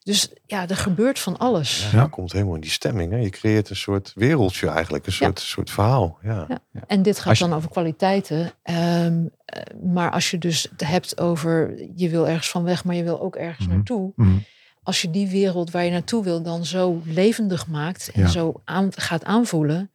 Dus 0.03 0.29
ja, 0.45 0.67
er 0.67 0.75
gebeurt 0.75 1.19
van 1.19 1.37
alles. 1.37 1.89
Ja. 1.91 2.01
Je 2.01 2.09
komt 2.09 2.31
helemaal 2.31 2.55
in 2.55 2.61
die 2.61 2.69
stemming. 2.69 3.11
Hè? 3.11 3.17
Je 3.17 3.29
creëert 3.29 3.69
een 3.69 3.75
soort 3.75 4.11
wereldje 4.15 4.67
eigenlijk. 4.69 5.05
Een 5.05 5.13
Ja. 5.19 5.25
soort, 5.25 5.39
soort 5.39 5.69
verhaal. 5.71 6.17
Ja. 6.21 6.45
Ja. 6.49 6.59
En 6.87 7.01
dit 7.01 7.19
gaat 7.19 7.37
je- 7.37 7.43
dan 7.47 7.53
over 7.57 7.69
kwaliteiten. 7.69 8.51
Ehm, 8.63 9.25
eh, 9.45 9.61
maar 9.83 10.11
als 10.11 10.31
je 10.31 10.37
dus 10.37 10.67
het 10.71 10.87
hebt 10.87 11.19
over 11.19 11.73
je 11.95 12.09
wil 12.09 12.27
ergens 12.27 12.49
van 12.49 12.63
weg, 12.63 12.83
maar 12.83 12.95
je 12.95 13.03
wil 13.03 13.21
ook 13.21 13.35
ergens 13.35 13.67
Mhm. 13.67 13.75
naartoe. 13.75 14.11
Mhm. 14.15 14.37
Als 14.83 15.01
je 15.01 15.09
die 15.09 15.27
wereld 15.27 15.71
waar 15.71 15.83
je 15.85 15.91
naartoe 15.91 16.23
wil 16.23 16.41
dan 16.41 16.65
zo 16.65 17.01
levendig 17.05 17.67
maakt 17.67 18.11
en 18.13 18.21
Ja. 18.21 18.27
zo 18.27 18.61
aan, 18.65 18.89
gaat 18.95 19.23
aanvoelen. 19.23 19.91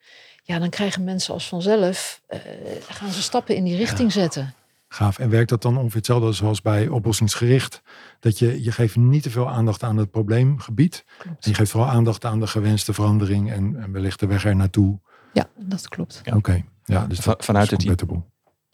Ja, 0.47 0.59
dan 0.59 0.69
krijgen 0.69 1.05
mensen 1.05 1.35
als 1.35 1.49
vanzelf, 1.49 2.21
eh, 2.27 2.41
gaan 2.89 3.11
ze 3.11 3.23
stappen 3.23 3.57
in 3.57 3.65
die 3.65 3.77
richting 3.77 4.13
zetten. 4.13 4.55
Gaaf. 4.89 5.19
En 5.19 5.31
werkt 5.31 5.49
dat 5.49 5.63
dan 5.63 5.77
ongeveer 5.77 5.97
hetzelfde 5.97 6.33
zoals 6.33 6.61
bij 6.61 6.89
oplossingsgericht? 6.89 7.83
Dat 8.21 8.39
je, 8.39 8.63
je 8.63 8.73
geeft 8.73 8.97
niet 8.97 9.23
te 9.23 9.31
veel 9.31 9.49
aandacht 9.49 9.83
aan 9.83 9.97
het 9.97 10.11
probleemgebied. 10.11 11.05
Klopt. 11.19 11.45
En 11.45 11.51
je 11.51 11.57
geeft 11.57 11.71
vooral 11.71 11.91
aandacht 11.91 12.25
aan 12.25 12.41
de 12.41 12.47
gewenste 12.47 12.93
verandering 12.93 13.53
en, 13.53 13.77
en 13.83 13.93
wellicht 13.93 14.21
de 14.21 14.27
weg 14.27 14.45
er 14.45 14.57
naartoe. 14.57 15.01
Ja, 15.33 15.49
dat 15.57 15.89
klopt. 15.89 16.21
Ja. 16.23 16.37
Oké. 16.37 16.65
Ja, 16.85 17.07
dus 17.07 17.19
vanuit 17.21 17.73
is 17.73 17.85
het. 17.85 18.03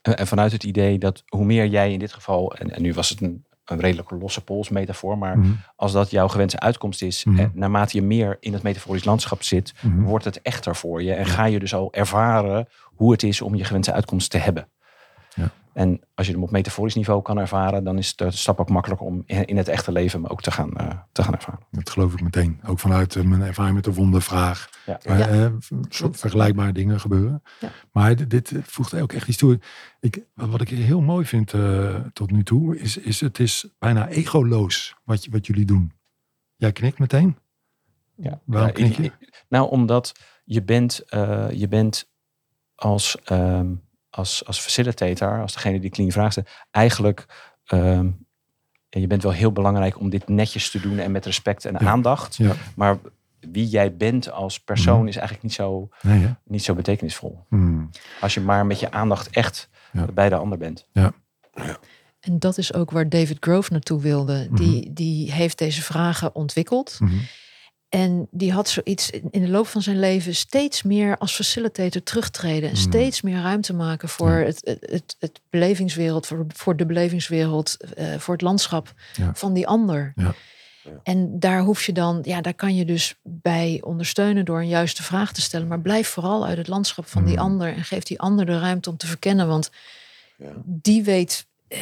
En 0.02 0.16
en 0.16 0.26
vanuit 0.26 0.52
het 0.52 0.64
idee 0.64 0.98
dat 0.98 1.22
hoe 1.26 1.44
meer 1.44 1.66
jij 1.66 1.92
in 1.92 1.98
dit 1.98 2.12
geval, 2.12 2.54
en, 2.54 2.70
en 2.70 2.82
nu 2.82 2.92
was 2.94 3.08
het 3.08 3.20
een, 3.20 3.44
een 3.70 3.80
redelijk 3.80 4.10
losse 4.10 4.40
pols 4.44 4.68
metafoor, 4.68 5.18
maar 5.18 5.38
Mhm. 5.38 5.50
als 5.76 5.92
dat 5.92 6.10
jouw 6.10 6.28
gewenste 6.28 6.60
uitkomst 6.60 7.02
is, 7.02 7.24
Mhm. 7.24 7.38
en 7.38 7.50
naarmate 7.54 7.96
je 7.96 8.02
meer 8.02 8.36
in 8.40 8.52
het 8.52 8.62
metaforisch 8.62 9.04
landschap 9.04 9.42
zit, 9.42 9.72
Mhm. 9.80 10.02
wordt 10.02 10.24
het 10.24 10.42
echter 10.42 10.76
voor 10.76 11.02
je 11.02 11.12
en 11.12 11.26
ga 11.26 11.44
je 11.44 11.58
dus 11.58 11.74
al 11.74 11.92
ervaren 11.92 12.68
hoe 12.84 13.12
het 13.12 13.22
is 13.22 13.40
om 13.40 13.54
je 13.54 13.64
gewenste 13.64 13.92
uitkomst 13.92 14.30
te 14.30 14.38
hebben. 14.38 14.68
Ja. 15.34 15.50
En 15.72 16.00
als 16.14 16.26
je 16.26 16.32
hem 16.32 16.42
op 16.42 16.50
metaforisch 16.50 16.94
niveau 16.94 17.22
kan 17.22 17.38
ervaren, 17.38 17.84
dan 17.84 17.98
is 17.98 18.16
de 18.16 18.30
stap 18.30 18.60
ook 18.60 18.68
makkelijker 18.68 19.06
om 19.06 19.22
in 19.26 19.56
het 19.56 19.68
echte 19.68 19.92
leven 19.92 20.22
hem 20.22 20.30
ook 20.30 20.42
te 20.42 20.50
gaan, 20.50 20.76
eh, 20.76 20.90
te 21.12 21.22
gaan 21.22 21.34
ervaren. 21.34 21.60
Dat 21.70 21.90
geloof 21.90 22.12
ik 22.12 22.20
meteen. 22.22 22.60
Ook 22.66 22.78
vanuit 22.78 23.16
eh, 23.16 23.22
mijn 23.22 23.42
ervaring 23.42 23.74
met 23.74 23.84
de 23.84 23.92
wondervraag. 23.94 24.68
Ja. 24.86 25.00
Waar, 25.04 25.18
Ja. 25.18 25.28
eh, 25.28 25.52
soort 25.88 26.16
vergelijkbare 26.18 26.72
dingen 26.72 27.00
gebeuren. 27.00 27.42
Ja. 27.60 27.68
Maar 27.92 28.16
dit, 28.16 28.30
dit 28.30 28.52
voegt 28.62 28.94
ook 28.94 29.12
echt 29.12 29.28
iets 29.28 29.36
toe. 29.36 29.60
Ik, 30.00 30.24
wat 30.34 30.60
ik 30.60 30.68
heel 30.68 31.00
mooi 31.00 31.24
vind 31.26 31.52
eh, 31.52 31.94
tot 32.12 32.30
nu 32.30 32.42
toe, 32.42 32.78
is, 32.78 32.96
is 32.96 33.20
het 33.20 33.38
is 33.38 33.68
bijna 33.78 34.08
egoloos 34.08 34.96
wat, 35.04 35.24
je- 35.24 35.30
wat 35.30 35.46
jullie 35.46 35.64
doen. 35.64 35.92
Jij 36.56 36.72
knikt 36.72 36.98
meteen? 36.98 37.36
Ja. 38.16 38.40
Waarom 38.44 38.72
knik 38.72 38.98
ik- 38.98 39.04
je? 39.20 39.32
Nou, 39.48 39.70
omdat 39.70 40.12
je 40.44 40.62
bent, 40.62 40.98
eh, 41.08 41.50
je 41.50 41.68
bent 41.68 42.10
als, 42.74 43.16
ehm, 43.24 43.74
als, 44.10 44.46
als 44.46 44.60
facilitator, 44.60 45.40
als 45.40 45.52
degene 45.52 45.80
die 45.80 45.90
clean 45.90 46.10
vraagt, 46.10 46.38
eigenlijk, 46.70 47.26
ehm, 47.64 48.04
ja, 48.88 49.00
je 49.00 49.06
bent 49.06 49.22
wel 49.22 49.32
heel 49.32 49.52
belangrijk 49.52 49.98
om 50.00 50.10
dit 50.10 50.28
netjes 50.28 50.70
te 50.70 50.80
doen 50.80 50.98
en 50.98 51.12
met 51.12 51.24
respect 51.24 51.64
en 51.64 51.76
Ja. 51.80 51.86
aandacht. 51.86 52.36
Ja. 52.36 52.52
Maar 52.76 52.98
wie 53.40 53.68
jij 53.68 53.96
bent 53.96 54.30
als 54.30 54.60
persoon 54.60 54.98
Mhm. 54.98 55.06
is 55.08 55.14
eigenlijk 55.16 55.42
niet 55.44 55.54
zo, 55.54 55.88
Nee, 56.02 56.34
niet 56.44 56.62
zo 56.64 56.74
betekenisvol. 56.74 57.44
Hmm. 57.48 57.90
Als 58.20 58.34
je 58.34 58.40
maar 58.40 58.66
met 58.66 58.80
je 58.80 58.90
aandacht 58.92 59.28
echt 59.30 59.68
Ja. 59.92 60.04
bij 60.14 60.28
de 60.28 60.34
ander 60.36 60.58
bent. 60.58 60.86
En 62.20 62.38
dat 62.38 62.58
is 62.58 62.74
ook 62.74 62.90
waar 62.90 63.08
David 63.08 63.36
Grove 63.40 63.72
naartoe 63.72 64.00
wilde. 64.00 64.46
Mhm. 64.50 64.54
Die, 64.62 64.92
die 64.92 65.32
heeft 65.32 65.58
deze 65.58 65.82
vragen 65.82 66.34
ontwikkeld. 66.34 66.96
Mhm. 67.00 67.14
En 67.90 68.28
die 68.30 68.52
had 68.52 68.68
zoiets 68.68 69.10
in 69.10 69.40
de 69.42 69.48
loop 69.48 69.66
van 69.66 69.82
zijn 69.82 69.98
leven 69.98 70.34
steeds 70.34 70.82
meer 70.82 71.18
als 71.18 71.34
facilitator 71.34 72.02
terugtreden. 72.02 72.68
En 72.68 72.74
Mm. 72.74 72.80
steeds 72.80 73.20
meer 73.20 73.40
ruimte 73.42 73.74
maken 73.74 74.08
voor 74.08 74.30
Ja. 74.38 74.44
het, 74.44 74.78
het, 74.80 75.16
het, 75.18 75.40
belevingswereld, 75.50 76.26
voor, 76.26 76.46
voor 76.48 76.76
de 76.76 76.86
belevingswereld, 76.86 77.76
eh, 77.96 78.14
voor 78.18 78.34
het 78.34 78.42
landschap 78.42 78.94
Ja. 79.16 79.30
van 79.34 79.52
die 79.52 79.66
ander. 79.66 80.12
Ja. 80.16 80.34
En 81.02 81.38
daar 81.38 81.60
hoef 81.60 81.86
je 81.86 81.92
dan, 81.92 82.18
ja, 82.22 82.40
daar 82.40 82.54
kan 82.54 82.74
je 82.74 82.84
dus 82.84 83.14
bij 83.22 83.80
ondersteunen 83.84 84.44
door 84.44 84.58
een 84.60 84.68
juiste 84.68 85.02
vraag 85.02 85.32
te 85.32 85.40
stellen. 85.40 85.66
Maar 85.68 85.80
blijf 85.80 86.08
vooral 86.08 86.46
uit 86.46 86.58
het 86.58 86.68
landschap 86.68 87.06
van 87.06 87.24
die 87.24 87.34
Mm. 87.36 87.40
ander 87.42 87.74
en 87.74 87.84
geef 87.84 88.02
die 88.02 88.20
ander 88.20 88.46
de 88.46 88.58
ruimte 88.58 88.90
om 88.90 88.96
te 88.96 89.06
verkennen. 89.06 89.48
Want 89.48 89.70
die 90.64 91.02
weet, 91.04 91.46
eh, 91.68 91.78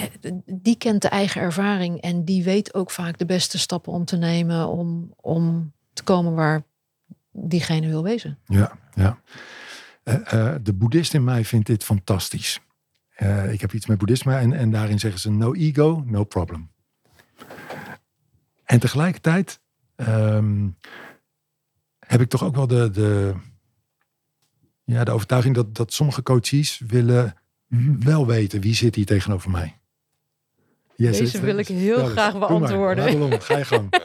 die 0.46 0.76
kent 0.76 1.02
de 1.02 1.08
eigen 1.08 1.40
ervaring 1.40 2.00
en 2.00 2.24
die 2.24 2.44
weet 2.44 2.74
ook 2.74 2.90
vaak 2.90 3.18
de 3.18 3.26
beste 3.26 3.58
stappen 3.58 3.92
om 3.92 4.04
te 4.04 4.16
nemen 4.16 4.68
om, 4.68 5.12
om 5.20 5.72
te 5.98 6.04
komen 6.04 6.34
waar 6.34 6.62
diegene 7.32 7.88
wil 7.88 8.02
wezen. 8.02 8.38
Ja, 8.44 8.78
ja. 8.94 9.18
Eh, 10.02 10.32
eh, 10.32 10.54
de 10.62 10.72
boeddhist 10.72 11.14
in 11.14 11.24
mij 11.24 11.44
vindt 11.44 11.66
dit 11.66 11.84
fantastisch. 11.84 12.60
Eh, 13.08 13.52
ik 13.52 13.60
heb 13.60 13.72
iets 13.72 13.86
met 13.86 13.98
boeddhisme 13.98 14.36
en, 14.36 14.52
en 14.52 14.70
daarin 14.70 14.98
zeggen 14.98 15.20
ze 15.20 15.30
no 15.30 15.54
ego, 15.54 16.02
no 16.06 16.24
problem. 16.24 16.70
En 18.64 18.78
tegelijkertijd 18.78 19.60
ehm, 19.96 20.68
heb 21.98 22.20
ik 22.20 22.28
toch 22.28 22.44
ook 22.44 22.54
wel 22.54 22.66
de, 22.66 22.90
de, 22.90 23.34
ja, 24.84 25.04
de 25.04 25.10
overtuiging 25.10 25.54
dat, 25.54 25.74
dat 25.74 25.92
sommige 25.92 26.22
coaches 26.22 26.82
willen 26.86 27.34
wel 27.98 28.26
weten 28.26 28.60
wie 28.60 28.74
zit 28.74 28.94
hier 28.94 29.06
tegenover 29.06 29.50
mij. 29.50 29.78
Yes, 30.96 31.18
Deze 31.18 31.40
wil 31.40 31.58
ik 31.58 31.68
heel 31.68 32.00
eens. 32.00 32.10
graag 32.10 32.34
maar. 32.34 32.48
beantwoorden. 32.48 33.42
Ga 33.42 33.58
je 33.58 33.64
gang. 33.64 33.88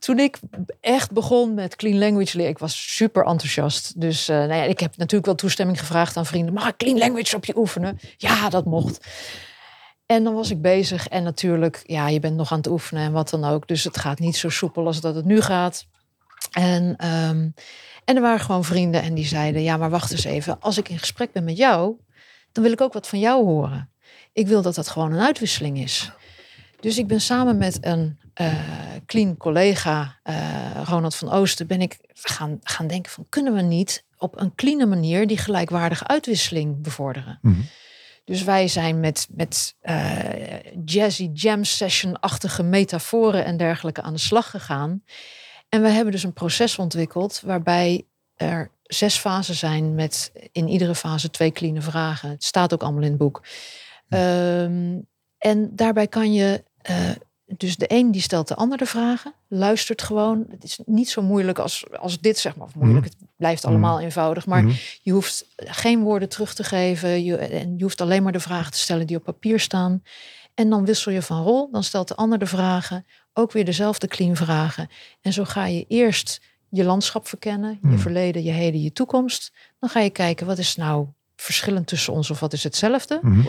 Toen 0.00 0.18
ik 0.18 0.38
echt 0.80 1.10
begon 1.10 1.54
met 1.54 1.76
clean 1.76 1.98
language 1.98 2.36
leren, 2.36 2.52
ik 2.52 2.58
was 2.58 2.94
super 2.94 3.24
enthousiast. 3.24 4.00
Dus 4.00 4.28
eh, 4.28 4.36
nou 4.36 4.54
ja, 4.54 4.62
ik 4.62 4.80
heb 4.80 4.96
natuurlijk 4.96 5.26
wel 5.26 5.34
toestemming 5.34 5.78
gevraagd 5.78 6.16
aan 6.16 6.26
vrienden. 6.26 6.54
Mag 6.54 6.68
ik 6.68 6.76
clean 6.76 6.98
language 6.98 7.36
op 7.36 7.44
je 7.44 7.56
oefenen? 7.56 7.98
Ja, 8.16 8.48
dat 8.48 8.64
mocht. 8.64 9.06
En 10.06 10.24
dan 10.24 10.34
was 10.34 10.50
ik 10.50 10.62
bezig 10.62 11.08
en 11.08 11.22
natuurlijk, 11.22 11.82
ja, 11.86 12.08
je 12.08 12.20
bent 12.20 12.36
nog 12.36 12.52
aan 12.52 12.58
het 12.58 12.66
oefenen 12.66 13.02
en 13.02 13.12
wat 13.12 13.30
dan 13.30 13.44
ook. 13.44 13.68
Dus 13.68 13.84
het 13.84 13.98
gaat 13.98 14.18
niet 14.18 14.36
zo 14.36 14.48
soepel 14.48 14.86
als 14.86 15.00
dat 15.00 15.14
het 15.14 15.24
nu 15.24 15.40
gaat. 15.40 15.86
En, 16.50 16.96
ehm, 16.96 17.48
en 18.04 18.16
er 18.16 18.20
waren 18.20 18.40
gewoon 18.40 18.64
vrienden 18.64 19.02
en 19.02 19.14
die 19.14 19.26
zeiden, 19.26 19.62
ja, 19.62 19.76
maar 19.76 19.90
wacht 19.90 20.10
eens 20.10 20.24
even. 20.24 20.60
Als 20.60 20.78
ik 20.78 20.88
in 20.88 20.98
gesprek 20.98 21.32
ben 21.32 21.44
met 21.44 21.56
jou, 21.56 21.96
dan 22.52 22.62
wil 22.62 22.72
ik 22.72 22.80
ook 22.80 22.92
wat 22.92 23.08
van 23.08 23.18
jou 23.18 23.44
horen. 23.44 23.90
Ik 24.32 24.46
wil 24.46 24.62
dat 24.62 24.74
dat 24.74 24.88
gewoon 24.88 25.12
een 25.12 25.20
uitwisseling 25.20 25.78
is. 25.78 26.12
Dus 26.80 26.98
ik 26.98 27.06
ben 27.06 27.20
samen 27.20 27.56
met 27.56 27.78
een 27.80 28.18
eh, 28.34 28.54
clean 29.06 29.36
collega, 29.36 30.18
eh, 30.22 30.82
Ronald 30.84 31.14
van 31.14 31.30
Oosten, 31.30 31.66
ben 31.66 31.80
ik 31.80 31.98
gaan, 32.12 32.58
gaan 32.62 32.86
denken 32.86 33.12
van 33.12 33.26
kunnen 33.28 33.54
we 33.54 33.60
niet 33.60 34.04
op 34.16 34.40
een 34.40 34.54
clean 34.54 34.88
manier 34.88 35.26
die 35.26 35.38
gelijkwaardige 35.38 36.06
uitwisseling 36.06 36.82
bevorderen. 36.82 37.38
Mhm. 37.42 37.60
Dus 38.24 38.42
wij 38.42 38.68
zijn 38.68 39.00
met, 39.00 39.28
met 39.30 39.76
eh, 39.80 40.74
jazzy 40.84 41.30
jam 41.32 41.64
session-achtige 41.64 42.62
metaforen 42.62 43.44
en 43.44 43.56
dergelijke 43.56 44.02
aan 44.02 44.12
de 44.12 44.18
slag 44.18 44.50
gegaan. 44.50 45.02
En 45.68 45.82
we 45.82 45.88
hebben 45.88 46.12
dus 46.12 46.22
een 46.22 46.32
proces 46.32 46.78
ontwikkeld 46.78 47.40
waarbij 47.44 48.06
er 48.34 48.70
zes 48.82 49.16
fasen 49.16 49.54
zijn 49.54 49.94
met 49.94 50.32
in 50.52 50.68
iedere 50.68 50.94
fase 50.94 51.30
twee 51.30 51.52
clean 51.52 51.82
vragen. 51.82 52.30
Het 52.30 52.44
staat 52.44 52.72
ook 52.72 52.82
allemaal 52.82 53.02
in 53.02 53.08
het 53.08 53.18
boek. 53.18 53.42
Ehm, 54.08 54.98
en 55.38 55.70
daarbij 55.74 56.06
kan 56.06 56.32
je 56.32 56.64
eh, 56.82 57.10
dus 57.56 57.76
de 57.76 57.84
een 57.92 58.10
die 58.10 58.20
stelt 58.22 58.48
de 58.48 58.54
ander 58.54 58.78
de 58.78 58.86
vragen, 58.86 59.34
luistert 59.48 60.02
gewoon. 60.02 60.44
Het 60.50 60.64
is 60.64 60.78
niet 60.86 61.08
zo 61.10 61.22
moeilijk 61.22 61.58
als, 61.58 61.84
als 62.00 62.20
dit, 62.20 62.38
zeg 62.38 62.56
maar. 62.56 62.66
Of 62.66 62.74
moeilijk, 62.74 63.04
het 63.04 63.16
blijft 63.36 63.64
allemaal 63.64 64.00
eenvoudig. 64.00 64.46
Maar 64.46 64.64
Mhm. 64.64 64.74
je 65.02 65.12
hoeft 65.12 65.44
geen 65.56 66.02
woorden 66.02 66.28
terug 66.28 66.54
te 66.54 66.64
geven. 66.64 67.24
Je, 67.24 67.36
en 67.36 67.76
je 67.76 67.82
hoeft 67.82 68.00
alleen 68.00 68.22
maar 68.22 68.32
de 68.32 68.40
vragen 68.40 68.72
te 68.72 68.78
stellen 68.78 69.06
die 69.06 69.16
op 69.16 69.24
papier 69.24 69.60
staan. 69.60 70.02
En 70.54 70.70
dan 70.70 70.84
wissel 70.84 71.12
je 71.12 71.22
van 71.22 71.42
rol. 71.42 71.68
Dan 71.72 71.84
stelt 71.84 72.08
de 72.08 72.14
ander 72.14 72.38
de 72.38 72.46
vragen. 72.46 73.06
Ook 73.32 73.52
weer 73.52 73.64
dezelfde 73.64 74.06
clean 74.06 74.36
vragen. 74.36 74.88
En 75.20 75.32
zo 75.32 75.44
ga 75.44 75.64
je 75.66 75.84
eerst 75.88 76.40
je 76.68 76.84
landschap 76.84 77.28
verkennen. 77.28 77.70
Je 77.82 77.88
Mhm. 77.88 77.98
verleden, 77.98 78.42
je 78.42 78.50
heden, 78.52 78.82
je 78.82 78.92
toekomst. 78.92 79.52
Dan 79.80 79.90
ga 79.90 80.00
je 80.00 80.10
kijken, 80.10 80.46
wat 80.46 80.58
is 80.58 80.76
nou 80.76 81.06
verschillend 81.36 81.86
tussen 81.86 82.12
ons 82.12 82.30
of 82.30 82.40
wat 82.40 82.52
is 82.52 82.62
hetzelfde? 82.64 83.18
Mhm. 83.22 83.48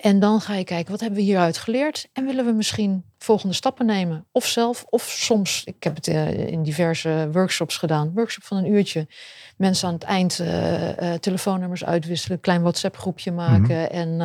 En 0.00 0.18
dan 0.18 0.40
ga 0.40 0.54
je 0.54 0.64
kijken, 0.64 0.90
wat 0.90 1.00
hebben 1.00 1.18
we 1.18 1.24
hieruit 1.24 1.58
geleerd? 1.58 2.08
En 2.12 2.26
willen 2.26 2.44
we 2.44 2.52
misschien 2.52 3.04
volgende 3.18 3.54
stappen 3.54 3.86
nemen? 3.86 4.26
Of 4.32 4.46
zelf, 4.46 4.84
of 4.88 5.02
soms, 5.02 5.64
ik 5.64 5.82
heb 5.82 5.94
het 5.94 6.08
eh, 6.08 6.46
in 6.46 6.62
diverse 6.62 7.28
workshops 7.32 7.76
gedaan. 7.76 8.12
Workshop 8.14 8.44
van 8.44 8.56
een 8.56 8.72
uurtje. 8.72 9.06
Mensen 9.56 9.88
aan 9.88 9.94
het 9.94 10.02
eind 10.02 10.38
eh, 10.38 11.12
eh, 11.12 11.20
telefoonnummers 11.20 11.84
uitwisselen. 11.84 12.40
Klein 12.40 12.62
WhatsApp 12.62 12.96
groepje 12.96 13.32
maken. 13.32 13.90
En 13.90 14.20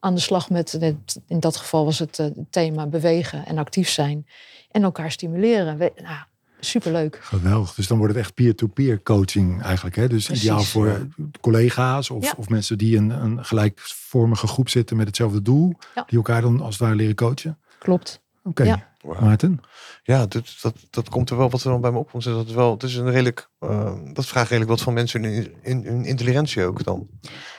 aan 0.00 0.14
de 0.14 0.20
slag 0.20 0.50
met, 0.50 0.78
in 1.26 1.40
dat 1.40 1.56
geval 1.56 1.84
was 1.84 1.98
het 1.98 2.32
thema 2.50 2.86
bewegen 2.86 3.46
en 3.46 3.58
actief 3.58 3.88
zijn. 3.88 4.26
En 4.70 4.82
elkaar 4.82 5.10
stimuleren. 5.10 5.78
We, 5.78 5.92
nou, 5.96 6.24
superleuk. 6.64 7.18
Geweldig. 7.22 7.74
Dus 7.74 7.86
dan 7.86 7.98
wordt 7.98 8.14
het 8.14 8.22
echt 8.22 8.34
peer-to-peer 8.34 9.02
coaching 9.02 9.62
eigenlijk. 9.62 9.96
Hè? 9.96 10.08
Dus 10.08 10.24
Precies, 10.26 10.44
ideaal 10.44 10.60
voor 10.62 10.86
ja. 10.88 10.98
collega's 11.40 12.10
of, 12.10 12.24
Ja. 12.24 12.34
of 12.36 12.48
mensen 12.48 12.78
die 12.78 12.96
in 12.96 13.10
een 13.10 13.44
gelijkvormige 13.44 14.46
groep 14.46 14.68
zitten 14.68 14.96
met 14.96 15.06
hetzelfde 15.06 15.42
doel. 15.42 15.74
Ja. 15.94 16.04
Die 16.06 16.16
elkaar 16.16 16.40
dan 16.40 16.60
als 16.60 16.74
het 16.74 16.82
ware 16.82 16.94
leren 16.96 17.14
coachen. 17.14 17.58
Klopt. 17.78 18.20
Oké, 18.44 18.62
Ja. 18.62 18.90
Maarten. 19.02 19.60
Ja, 20.02 20.26
dat, 20.26 20.54
dat, 20.62 20.74
dat 20.90 21.08
komt 21.08 21.30
er 21.30 21.36
wel 21.36 21.50
wat 21.50 21.62
er 21.62 21.70
dan 21.70 21.80
bij 21.80 21.90
me 21.90 21.98
opkomt. 21.98 22.26
is 22.26 22.32
Dat 22.32 22.44
het 22.46 22.54
wel, 22.54 22.70
het 22.72 22.82
is 22.82 22.96
een 22.96 23.10
redelijk, 23.10 23.48
eh, 23.58 23.92
dat 24.12 24.26
vraagt 24.26 24.46
redelijk 24.48 24.70
wat 24.70 24.80
van 24.80 24.92
mensen 24.94 25.22
hun, 25.24 25.54
in, 25.62 25.84
hun 25.84 26.04
intelligentie 26.04 26.64
ook 26.64 26.84
dan. 26.84 27.08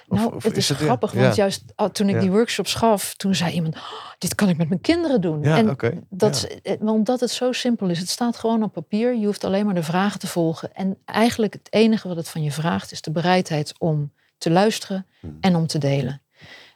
Of- 0.07 0.19
nou, 0.19 0.35
of 0.35 0.43
het 0.43 0.57
is, 0.57 0.69
grappig, 0.69 1.13
ja. 1.13 1.21
want 1.21 1.35
juist 1.35 1.63
oh, 1.75 1.87
toen 1.89 2.07
ik 2.09 2.15
Ja. 2.15 2.21
die 2.21 2.31
workshops 2.31 2.73
gaf, 2.73 3.13
toen 3.15 3.35
zei 3.35 3.51
iemand, 3.53 3.75
"Oh, 3.75 3.81
dit 4.17 4.35
kan 4.35 4.49
ik 4.49 4.57
met 4.57 4.69
mijn 4.69 4.81
kinderen 4.81 5.21
doen. 5.21 5.41
Ja, 5.43 5.57
en 5.57 5.69
oké. 5.69 5.99
dat, 6.09 6.41
ja. 6.41 6.47
is- 6.55 6.61
eh, 6.61 6.77
want 6.79 6.97
omdat 6.97 7.19
het 7.19 7.31
zo 7.31 7.51
simpel 7.51 7.89
is, 7.89 7.99
het 7.99 8.09
staat 8.09 8.37
gewoon 8.37 8.63
op 8.63 8.73
papier. 8.73 9.15
Je 9.15 9.25
hoeft 9.25 9.43
alleen 9.43 9.65
maar 9.65 9.75
de 9.75 9.83
vragen 9.83 10.19
te 10.19 10.27
volgen. 10.27 10.73
En 10.75 10.97
eigenlijk 11.05 11.53
het 11.53 11.67
enige 11.69 12.07
wat 12.07 12.17
het 12.17 12.29
van 12.29 12.43
je 12.43 12.51
vraagt, 12.51 12.91
is 12.91 13.01
de 13.01 13.11
bereidheid 13.11 13.73
om 13.77 14.11
te 14.37 14.49
luisteren 14.51 15.05
Hmm. 15.19 15.37
en 15.41 15.55
om 15.55 15.67
te 15.67 15.77
delen. 15.77 16.21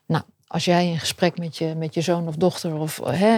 Nou, 0.05 0.23
als 0.47 0.65
jij 0.65 0.87
in 0.87 0.99
gesprek 0.99 1.37
met 1.37 1.57
je, 1.57 1.75
met 1.75 1.93
je 1.93 2.01
zoon 2.01 2.27
of 2.27 2.35
dochter 2.35 2.73
of 2.75 2.99
eh, 2.99 3.19
hè, 3.19 3.37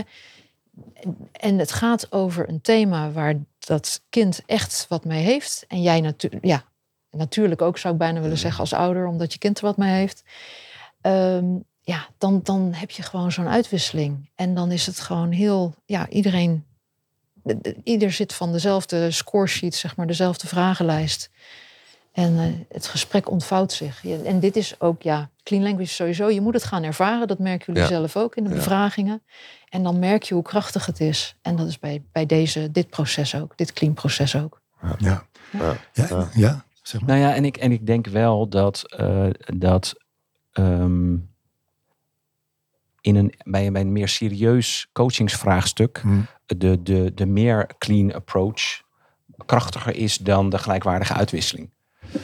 en- 1.32 1.57
het 1.59 1.71
gaat 1.71 2.11
over 2.11 2.49
een 2.49 2.61
thema 2.61 3.11
waar 3.11 3.36
dat 3.59 4.01
kind 4.09 4.41
echt 4.45 4.86
wat 4.89 5.05
mee 5.05 5.23
heeft. 5.23 5.65
En 5.67 5.82
jij 5.82 6.01
natuurlijk, 6.01 6.45
ja, 6.45 6.63
natuurlijk 7.11 7.61
ook 7.61 7.77
zou 7.77 7.93
ik 7.93 7.99
bijna 7.99 8.21
willen 8.21 8.38
zeggen 8.38 8.59
als 8.59 8.73
ouder, 8.73 9.07
omdat 9.07 9.34
je 9.34 9.39
kind 9.39 9.57
er 9.57 9.65
wat 9.65 9.77
mee 9.77 9.91
heeft. 9.93 10.23
Ehm, 11.01 11.45
ja, 11.82 12.07
dan, 12.17 12.39
dan 12.43 12.73
heb 12.73 12.91
je 12.91 13.03
gewoon 13.03 13.32
zo'n 13.32 13.47
uitwisseling. 13.47 14.30
En 14.36 14.53
dan 14.53 14.71
is 14.71 14.86
het 14.86 14.99
gewoon 14.99 15.32
heel, 15.32 15.75
ja, 15.86 16.09
iedereen, 16.09 16.65
de- 17.34 17.61
de- 17.61 17.75
ieder 17.84 18.11
zit 18.11 18.34
van 18.34 18.51
dezelfde 18.51 19.11
scoresheet, 19.11 19.75
zeg 19.75 19.95
maar, 19.95 20.07
dezelfde 20.07 20.47
vragenlijst. 20.47 21.30
En 22.12 22.38
eh, 22.39 22.45
het 22.70 22.88
gesprek 22.88 23.30
ontvouwt 23.30 23.72
zich. 23.72 24.05
En 24.05 24.39
dit 24.39 24.55
is 24.55 24.80
ook, 24.80 25.01
ja, 25.01 25.30
clean 25.43 25.64
language 25.64 25.93
sowieso. 25.93 26.30
Je 26.30 26.41
moet 26.41 26.53
het 26.53 26.64
gaan 26.64 26.84
ervaren. 26.84 27.28
Dat 27.28 27.39
merken 27.39 27.66
jullie 27.66 27.82
Ja. 27.82 27.88
zelf 27.88 28.16
ook 28.18 28.36
in 28.36 28.43
de 28.43 28.49
Ja. 28.49 28.55
bevragingen. 28.55 29.22
En 29.70 29.84
dan 29.84 29.99
merk 29.99 30.24
je 30.24 30.34
hoe 30.34 30.43
krachtig 30.43 30.86
het 30.86 30.99
is. 30.99 31.36
En 31.41 31.55
dat 31.55 31.68
is 31.68 31.80
bij, 31.80 32.03
bij 32.12 32.26
deze, 32.26 32.72
dit 32.72 32.89
proces 32.89 33.36
ook, 33.36 33.57
dit 33.57 33.74
clean 33.74 33.93
proces 33.93 34.36
ook. 34.36 34.62
Ja. 34.82 34.95
Ja. 34.99 35.24
Ja, 35.51 35.78
Ja. 35.93 36.30
ja. 36.34 36.66
zeg 36.82 37.01
maar. 37.01 37.10
Nou 37.10 37.22
ja, 37.30 37.36
en 37.36 37.45
ik, 37.45 37.57
en 37.57 37.72
ik 37.72 37.86
denk 37.86 38.07
wel 38.07 38.47
dat, 38.49 38.93
eh, 38.95 39.28
dat 39.57 39.93
ehm, 40.51 41.14
in 43.01 43.16
een, 43.16 43.34
bij, 43.43 43.66
een- 43.68 43.74
bij 43.74 43.82
een 43.82 43.91
meer 43.91 44.07
serieus 44.07 44.88
coachingsvraagstuk 44.93 45.97
Hm. 45.97 46.22
de, 46.45 46.82
de, 46.84 47.12
de 47.16 47.26
meer 47.26 47.70
clean 47.78 48.14
approach 48.14 48.82
krachtiger 49.45 49.95
is 49.95 50.18
dan 50.18 50.49
de 50.49 50.57
gelijkwaardige 50.57 51.14
uitwisseling. 51.14 51.70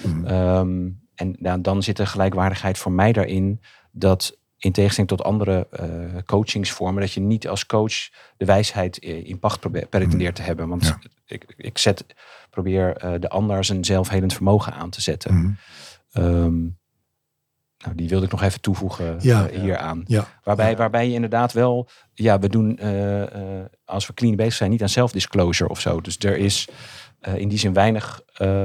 Hm. 0.02 0.26
Ehm, 0.26 0.90
en 1.16 1.36
dan, 1.40 1.62
dan 1.62 1.84
zit 1.84 1.98
de 1.98 2.06
gelijkwaardigheid 2.06 2.78
voor 2.78 2.92
mij 2.92 3.12
daarin 3.12 3.62
dat 3.92 4.38
in 4.58 4.72
tegenstelling 4.72 5.10
tot 5.12 5.24
andere 5.24 5.68
eh, 5.72 5.88
coachingsvormen, 6.26 7.02
dat 7.02 7.12
je 7.12 7.20
niet 7.20 7.48
als 7.48 7.66
coach 7.66 7.94
de 8.38 8.46
wijsheid 8.46 9.00
eh, 9.00 9.28
in 9.28 9.40
pacht 9.40 9.60
probeert 9.60 9.90
pretendeert 9.90 10.36
te 10.36 10.42
hebben. 10.42 10.68
Want 10.68 10.86
Ja. 10.86 11.00
ik, 11.26 11.54
ik 11.58 11.78
zet, 11.78 12.06
probeer 12.50 12.98
eh, 12.98 13.14
de 13.20 13.30
ander 13.30 13.64
zijn 13.64 13.86
zelfhelend 13.86 14.34
vermogen 14.34 14.74
aan 14.74 14.90
te 14.90 15.02
zetten. 15.02 15.32
Hm. 15.34 15.52
Ehm, 16.20 16.62
nou, 17.78 17.96
die 17.96 18.10
wilde 18.10 18.26
ik 18.26 18.32
nog 18.32 18.42
even 18.42 18.62
toevoegen 18.62 19.18
Ja. 19.20 19.48
hieraan. 19.48 20.04
Ja. 20.08 20.28
Waarbij, 20.44 20.78
waarbij 20.78 21.08
je 21.08 21.14
inderdaad 21.14 21.54
wel, 21.54 21.90
ja, 22.14 22.40
we 22.40 22.50
doen 22.50 22.80
als 23.86 24.08
we 24.08 24.14
clean 24.14 24.36
bezig 24.36 24.54
zijn, 24.54 24.70
niet 24.70 24.82
aan 24.82 24.90
self-disclosure 24.90 25.70
of 25.70 25.80
zo. 25.80 26.02
Dus 26.02 26.18
er 26.20 26.38
is 26.38 26.68
in 27.36 27.48
die 27.48 27.58
zin 27.60 27.74
weinig 27.74 28.22
eh, 28.34 28.64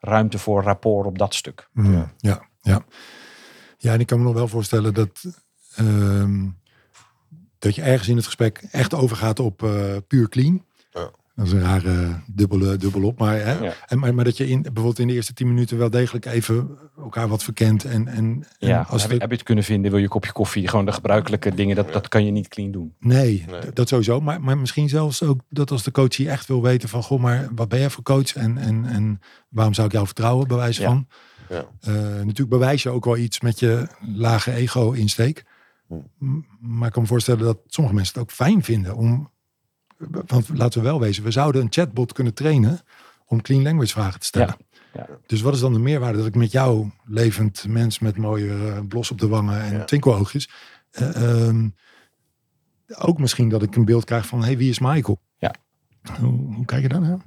ruimte 0.00 0.38
voor 0.38 0.62
rapport 0.62 1.06
op 1.06 1.18
dat 1.18 1.34
stuk. 1.34 1.68
Mm, 1.72 1.92
Ja. 1.92 2.12
ja. 2.16 2.48
Ja, 2.62 2.84
ja. 3.78 3.92
en 3.92 4.00
ik 4.00 4.06
kan 4.06 4.18
me 4.18 4.24
nog 4.24 4.34
wel 4.34 4.48
voorstellen 4.48 4.94
dat, 4.94 5.24
ehm, 5.74 6.48
dat 7.58 7.74
je 7.74 7.82
ergens 7.82 8.08
in 8.08 8.16
het 8.16 8.24
gesprek 8.24 8.58
echt 8.70 8.94
overgaat 8.94 9.38
op 9.38 9.62
eh, 9.62 9.96
puur 10.06 10.28
clean. 10.28 10.64
Ja. 10.90 11.10
Dat 11.40 11.48
is 11.48 11.54
een 11.54 11.60
rare 11.60 12.20
dubbele, 12.26 12.76
dubbel 12.76 13.02
op. 13.02 13.18
Maar, 13.18 13.34
hè, 13.36 13.52
Ja. 13.52 13.72
en, 13.86 13.98
maar, 13.98 14.14
maar 14.14 14.24
dat 14.24 14.36
je 14.36 14.48
in, 14.48 14.62
bijvoorbeeld 14.62 14.98
in 14.98 15.06
de 15.06 15.12
eerste 15.14 15.32
tien 15.32 15.48
minuten 15.48 15.78
wel 15.78 15.90
degelijk 15.90 16.24
even 16.26 16.78
elkaar 16.96 17.28
wat 17.28 17.42
verkent. 17.44 17.84
En, 17.84 18.08
en, 18.08 18.46
en 18.58 18.68
Ja, 18.68 18.80
als 18.88 19.02
heb, 19.02 19.10
het, 19.10 19.10
je- 19.10 19.18
heb 19.20 19.30
je 19.30 19.36
het 19.36 19.44
kunnen 19.44 19.64
vinden? 19.64 19.90
Wil 19.90 19.98
je 19.98 20.04
een 20.04 20.10
kopje 20.10 20.32
koffie? 20.32 20.68
Gewoon 20.68 20.84
de 20.84 20.92
gebruikelijke 20.92 21.54
dingen, 21.54 21.76
dat, 21.76 21.92
dat 21.92 22.08
kan 22.08 22.24
je 22.24 22.30
niet 22.30 22.48
clean 22.48 22.70
doen. 22.70 22.94
nee, 22.98 23.44
dat 23.72 23.88
sowieso. 23.88 24.20
Maar, 24.20 24.40
maar 24.40 24.58
misschien 24.58 24.88
zelfs 24.88 25.22
ook 25.22 25.40
dat 25.48 25.70
als 25.70 25.82
de 25.82 25.90
coach 25.90 26.16
hier 26.16 26.28
echt 26.28 26.46
wil 26.46 26.62
weten 26.62 26.88
van... 26.88 27.02
Goh, 27.02 27.20
maar 27.20 27.48
wat 27.54 27.68
ben 27.68 27.78
jij 27.78 27.90
voor 27.90 28.02
coach? 28.04 28.34
En, 28.34 28.58
en, 28.58 28.84
en 28.86 29.20
waarom 29.48 29.74
zou 29.74 29.86
ik 29.86 29.92
jou 29.92 30.06
vertrouwen, 30.06 30.48
bij 30.48 30.56
wijze 30.56 30.80
Ja. 30.82 30.88
van? 30.88 31.06
Ja. 31.48 31.64
Eh, 31.80 31.92
natuurlijk 31.94 32.48
bewijs 32.48 32.82
je 32.82 32.90
ook 32.90 33.04
wel 33.04 33.16
iets 33.16 33.40
met 33.40 33.58
je 33.58 33.86
lage 34.14 34.52
ego-insteek. 34.52 35.44
Hm. 35.88 35.94
Maar 36.60 36.86
ik 36.86 36.92
kan 36.92 37.02
me 37.02 37.08
voorstellen 37.08 37.44
dat 37.44 37.58
sommige 37.66 37.94
mensen 37.96 38.14
het 38.14 38.22
ook 38.22 38.30
fijn 38.30 38.62
vinden 38.62 38.96
om. 38.96 39.30
Want 40.08 40.48
laten 40.54 40.80
we 40.82 40.86
wel 40.88 41.00
wezen, 41.00 41.24
we 41.24 41.30
zouden 41.30 41.62
een 41.62 41.72
chatbot 41.72 42.12
kunnen 42.12 42.34
trainen 42.34 42.80
om 43.26 43.42
clean 43.42 43.62
language 43.62 43.92
vragen 43.92 44.20
te 44.20 44.26
stellen. 44.26 44.56
Ja. 44.92 45.06
Dus 45.26 45.40
wat 45.40 45.54
is 45.54 45.60
dan 45.60 45.72
de 45.72 45.78
meerwaarde 45.78 46.18
dat 46.18 46.26
ik 46.26 46.34
met 46.34 46.52
jou, 46.52 46.90
levend 47.04 47.64
mens 47.68 47.98
met 47.98 48.16
mooie 48.16 48.52
eh, 48.52 48.80
blos 48.88 49.10
op 49.10 49.18
de 49.18 49.28
wangen 49.28 49.60
en 49.62 49.72
Ja. 49.76 49.84
twinkeloogjes, 49.84 50.50
eh, 50.90 51.46
ehm, 51.46 51.68
ook 52.98 53.18
misschien 53.18 53.48
dat 53.48 53.62
ik 53.62 53.76
een 53.76 53.84
beeld 53.84 54.04
krijg 54.04 54.26
van, 54.26 54.44
hey, 54.44 54.56
wie 54.56 54.70
is 54.70 54.78
Michael? 54.78 55.20
Ja. 55.38 55.54
Hoe, 56.20 56.54
hoe 56.54 56.64
kijk 56.64 56.82
je 56.82 56.88
daar 56.88 57.00
naar? 57.00 57.18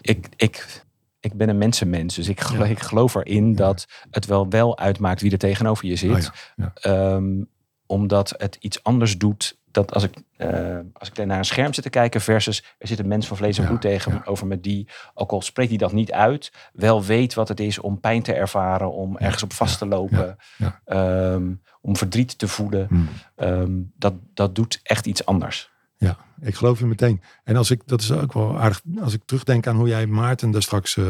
Ik, 0.00 0.28
ik, 0.36 0.82
ik 1.20 1.34
ben 1.34 1.48
een 1.48 1.58
mensenmens, 1.58 2.14
dus 2.14 2.28
ik, 2.28 2.40
gelo- 2.40 2.64
Ja. 2.64 2.70
ik 2.70 2.80
geloof 2.80 3.14
erin 3.14 3.54
dat 3.54 3.86
het 4.10 4.26
wel 4.26 4.48
wel 4.48 4.78
uitmaakt 4.78 5.20
wie 5.20 5.30
er 5.32 5.38
tegenover 5.38 5.86
je 5.86 5.96
zit. 5.96 6.30
Ah. 6.56 6.66
Ehm, 6.74 7.42
omdat 7.86 8.34
het 8.36 8.56
iets 8.60 8.82
anders 8.82 9.18
doet 9.18 9.57
dat 9.70 9.94
als 9.94 10.02
ik, 10.02 10.14
eh, 10.36 10.78
als 10.92 11.10
ik 11.10 11.26
naar 11.26 11.38
een 11.38 11.44
scherm 11.44 11.74
zit 11.74 11.84
te 11.84 11.90
kijken 11.90 12.20
versus 12.20 12.64
er 12.78 12.88
zit 12.88 12.98
een 12.98 13.08
mens 13.08 13.26
van 13.26 13.36
vlees 13.36 13.56
en 13.56 13.62
Ja, 13.62 13.68
bloed 13.68 13.80
tegenover 13.80 14.46
me 14.46 14.60
die, 14.60 14.88
ook 15.14 15.30
al 15.30 15.42
spreekt 15.42 15.68
hij 15.68 15.78
dat 15.78 15.92
niet 15.92 16.12
uit, 16.12 16.52
wel 16.72 17.04
weet 17.04 17.34
wat 17.34 17.48
het 17.48 17.60
is 17.60 17.78
om 17.78 18.00
pijn 18.00 18.22
te 18.22 18.32
ervaren, 18.32 18.92
om 18.92 19.16
ergens 19.16 19.42
op 19.42 19.52
vast 19.52 19.78
te 19.78 19.86
lopen, 19.86 20.36
ehm, 20.84 21.54
om 21.80 21.96
verdriet 21.96 22.38
te 22.38 22.48
voelen. 22.48 22.86
Hm. 22.88 22.96
Ehm, 23.34 23.72
dat, 23.96 24.14
dat 24.34 24.54
doet 24.54 24.80
echt 24.82 25.06
iets 25.06 25.24
anders. 25.24 25.70
Ja, 25.96 26.16
ik 26.40 26.54
geloof 26.54 26.78
je 26.78 26.86
meteen. 26.86 27.22
En 27.44 27.56
als 27.56 27.70
ik, 27.70 27.82
dat 27.86 28.00
is 28.00 28.12
ook 28.12 28.32
wel 28.32 28.58
aardig, 28.58 28.80
als 29.00 29.14
ik 29.14 29.22
terugdenk 29.24 29.66
aan 29.66 29.76
hoe 29.76 29.88
jij 29.88 30.06
Maarten 30.06 30.50
daar 30.50 30.62
straks 30.62 30.96
eh 30.96 31.04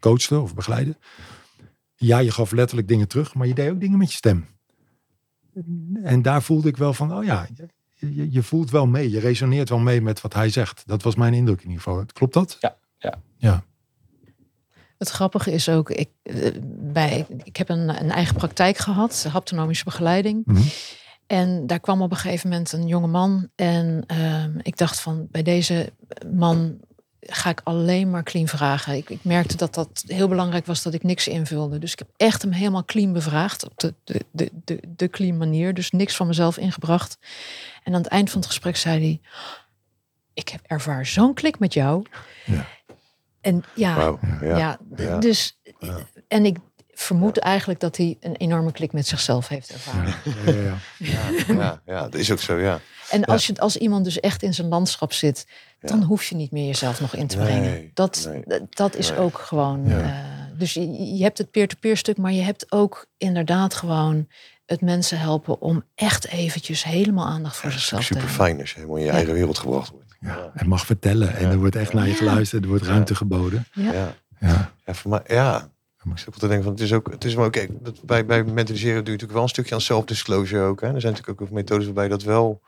coachte 0.00 0.40
of 0.40 0.54
begeleidde. 0.54 0.96
Ja, 1.94 2.18
je 2.18 2.30
gaf 2.30 2.52
letterlijk 2.52 2.88
dingen 2.88 3.08
terug, 3.08 3.34
maar 3.34 3.46
je 3.46 3.54
deed 3.54 3.70
ook 3.70 3.80
dingen 3.80 3.98
met 3.98 4.10
je 4.10 4.16
stem. 4.16 4.46
En 6.02 6.22
daar 6.22 6.42
voelde 6.42 6.68
ik 6.68 6.76
wel 6.76 6.94
van, 6.94 7.14
oh 7.14 7.24
ja, 7.24 7.46
je, 7.98 8.32
je 8.32 8.42
voelt 8.42 8.70
wel 8.70 8.86
mee. 8.86 9.10
Je 9.10 9.20
resoneert 9.20 9.68
wel 9.68 9.78
mee 9.78 10.00
met 10.00 10.20
wat 10.20 10.34
hij 10.34 10.50
zegt. 10.50 10.82
Dat 10.86 11.02
was 11.02 11.14
mijn 11.14 11.34
indruk 11.34 11.58
in 11.58 11.68
ieder 11.68 11.82
geval. 11.82 12.04
Klopt 12.12 12.34
dat? 12.34 12.56
Ja, 12.60 12.76
ja. 12.98 13.20
Ja. 13.36 13.64
Het 14.98 15.08
grappige 15.08 15.52
is 15.52 15.68
ook, 15.68 15.90
ik, 15.90 16.08
eh, 16.22 16.50
bij, 16.92 17.26
ik 17.42 17.56
heb 17.56 17.68
een, 17.68 17.88
een 18.02 18.10
eigen 18.10 18.36
praktijk 18.36 18.78
gehad, 18.78 19.26
haptonomische 19.30 19.84
begeleiding. 19.84 20.42
Mhm. 20.44 20.62
En 21.26 21.66
daar 21.66 21.80
kwam 21.80 22.02
op 22.02 22.10
een 22.10 22.16
gegeven 22.16 22.48
moment 22.48 22.72
een 22.72 22.86
jonge 22.86 23.06
man. 23.06 23.48
En 23.54 24.02
ehm, 24.06 24.58
ik 24.62 24.76
dacht 24.76 25.00
van, 25.00 25.26
bij 25.30 25.42
deze 25.42 25.92
man 26.32 26.78
ga 27.20 27.50
ik 27.50 27.60
alleen 27.64 28.10
maar 28.10 28.22
clean 28.22 28.48
vragen. 28.48 28.94
Ik, 28.94 29.10
ik 29.10 29.24
merkte 29.24 29.56
dat 29.56 29.74
dat 29.74 30.04
heel 30.06 30.28
belangrijk 30.28 30.66
was 30.66 30.82
dat 30.82 30.94
ik 30.94 31.02
niks 31.02 31.28
invulde. 31.28 31.78
Dus 31.78 31.92
ik 31.92 31.98
heb 31.98 32.08
echt 32.16 32.42
hem 32.42 32.52
helemaal 32.52 32.84
clean 32.84 33.12
bevraagd. 33.12 33.64
Op 33.64 33.78
de, 33.78 33.94
de, 34.04 34.24
de, 34.30 34.50
de, 34.64 34.80
de 34.96 35.08
clean 35.08 35.36
manier. 35.36 35.74
Dus 35.74 35.90
niks 35.90 36.16
van 36.16 36.26
mezelf 36.26 36.56
ingebracht. 36.56 37.18
En 37.82 37.94
aan 37.94 38.02
het 38.02 38.10
eind 38.10 38.30
van 38.30 38.40
het 38.40 38.48
gesprek 38.48 38.76
zei 38.76 39.00
hij... 39.00 39.20
Ik 40.34 40.48
heb 40.48 40.60
ervaar 40.66 41.06
zo'n 41.06 41.34
klik 41.34 41.58
met 41.58 41.74
jou. 41.74 42.04
Ja. 42.44 42.66
En 43.40 43.64
ja. 43.74 44.18
Ja. 44.40 44.78
ja, 44.96 45.18
dus... 45.18 45.58
Ja. 45.78 45.98
En 46.28 46.44
ik 46.44 46.56
vermoed 47.00 47.38
eigenlijk 47.38 47.80
dat 47.80 47.96
hij 47.96 48.16
een 48.20 48.36
enorme 48.36 48.72
klik 48.72 48.92
met 48.92 49.06
zichzelf 49.06 49.48
heeft 49.48 49.72
ervaren. 49.72 50.14
Ja, 50.46 50.52
ja, 50.52 50.60
ja. 50.62 50.74
Ja, 50.98 51.54
ja, 51.54 51.80
ja, 51.86 52.02
dat 52.02 52.14
is 52.14 52.30
ook 52.32 52.40
zo, 52.40 52.56
ja. 52.58 52.80
En 53.10 53.24
als, 53.24 53.46
je, 53.46 53.60
als 53.60 53.76
iemand 53.76 54.04
dus 54.04 54.20
echt 54.20 54.42
in 54.42 54.54
zijn 54.54 54.68
landschap 54.68 55.12
zit, 55.12 55.46
dan 55.80 56.02
hoef 56.02 56.24
je 56.24 56.34
niet 56.34 56.50
meer 56.50 56.66
jezelf 56.66 57.00
nog 57.00 57.14
in 57.14 57.26
te 57.26 57.36
Nee, 57.36 57.46
brengen. 57.46 57.90
Dat, 57.94 58.28
nee, 58.46 58.60
dat- 58.70 58.96
is 58.96 59.10
nee. 59.10 59.18
ook 59.18 59.38
gewoon. 59.38 59.88
Ja. 59.88 60.00
eh, 60.00 60.14
dus 60.58 60.74
je, 60.74 61.14
je 61.16 61.22
hebt 61.22 61.38
het 61.38 61.50
peer-to-peer 61.50 61.96
stuk, 61.96 62.16
maar 62.16 62.32
je 62.32 62.42
hebt 62.42 62.72
ook 62.72 63.06
inderdaad 63.16 63.74
gewoon 63.74 64.28
het 64.66 64.80
mensen 64.80 65.18
helpen 65.18 65.60
om 65.60 65.82
echt 65.94 66.26
eventjes 66.28 66.84
helemaal 66.84 67.26
aandacht 67.26 67.56
voor 67.56 67.70
zichzelf 67.72 68.00
te 68.00 68.06
Super 68.06 68.22
hebben. 68.22 68.44
fijn 68.44 68.60
als 68.60 68.70
je 68.70 68.74
helemaal 68.76 68.96
in 68.98 69.04
je 69.04 69.10
eigen 69.10 69.32
wereld 69.34 69.58
gebracht 69.58 69.90
wordt. 69.90 70.16
Ja, 70.20 70.50
en 70.54 70.68
mag 70.68 70.86
vertellen. 70.86 71.36
En 71.36 71.50
er 71.50 71.58
wordt 71.58 71.76
echt 71.76 71.92
naar 71.92 72.06
je 72.08 72.14
geluisterd. 72.14 72.62
Er 72.62 72.68
wordt 72.68 72.84
ruimte 72.84 73.14
geboden. 73.14 73.66
Ja. 73.72 73.92
Ja. 73.92 74.14
Ja. 74.40 74.72
Ja, 74.86 74.94
voor 74.94 75.10
mij, 75.10 75.20
ja. 75.26 75.70
Ik 76.10 76.18
zit 76.18 76.28
ook 76.28 76.34
te 76.34 76.46
denken 76.46 76.64
van, 76.64 76.72
het 76.72 76.82
is 76.82 76.92
ook, 76.92 77.10
het 77.10 77.24
is 77.24 77.34
maar 77.34 77.44
ook, 77.44 77.52
kijk, 77.52 77.70
dat 77.80 78.02
bij, 78.04 78.26
bij 78.26 78.44
mentaliseren 78.44 79.04
doe 79.04 79.04
je 79.04 79.10
natuurlijk 79.10 79.32
wel 79.32 79.42
een 79.42 79.48
stukje 79.48 79.74
aan 79.74 79.80
self-disclosure 79.80 80.62
ook. 80.64 80.80
Hè. 80.80 80.94
Er 80.94 81.00
zijn 81.00 81.12
natuurlijk 81.12 81.40
ook 81.40 81.50
methodes 81.50 81.84
waarbij 81.84 82.08
dat 82.08 82.22
wel, 82.22 82.60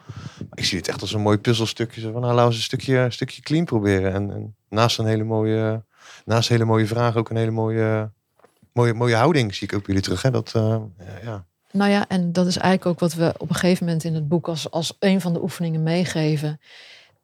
ik 0.54 0.64
zie 0.64 0.78
het 0.78 0.88
echt 0.88 1.00
als 1.00 1.12
een 1.12 1.20
mooi 1.20 1.38
puzzelstukje. 1.38 2.00
Zo 2.00 2.12
van, 2.12 2.20
nou, 2.20 2.34
laten 2.34 2.48
we 2.48 2.54
eens 2.54 2.56
een 2.56 2.78
stukje, 2.78 2.98
een 2.98 3.12
stukje 3.12 3.42
clean 3.42 3.64
proberen. 3.64 4.12
En, 4.12 4.30
en 4.30 4.56
naast 4.68 4.98
een 4.98 5.06
hele 5.06 5.24
mooie, 5.24 5.84
naast 6.24 6.48
een 6.48 6.56
hele 6.56 6.68
mooie 6.68 6.86
vraag 6.86 7.16
ook 7.16 7.30
een 7.30 7.36
hele 7.36 7.50
mooie, 7.50 8.10
mooie, 8.72 8.94
mooie 8.94 9.14
houding 9.14 9.54
zie 9.54 9.66
ik 9.66 9.74
ook 9.74 9.86
bij 9.86 9.94
jullie 9.94 10.02
terug. 10.02 10.22
Hè. 10.22 10.30
Dat, 10.30 10.52
eh, 10.54 10.76
ja, 10.98 11.18
ja. 11.22 11.44
Nou 11.72 11.90
ja, 11.90 12.08
en 12.08 12.32
dat 12.32 12.46
is 12.46 12.56
eigenlijk 12.56 12.86
ook 12.86 13.00
wat 13.00 13.14
we 13.14 13.34
op 13.38 13.48
een 13.48 13.54
gegeven 13.54 13.84
moment 13.84 14.04
in 14.04 14.14
het 14.14 14.28
boek 14.28 14.48
als, 14.48 14.70
als 14.70 14.96
een 14.98 15.20
van 15.20 15.32
de 15.32 15.42
oefeningen 15.42 15.82
meegeven. 15.82 16.60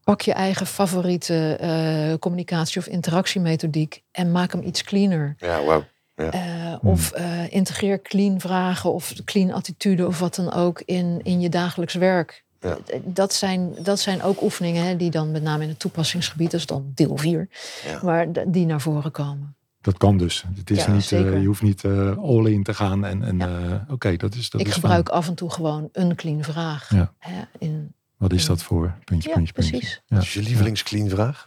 Pak 0.05 0.21
je 0.21 0.33
eigen 0.33 0.67
favoriete 0.67 1.57
eh, 1.61 2.19
communicatie- 2.19 2.81
of 2.81 2.87
interactiemethodiek 2.87 4.03
en 4.11 4.33
maak 4.33 4.53
hem 4.53 4.63
iets 4.63 4.83
cleaner. 4.83 5.35
ja 5.39 5.85
Eh, 6.17 6.75
Of 6.83 7.11
eh, 7.13 7.53
integreer 7.53 8.03
clean 8.03 8.41
vragen 8.41 8.93
of 8.93 9.13
clean 9.25 9.53
attitude 9.53 10.07
of 10.07 10.19
wat 10.19 10.35
dan 10.35 10.53
ook 10.53 10.83
in, 10.85 11.21
in 11.23 11.41
je 11.41 11.49
dagelijks 11.49 11.95
werk. 11.95 12.45
Ja. 12.61 12.77
Dat, 13.05 13.35
zijn, 13.35 13.75
dat 13.83 14.01
zijn 14.01 14.23
ook 14.23 14.43
oefeningen 14.43 14.85
hè, 14.87 14.97
die 14.97 15.11
dan 15.11 15.31
met 15.31 15.43
name 15.43 15.63
in 15.63 15.69
het 15.69 15.79
toepassingsgebied, 15.79 16.51
dat 16.51 16.61
is 16.61 16.67
dan 16.67 16.93
deel 16.95 17.17
4, 17.17 17.49
Ja. 17.87 18.01
maar 18.03 18.27
die 18.47 18.67
naar 18.67 18.81
voren 18.81 19.11
komen. 19.11 19.55
Dat 19.81 19.97
kan 19.99 20.17
dus. 20.19 20.45
Het 20.57 20.71
is 20.71 20.85
Ja, 20.85 20.93
niet, 20.93 21.13
eh, 21.13 21.41
je 21.41 21.47
hoeft 21.47 21.63
niet 21.63 21.85
eh, 21.85 22.17
all 22.19 22.47
in 22.47 22.63
te 22.63 22.75
gaan. 22.75 23.05
En, 23.05 23.23
en 23.23 23.39
Ja. 23.39 23.59
eh, 23.59 23.93
oké, 23.93 24.17
dat 24.17 24.35
is 24.35 24.51
dat 24.51 24.61
Ik 24.61 24.67
is 24.67 24.73
gebruik 24.75 25.09
af 25.09 25.29
en 25.29 25.35
toe 25.35 25.51
gewoon 25.51 25.89
een 25.93 26.15
clean 26.15 26.43
vraag. 26.45 26.91
Ja. 26.95 27.13
Hè, 27.19 27.43
in. 27.59 27.93
Wat 28.17 28.33
is 28.33 28.47
dat 28.47 28.63
voor? 28.63 28.95
Puntje, 29.05 29.29
ja, 29.29 29.35
puntje, 29.35 29.53
puntje. 29.53 29.71
precies. 29.79 30.03
Ja. 30.07 30.19
Dus 30.19 30.35
je 30.35 30.43
lievelingsclean 30.43 31.09
vraag? 31.09 31.45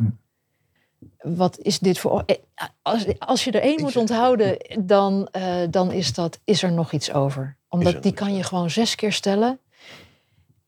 Wat 1.21 1.57
is 1.59 1.79
dit 1.79 1.99
voor. 1.99 2.23
eh, 2.25 2.35
Als, 2.81 3.19
als 3.19 3.43
je 3.43 3.51
er 3.51 3.61
één 3.61 3.81
moet 3.81 3.95
onthouden, 3.95 4.57
dan, 4.79 5.27
eh, 5.31 5.61
dan 5.69 5.91
is 5.91 6.13
dat: 6.13 6.39
is 6.43 6.63
er 6.63 6.71
nog 6.71 6.91
iets 6.91 7.11
over? 7.13 7.57
Omdat 7.69 8.03
die 8.03 8.13
kan 8.13 8.35
je 8.35 8.43
gewoon 8.43 8.69
zes 8.69 8.95
keer 8.95 9.11
stellen. 9.13 9.59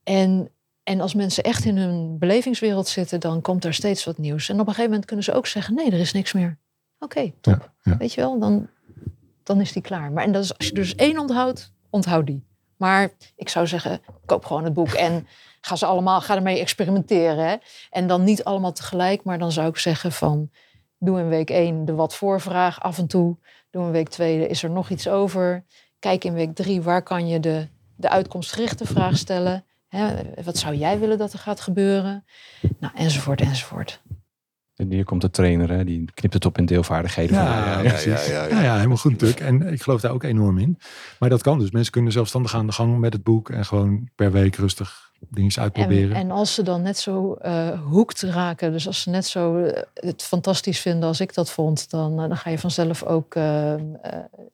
En, 0.04 0.50
en 0.84 1.02
als 1.02 1.14
mensen 1.14 1.44
echt 1.44 1.66
in 1.66 1.78
hun 1.78 2.18
belevingswereld 2.20 2.88
zitten, 2.88 3.20
dan 3.20 3.42
komt 3.42 3.66
er 3.66 3.74
steeds 3.74 4.04
wat 4.04 4.18
nieuws. 4.18 4.50
En 4.50 4.54
op 4.56 4.60
een 4.60 4.66
gegeven 4.66 4.90
moment 4.90 5.06
kunnen 5.06 5.26
ze 5.26 5.34
ook 5.34 5.48
zeggen: 5.48 5.76
nee, 5.76 5.92
er 5.92 6.00
is 6.00 6.14
niks 6.14 6.34
meer. 6.34 6.58
Oké, 7.00 7.32
top. 7.42 7.72
Ja, 7.84 7.92
ja. 7.92 7.98
Weet 7.98 8.14
je 8.14 8.22
wel, 8.22 8.40
dan, 8.40 8.68
dan 9.44 9.62
is 9.62 9.72
die 9.72 9.82
klaar. 9.82 10.12
Maar 10.12 10.24
en 10.24 10.32
dat 10.32 10.44
is, 10.44 10.58
als 10.58 10.68
je 10.68 10.74
dus 10.74 10.96
één 10.96 11.20
onthoudt, 11.20 11.72
onthoud 11.90 12.26
die. 12.26 12.44
Maar 12.78 13.10
ik 13.36 13.50
zou 13.50 13.68
zeggen, 13.68 14.02
koop 14.26 14.46
gewoon 14.46 14.64
het 14.64 14.74
boek 14.74 14.92
en 14.92 15.28
ga 15.62 15.76
ze 15.76 15.86
allemaal, 15.86 16.22
ga 16.22 16.36
ermee 16.36 16.60
experimenteren. 16.60 17.48
Hè? 17.48 17.56
En 17.90 18.08
dan 18.08 18.24
niet 18.24 18.44
allemaal 18.44 18.74
tegelijk, 18.74 19.24
maar 19.24 19.40
dan 19.40 19.52
zou 19.52 19.68
ik 19.68 19.78
zeggen 19.78 20.12
van, 20.12 20.50
doe 21.00 21.20
in 21.20 21.28
week 21.28 21.50
één 21.50 21.86
de 21.86 21.94
wat 21.94 22.16
voorvraag 22.16 22.82
af 22.82 22.98
en 22.98 23.08
toe. 23.08 23.38
Doe 23.70 23.86
in 23.86 23.92
week 23.92 24.10
twee, 24.10 24.48
is 24.48 24.64
er 24.64 24.70
nog 24.70 24.90
iets 24.90 25.08
over? 25.08 25.66
Kijk 26.00 26.24
in 26.24 26.34
week 26.34 26.56
drie, 26.56 26.82
waar 26.82 27.04
kan 27.04 27.28
je 27.28 27.40
de, 27.40 27.68
de 27.96 28.10
uitkomstgerichte 28.10 28.86
vraag 28.86 29.18
stellen? 29.18 29.66
Hè? 29.88 30.14
Wat 30.44 30.58
zou 30.58 30.76
jij 30.76 31.00
willen 31.00 31.18
dat 31.18 31.34
er 31.34 31.40
gaat 31.40 31.62
gebeuren? 31.62 32.26
Nou, 32.80 32.94
enzovoort, 32.96 33.42
enzovoort. 33.42 34.02
En 34.76 34.92
hier 34.92 35.04
komt 35.04 35.22
de 35.22 35.30
trainer, 35.30 35.70
hè, 35.70 35.84
die 35.84 36.06
knipt 36.14 36.34
het 36.34 36.46
op 36.46 36.58
in 36.58 36.66
deelvaardigheden. 36.66 37.36
Ja, 37.36 37.74
van, 37.74 37.84
ja, 37.84 37.90
precies. 37.90 38.28
ja, 38.28 38.44
Ja, 38.44 38.48
ja, 38.48 38.62
ja, 38.62 38.76
helemaal 38.76 38.98
goed, 38.98 39.20
Tuk. 39.20 39.40
En 39.40 39.74
ik 39.74 39.82
geloof 39.82 40.02
daar 40.02 40.12
ook 40.12 40.24
enorm 40.24 40.58
in. 40.58 40.78
Maar 41.20 41.30
dat 41.30 41.42
kan 41.42 41.60
dus. 41.60 41.72
Mensen 41.72 41.92
kunnen 41.92 42.12
zelfstandig 42.12 42.56
aan 42.56 42.66
de 42.66 42.72
gang 42.72 43.00
met 43.00 43.14
het 43.14 43.24
boek. 43.24 43.50
En 43.50 43.66
gewoon 43.66 44.10
per 44.16 44.32
week 44.32 44.56
rustig 44.56 45.11
dingen 45.30 45.52
En, 45.56 45.62
uitproberen. 45.62 46.16
en 46.16 46.32
als 46.32 46.54
ze 46.54 46.64
dan 46.64 46.82
net 46.82 46.98
zo 46.98 47.34
eh 47.34 47.82
hoekt 47.82 48.22
raken, 48.22 48.72
dus 48.72 48.88
als 48.88 49.02
ze 49.02 49.10
net 49.10 49.26
zo 49.26 49.58
eh, 49.64 49.84
het 49.94 50.24
fantastisch 50.24 50.80
vinden 50.80 51.08
als 51.08 51.20
ik 51.20 51.34
dat 51.34 51.52
vond, 51.52 51.90
dan, 51.90 52.12
eh, 52.22 52.28
dan 52.28 52.38
ga 52.38 52.50
je 52.50 52.60
vanzelf 52.60 53.04
ook 53.04 53.36
eh, 53.36 53.74
eh, 53.74 53.80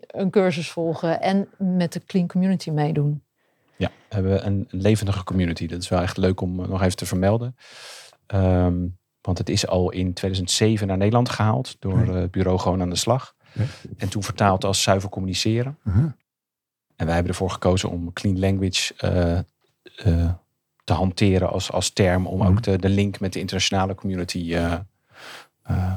een 0.08 0.30
cursus 0.30 0.70
volgen 0.70 1.22
en 1.22 1.48
met 1.58 1.94
de 1.94 2.02
Clean 2.06 2.28
Community 2.28 2.70
meedoen. 2.70 3.22
Ja, 3.76 3.88
we 4.10 4.16
hebben 4.16 4.46
een 4.46 4.68
levendige 4.70 5.24
community. 5.24 5.68
Dat 5.68 5.82
is 5.82 5.90
wel 5.90 6.02
echt 6.02 6.18
leuk 6.18 6.42
om 6.42 6.56
nog 6.56 6.82
even 6.82 6.96
te 6.98 7.06
vermelden. 7.06 7.56
Ehm, 8.28 8.86
want 9.22 9.38
het 9.38 9.50
is 9.50 9.68
al 9.68 9.92
in 9.92 10.14
2007 10.14 10.88
naar 10.88 10.98
Nederland 10.98 11.30
gehaald 11.30 11.76
door 11.80 12.00
Ja. 12.06 12.14
eh, 12.14 12.14
het 12.22 12.32
bureau 12.32 12.60
Gewoon 12.60 12.82
aan 12.82 12.90
de 12.90 12.96
Slag. 12.96 13.36
Ja. 13.52 13.64
En 13.98 14.10
toen 14.10 14.24
vertaald 14.24 14.64
als 14.66 14.82
zuiver 14.84 15.10
communiceren. 15.10 15.78
En 16.96 17.06
wij 17.06 17.14
hebben 17.16 17.32
ervoor 17.32 17.50
gekozen 17.50 17.90
om 17.90 18.14
clean 18.14 18.40
language 18.40 18.94
eh, 18.98 19.38
eh, 19.96 20.30
te 20.88 20.94
hanteren 20.94 21.50
als, 21.50 21.72
als 21.72 21.90
term. 21.90 22.28
Om 22.28 22.38
Mhm. 22.40 22.48
ook 22.48 22.64
de, 22.64 22.78
de 22.78 22.90
link 22.90 23.20
met 23.20 23.34
de 23.34 23.40
internationale 23.40 23.96
community 23.96 24.54
eh, 24.54 24.74
eh, 24.74 25.94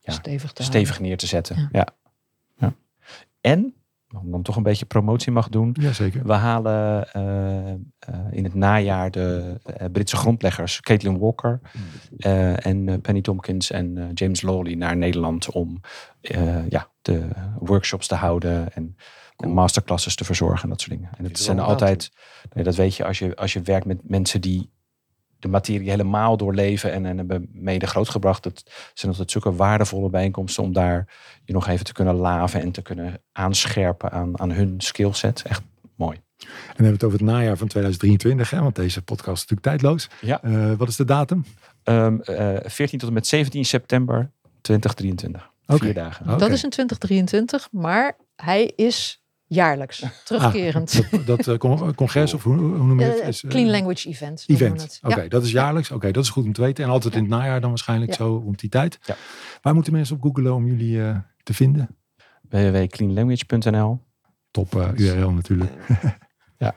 Ja, 0.00 0.12
Stevig 0.12 0.52
te 0.52 0.62
stevig 0.62 1.00
neer 1.00 1.16
te 1.16 1.26
zetten. 1.26 1.56
Ja. 1.56 1.68
Ja. 1.72 1.86
Ja. 2.56 2.72
En, 3.40 3.74
om 4.14 4.30
dan 4.30 4.42
toch 4.42 4.56
een 4.56 4.62
beetje 4.62 4.84
promotie 4.86 5.32
mag 5.32 5.48
doen. 5.48 5.76
Jazeker. 5.80 6.24
We 6.26 6.32
halen 6.32 7.12
eh, 7.12 7.72
eh, 7.72 7.78
in 8.30 8.44
het 8.44 8.54
najaar 8.54 9.10
de 9.10 9.54
Britse 9.92 10.16
grondleggers 10.16 10.80
Caitlin 10.80 11.18
Walker 11.18 11.60
eh, 12.18 12.66
en 12.66 13.00
Penny 13.00 13.20
Tompkins 13.20 13.70
en 13.70 13.98
eh, 13.98 14.04
James 14.14 14.42
Lawley 14.42 14.74
naar 14.74 14.96
Nederland 14.96 15.50
om 15.50 15.80
eh, 16.20 16.68
ja, 16.68 16.88
de 17.02 17.28
workshops 17.58 18.06
te 18.06 18.14
houden 18.14 18.72
en, 18.72 18.96
en 19.38 19.50
masterclasses 19.50 20.14
te 20.14 20.24
verzorgen 20.24 20.62
en 20.62 20.68
dat 20.68 20.80
soort 20.80 20.92
dingen. 20.92 21.10
En 21.16 21.24
het 21.24 21.38
is 21.38 21.44
zijn 21.44 21.58
altijd, 21.58 22.10
nee, 22.52 22.64
dat 22.64 22.74
weet 22.74 22.96
je 22.96 23.04
als, 23.04 23.18
je 23.18 23.36
als 23.36 23.52
je 23.52 23.62
werkt 23.62 23.86
met 23.86 24.08
mensen 24.08 24.40
die 24.40 24.70
de 25.38 25.48
materie 25.48 25.90
helemaal 25.90 26.36
doorleven 26.36 26.92
en, 26.92 27.06
en 27.06 27.16
hebben 27.18 27.48
mede 27.52 27.86
grootgebracht. 27.86 28.42
Dat 28.42 28.62
zijn 28.94 29.10
altijd 29.12 29.30
zulke 29.30 29.52
waardevolle 29.52 30.10
bijeenkomsten 30.10 30.62
om 30.62 30.72
daar 30.72 31.14
je 31.44 31.52
nog 31.52 31.66
even 31.66 31.84
te 31.84 31.92
kunnen 31.92 32.14
laven 32.14 32.60
en 32.60 32.72
te 32.72 32.82
kunnen 32.82 33.22
aanscherpen 33.32 34.10
aan, 34.10 34.40
aan 34.40 34.50
hun 34.50 34.74
skillset. 34.80 35.42
Echt 35.42 35.62
mooi. 35.96 36.16
En 36.16 36.46
dan 36.46 36.56
hebben 36.66 36.86
we 36.86 36.92
het 36.92 37.04
over 37.04 37.18
het 37.18 37.28
najaar 37.28 37.56
van 37.56 37.68
2023. 37.68 38.50
Hè, 38.50 38.60
want 38.60 38.76
deze 38.76 39.02
podcast 39.02 39.42
is 39.42 39.48
natuurlijk 39.48 39.68
tijdloos. 39.68 40.08
Ja. 40.20 40.42
Eh, 40.42 40.72
wat 40.72 40.88
is 40.88 40.96
de 40.96 41.04
datum? 41.04 41.44
Ehm, 41.82 42.20
eh, 42.20 42.70
14 42.70 42.98
tot 42.98 43.08
en 43.08 43.14
met 43.14 43.26
17 43.26 43.64
september 43.64 44.30
2023. 44.60 45.50
Oké. 45.66 45.84
Vier 45.84 45.94
dagen. 45.94 46.26
Oké. 46.26 46.38
Dat 46.38 46.50
is 46.50 46.64
in 46.64 46.70
2023, 46.70 47.68
maar 47.72 48.16
hij 48.36 48.72
is 48.76 49.22
jaarlijks 49.48 50.02
terugkerend. 50.24 51.10
Dat, 51.10 51.26
dat 51.26 51.46
eh, 51.46 51.56
con- 51.56 51.94
congres 51.94 52.34
of 52.34 52.42
hoe, 52.42 52.56
hoe 52.56 52.86
noem 52.86 53.00
je 53.00 53.04
het? 53.06 53.20
Eh, 53.20 53.28
Is, 53.28 53.44
eh, 53.44 53.50
clean 53.50 53.70
Language 53.70 54.08
Event. 54.08 54.44
Event. 54.46 54.82
het. 54.82 54.98
Oké, 55.02 55.22
Ja. 55.22 55.28
dat 55.28 55.44
is 55.44 55.50
jaarlijks. 55.50 55.90
Oké, 55.90 56.10
dat 56.10 56.24
is 56.24 56.30
goed 56.30 56.44
om 56.44 56.52
te 56.52 56.60
weten. 56.60 56.84
En 56.84 56.90
altijd 56.90 57.14
in 57.14 57.20
het 57.20 57.28
najaar 57.30 57.60
dan 57.60 57.68
waarschijnlijk 57.68 58.10
Ja. 58.10 58.16
zo 58.16 58.40
rond 58.44 58.58
die 58.60 58.70
tijd. 58.70 58.98
Ja. 59.04 59.16
Waar 59.62 59.74
moeten 59.74 59.92
mensen 59.92 60.16
op 60.16 60.22
googlen 60.22 60.54
om 60.54 60.66
jullie 60.66 61.02
eh, 61.02 61.16
te 61.42 61.54
vinden? 61.54 61.96
www.cleanlanguage.nl 62.48 64.00
Top 64.50 64.74
eh, 64.76 64.88
URL 64.94 65.30
natuurlijk. 65.32 65.72
Ja. 66.58 66.74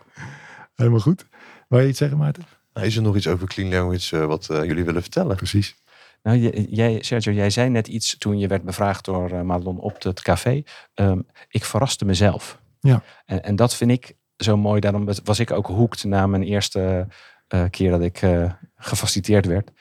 Helemaal 0.76 0.99
goed. 0.99 1.26
Wil 1.67 1.80
je 1.80 1.88
iets 1.88 1.97
zeggen, 1.97 2.17
Maarten? 2.17 2.43
Nou, 2.74 2.86
Is 2.88 2.95
er 2.95 3.01
nog 3.01 3.15
iets 3.15 3.28
over 3.28 3.47
clean 3.47 3.69
language 3.72 4.17
eh, 4.19 4.26
wat 4.26 4.49
eh, 4.49 4.63
jullie 4.63 4.84
willen 4.84 5.01
vertellen? 5.01 5.36
Precies. 5.36 5.76
Nou, 6.24 6.38
jij, 6.69 6.97
Sergio, 7.03 7.32
jij 7.34 7.49
zei 7.49 7.69
net 7.69 7.88
iets 7.88 8.17
toen 8.17 8.39
je 8.39 8.47
werd 8.47 8.63
bevraagd 8.63 9.05
door 9.05 9.30
eh, 9.32 9.41
Madelon 9.41 9.80
op 9.80 10.03
het 10.03 10.22
café. 10.22 10.63
Ehm, 10.93 11.19
ik 11.49 11.65
verraste 11.65 12.05
mezelf. 12.05 12.61
Ja. 12.82 13.03
En, 13.25 13.43
en 13.43 13.55
dat 13.55 13.75
vind 13.75 13.91
ik 13.91 14.15
zo 14.38 14.57
mooi. 14.57 14.79
Daarom 14.79 15.07
was 15.23 15.39
ik 15.39 15.51
ook 15.51 15.67
hoekt 15.67 16.03
na 16.03 16.27
mijn 16.27 16.43
eerste 16.43 17.07
eh, 17.47 17.63
keer 17.69 17.91
dat 17.91 18.01
ik 18.01 18.21
eh, 18.21 18.51
gefaciliteerd 18.75 19.45
werd. 19.45 19.71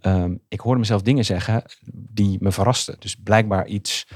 Ehm, 0.00 0.34
ik 0.48 0.60
hoorde 0.60 0.78
mezelf 0.78 1.02
dingen 1.02 1.24
zeggen 1.24 1.62
die 1.92 2.38
me 2.40 2.52
verrasten. 2.52 2.96
Dus 2.98 3.14
blijkbaar 3.14 3.66
iets 3.66 4.06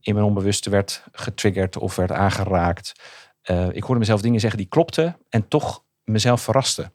in 0.00 0.14
mijn 0.14 0.26
onbewuste 0.26 0.70
werd 0.70 1.04
getriggerd 1.12 1.76
of 1.76 1.96
werd 1.96 2.12
aangeraakt. 2.12 2.92
Eh, 3.42 3.68
ik 3.72 3.82
hoorde 3.82 4.00
mezelf 4.00 4.20
dingen 4.20 4.40
zeggen 4.40 4.58
die 4.58 4.68
klopten 4.68 5.16
en 5.28 5.48
toch 5.48 5.84
mezelf 6.04 6.42
verrasten. 6.42 6.92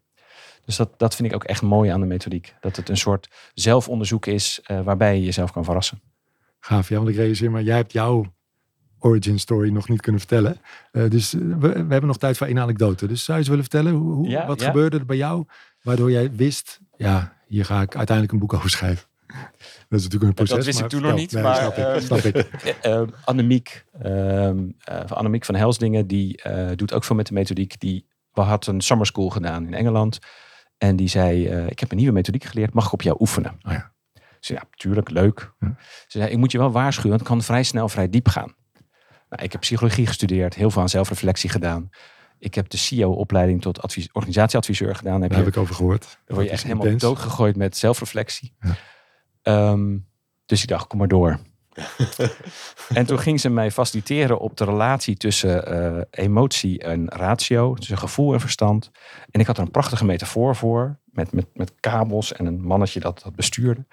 Dus 0.65 0.75
dat, 0.75 0.99
dat 0.99 1.15
vind 1.15 1.27
ik 1.29 1.35
ook 1.35 1.43
echt 1.43 1.61
mooi 1.61 1.89
aan 1.89 1.99
de 1.99 2.05
methodiek. 2.05 2.55
Dat 2.59 2.75
het 2.75 2.89
een 2.89 2.97
soort 2.97 3.29
zelfonderzoek 3.53 4.25
is 4.25 4.61
waarbij 4.83 5.15
je 5.15 5.23
jezelf 5.23 5.51
kan 5.51 5.63
verrassen. 5.63 6.01
Gaaf, 6.59 6.89
ja, 6.89 6.97
want 6.97 7.09
ik 7.09 7.15
realiseer 7.15 7.51
maar, 7.51 7.63
jij 7.63 7.75
hebt 7.75 7.91
jouw 7.91 8.25
origin 9.07 9.39
story 9.39 9.69
nog 9.71 9.89
niet 9.89 10.01
kunnen 10.01 10.21
vertellen. 10.21 10.57
Eh, 10.91 11.09
dus 11.09 11.33
eh, 11.33 11.41
we, 11.41 11.57
we 11.57 11.67
hebben 11.77 12.07
nog 12.07 12.17
tijd 12.17 12.37
voor 12.37 12.47
één 12.47 12.59
anekdote. 12.59 13.07
Dus 13.07 13.23
zou 13.23 13.31
je 13.31 13.37
eens 13.43 13.47
willen 13.47 13.63
vertellen, 13.63 13.93
hoe, 13.93 14.13
hoe- 14.13 14.29
Ja, 14.29 14.47
wat 14.47 14.59
ja. 14.59 14.65
gebeurde 14.67 14.97
er 14.97 15.05
bij 15.05 15.17
jou, 15.17 15.45
waardoor 15.81 16.11
jij 16.11 16.31
wist, 16.31 16.79
ja, 16.97 17.33
hier 17.47 17.65
ga 17.65 17.81
ik 17.81 17.95
uiteindelijk 17.95 18.31
een 18.33 18.39
boek 18.39 18.53
over 18.53 18.69
schrijven. 18.69 19.07
Dat 19.89 19.99
is 19.99 20.03
natuurlijk 20.03 20.23
een 20.23 20.33
proces. 20.33 20.55
dat 20.55 20.65
wist 20.65 20.79
ik 20.79 20.87
toen 20.87 21.01
nog 21.01 21.15
niet. 21.15 21.31
Nee, 21.31 21.43
maar, 21.43 21.55
snap 21.55 21.77
ik, 21.77 22.01
snap 22.01 22.19
ik. 22.19 22.35
Eh, 22.81 22.93
eh, 23.01 23.07
Annemiek, 23.25 23.85
ehm, 24.01 24.57
eh, 24.79 24.97
van 25.05 25.17
Annemiek 25.17 25.45
van 25.45 25.55
Helsdingen, 25.55 26.07
die 26.07 26.41
doet 26.75 26.93
ook 26.93 27.03
veel 27.03 27.15
met 27.15 27.27
de 27.27 27.33
methodiek. 27.33 27.79
Die 27.79 28.05
had 28.31 28.67
een 28.67 28.81
summer 28.81 29.05
school 29.05 29.29
gedaan 29.29 29.65
in 29.65 29.73
Engeland. 29.73 30.19
En 30.77 30.95
die 30.95 31.07
zei, 31.07 31.47
ik 31.69 31.79
heb 31.79 31.91
een 31.91 31.97
nieuwe 31.97 32.13
methodiek 32.13 32.43
geleerd, 32.43 32.73
mag 32.73 32.85
ik 32.85 32.91
op 32.91 33.01
jou 33.01 33.17
oefenen? 33.19 33.51
Oh 33.61 33.71
ja. 33.71 33.91
Ze 34.13 34.53
zei, 34.53 34.59
ja, 34.61 34.67
tuurlijk, 34.71 35.09
leuk. 35.09 35.51
Ze 36.07 36.17
zei, 36.19 36.31
ik 36.31 36.37
moet 36.37 36.51
je 36.51 36.57
wel 36.57 36.71
waarschuwen, 36.71 37.17
het 37.17 37.27
kan 37.27 37.41
vrij 37.41 37.63
snel 37.63 37.89
vrij 37.89 38.09
diep 38.09 38.27
gaan. 38.27 38.55
Nou, 39.30 39.43
ik 39.43 39.51
heb 39.51 39.61
psychologie 39.61 40.07
gestudeerd, 40.07 40.55
heel 40.55 40.71
veel 40.71 40.82
aan 40.82 40.89
zelfreflectie 40.89 41.49
gedaan. 41.49 41.89
Ik 42.39 42.55
heb 42.55 42.69
de 42.69 42.78
CEO-opleiding 42.78 43.61
tot 43.61 43.82
advies, 43.82 44.09
organisatieadviseur 44.11 44.95
gedaan. 44.95 45.21
Heb 45.21 45.30
Daar 45.30 45.39
je, 45.39 45.45
heb 45.45 45.53
ik 45.53 45.61
over 45.61 45.75
gehoord. 45.75 46.19
dan 46.25 46.36
word 46.36 46.47
je 46.47 46.53
echt 46.53 46.63
helemaal 46.63 46.97
doodgegooid 46.97 47.55
met 47.55 47.78
zelfreflectie. 47.78 48.53
Ja. 48.59 48.75
Ehm, 49.41 49.97
dus 50.45 50.61
ik 50.61 50.67
dacht, 50.67 50.88
kom 50.88 50.99
maar 50.99 51.07
door. 51.07 51.39
en 52.93 53.05
toen 53.05 53.19
ging 53.19 53.39
ze 53.39 53.49
mij 53.49 53.71
faciliteren 53.71 54.39
op 54.39 54.57
de 54.57 54.65
relatie 54.65 55.15
tussen 55.15 55.65
eh, 55.65 56.01
emotie 56.11 56.80
en 56.80 57.07
ratio, 57.09 57.73
tussen 57.73 57.97
gevoel 57.97 58.34
en 58.34 58.39
verstand. 58.39 58.91
En 59.32 59.39
ik 59.39 59.47
had 59.47 59.57
er 59.57 59.63
een 59.63 59.71
prachtige 59.71 60.05
metafoor 60.05 60.55
voor, 60.55 60.99
met, 61.05 61.32
met, 61.32 61.47
met 61.53 61.73
kabels 61.80 62.34
en 62.34 62.45
een 62.45 62.61
mannetje 62.61 62.99
dat 62.99 63.21
dat 63.23 63.36
bestuurde. 63.36 63.86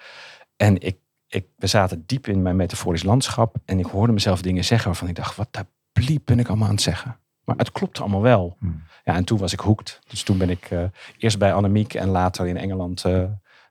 En 0.57 0.81
ik, 0.81 0.97
ik, 1.35 1.47
we 1.57 1.67
zaten 1.67 2.03
diep 2.07 2.27
in 2.27 2.43
mijn 2.43 2.57
metaforisch 2.57 3.03
landschap 3.03 3.57
en 3.65 3.79
ik 3.79 3.87
hoorde 3.87 4.13
mezelf 4.13 4.43
dingen 4.43 4.65
zeggen 4.65 4.87
waarvan 4.87 5.09
ik 5.09 5.15
dacht, 5.15 5.37
wat 5.37 5.49
de 5.51 5.67
bliep 5.93 6.23
ben 6.25 6.39
ik 6.39 6.49
allemaal 6.49 6.69
aan 6.69 6.75
het 6.75 6.83
zeggen? 6.83 7.19
Maar 7.45 7.57
het 7.57 7.73
klopte 7.73 8.01
allemaal 8.01 8.23
wel. 8.23 8.57
Hmm. 8.59 8.83
Ja, 9.05 9.15
en 9.15 9.25
toen 9.25 9.39
was 9.39 9.53
ik 9.53 9.61
hoekt. 9.61 10.01
Dus 10.07 10.23
toen 10.23 10.39
ben 10.39 10.51
ik 10.51 10.71
eh, 10.71 10.85
eerst 11.19 11.39
bij 11.39 11.55
Annemiek 11.55 11.95
en 11.95 12.09
later 12.09 12.47
in 12.47 12.57
Engeland 12.57 13.05
eh, 13.05 13.25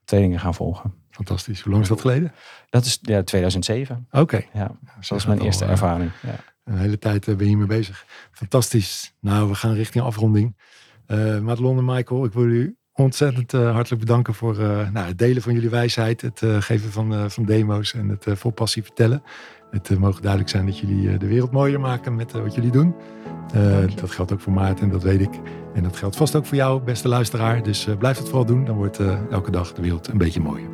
trainingen 0.06 0.40
gaan 0.40 0.54
volgen. 0.54 0.94
Fantastisch. 1.10 1.62
Hoe 1.62 1.72
lang 1.72 1.84
is 1.84 1.90
dat 1.90 2.02
geleden? 2.02 2.34
Dat 2.70 2.86
is 2.86 3.00
ja, 3.02 3.24
2007. 3.24 4.08
Oké. 4.12 4.44
Ja, 4.54 4.68
dat 4.96 5.08
was 5.08 5.26
mijn 5.26 5.42
eerste 5.42 5.66
ervaring. 5.66 6.12
Ja. 6.22 6.36
Een 6.64 6.78
hele 6.78 6.98
tijd 6.98 7.28
eh, 7.28 7.36
ben 7.36 7.44
je 7.44 7.50
hiermee 7.50 7.78
bezig. 7.78 8.06
Fantastisch. 8.32 9.14
Nou, 9.20 9.50
we 9.50 9.56
gaan 9.56 9.74
richting 9.74 10.04
afronding. 10.04 10.58
Eh 11.06 11.40
Madelon 11.40 11.78
en 11.78 11.86
Michael, 11.86 12.26
ik 12.26 12.34
wil 12.34 12.48
jullie 12.48 12.78
ontzettend 12.96 13.54
eh, 13.54 13.72
hartelijk 13.72 14.02
bedanken 14.02 14.34
voor 14.34 14.60
eh, 14.60 14.90
nou, 14.92 15.08
het 15.08 15.18
delen 15.18 15.42
van 15.42 15.54
jullie 15.54 15.70
wijsheid. 15.70 16.22
Het 16.22 16.42
eh, 16.42 16.62
geven 16.62 16.92
van, 16.92 17.32
van 17.32 17.46
demo's 17.46 17.94
en 17.94 18.10
het 18.10 18.26
vol 18.40 18.52
passie 18.52 18.84
vertellen. 18.84 19.24
Het 19.72 20.00
mogen 20.00 20.22
duidelijk 20.22 20.52
zijn 20.52 20.66
dat 20.66 20.80
jullie 20.80 21.18
de 21.18 21.28
wereld 21.28 21.52
mooier 21.52 21.80
maken 21.80 22.16
met 22.16 22.32
wat 22.32 22.56
jullie 22.56 22.72
doen. 22.72 22.96
Dat 23.96 24.12
geldt 24.12 24.34
ook 24.34 24.42
voor 24.42 24.54
Maarten, 24.54 24.90
dat 24.90 25.04
weet 25.04 25.22
ik. 25.22 25.40
En 25.74 25.84
dat 25.84 25.98
geldt 25.98 26.16
vast 26.16 26.36
ook 26.36 26.46
voor 26.46 26.58
jou, 26.58 26.82
beste 26.82 27.08
luisteraar. 27.08 27.64
Dus 27.64 27.88
blijf 28.00 28.18
het 28.18 28.28
vooral 28.28 28.46
doen. 28.46 28.66
Dan 28.66 28.76
wordt 28.76 29.00
elke 29.32 29.52
dag 29.52 29.74
de 29.74 29.82
wereld 29.82 30.08
een 30.08 30.18
beetje 30.18 30.40
mooier. 30.40 30.70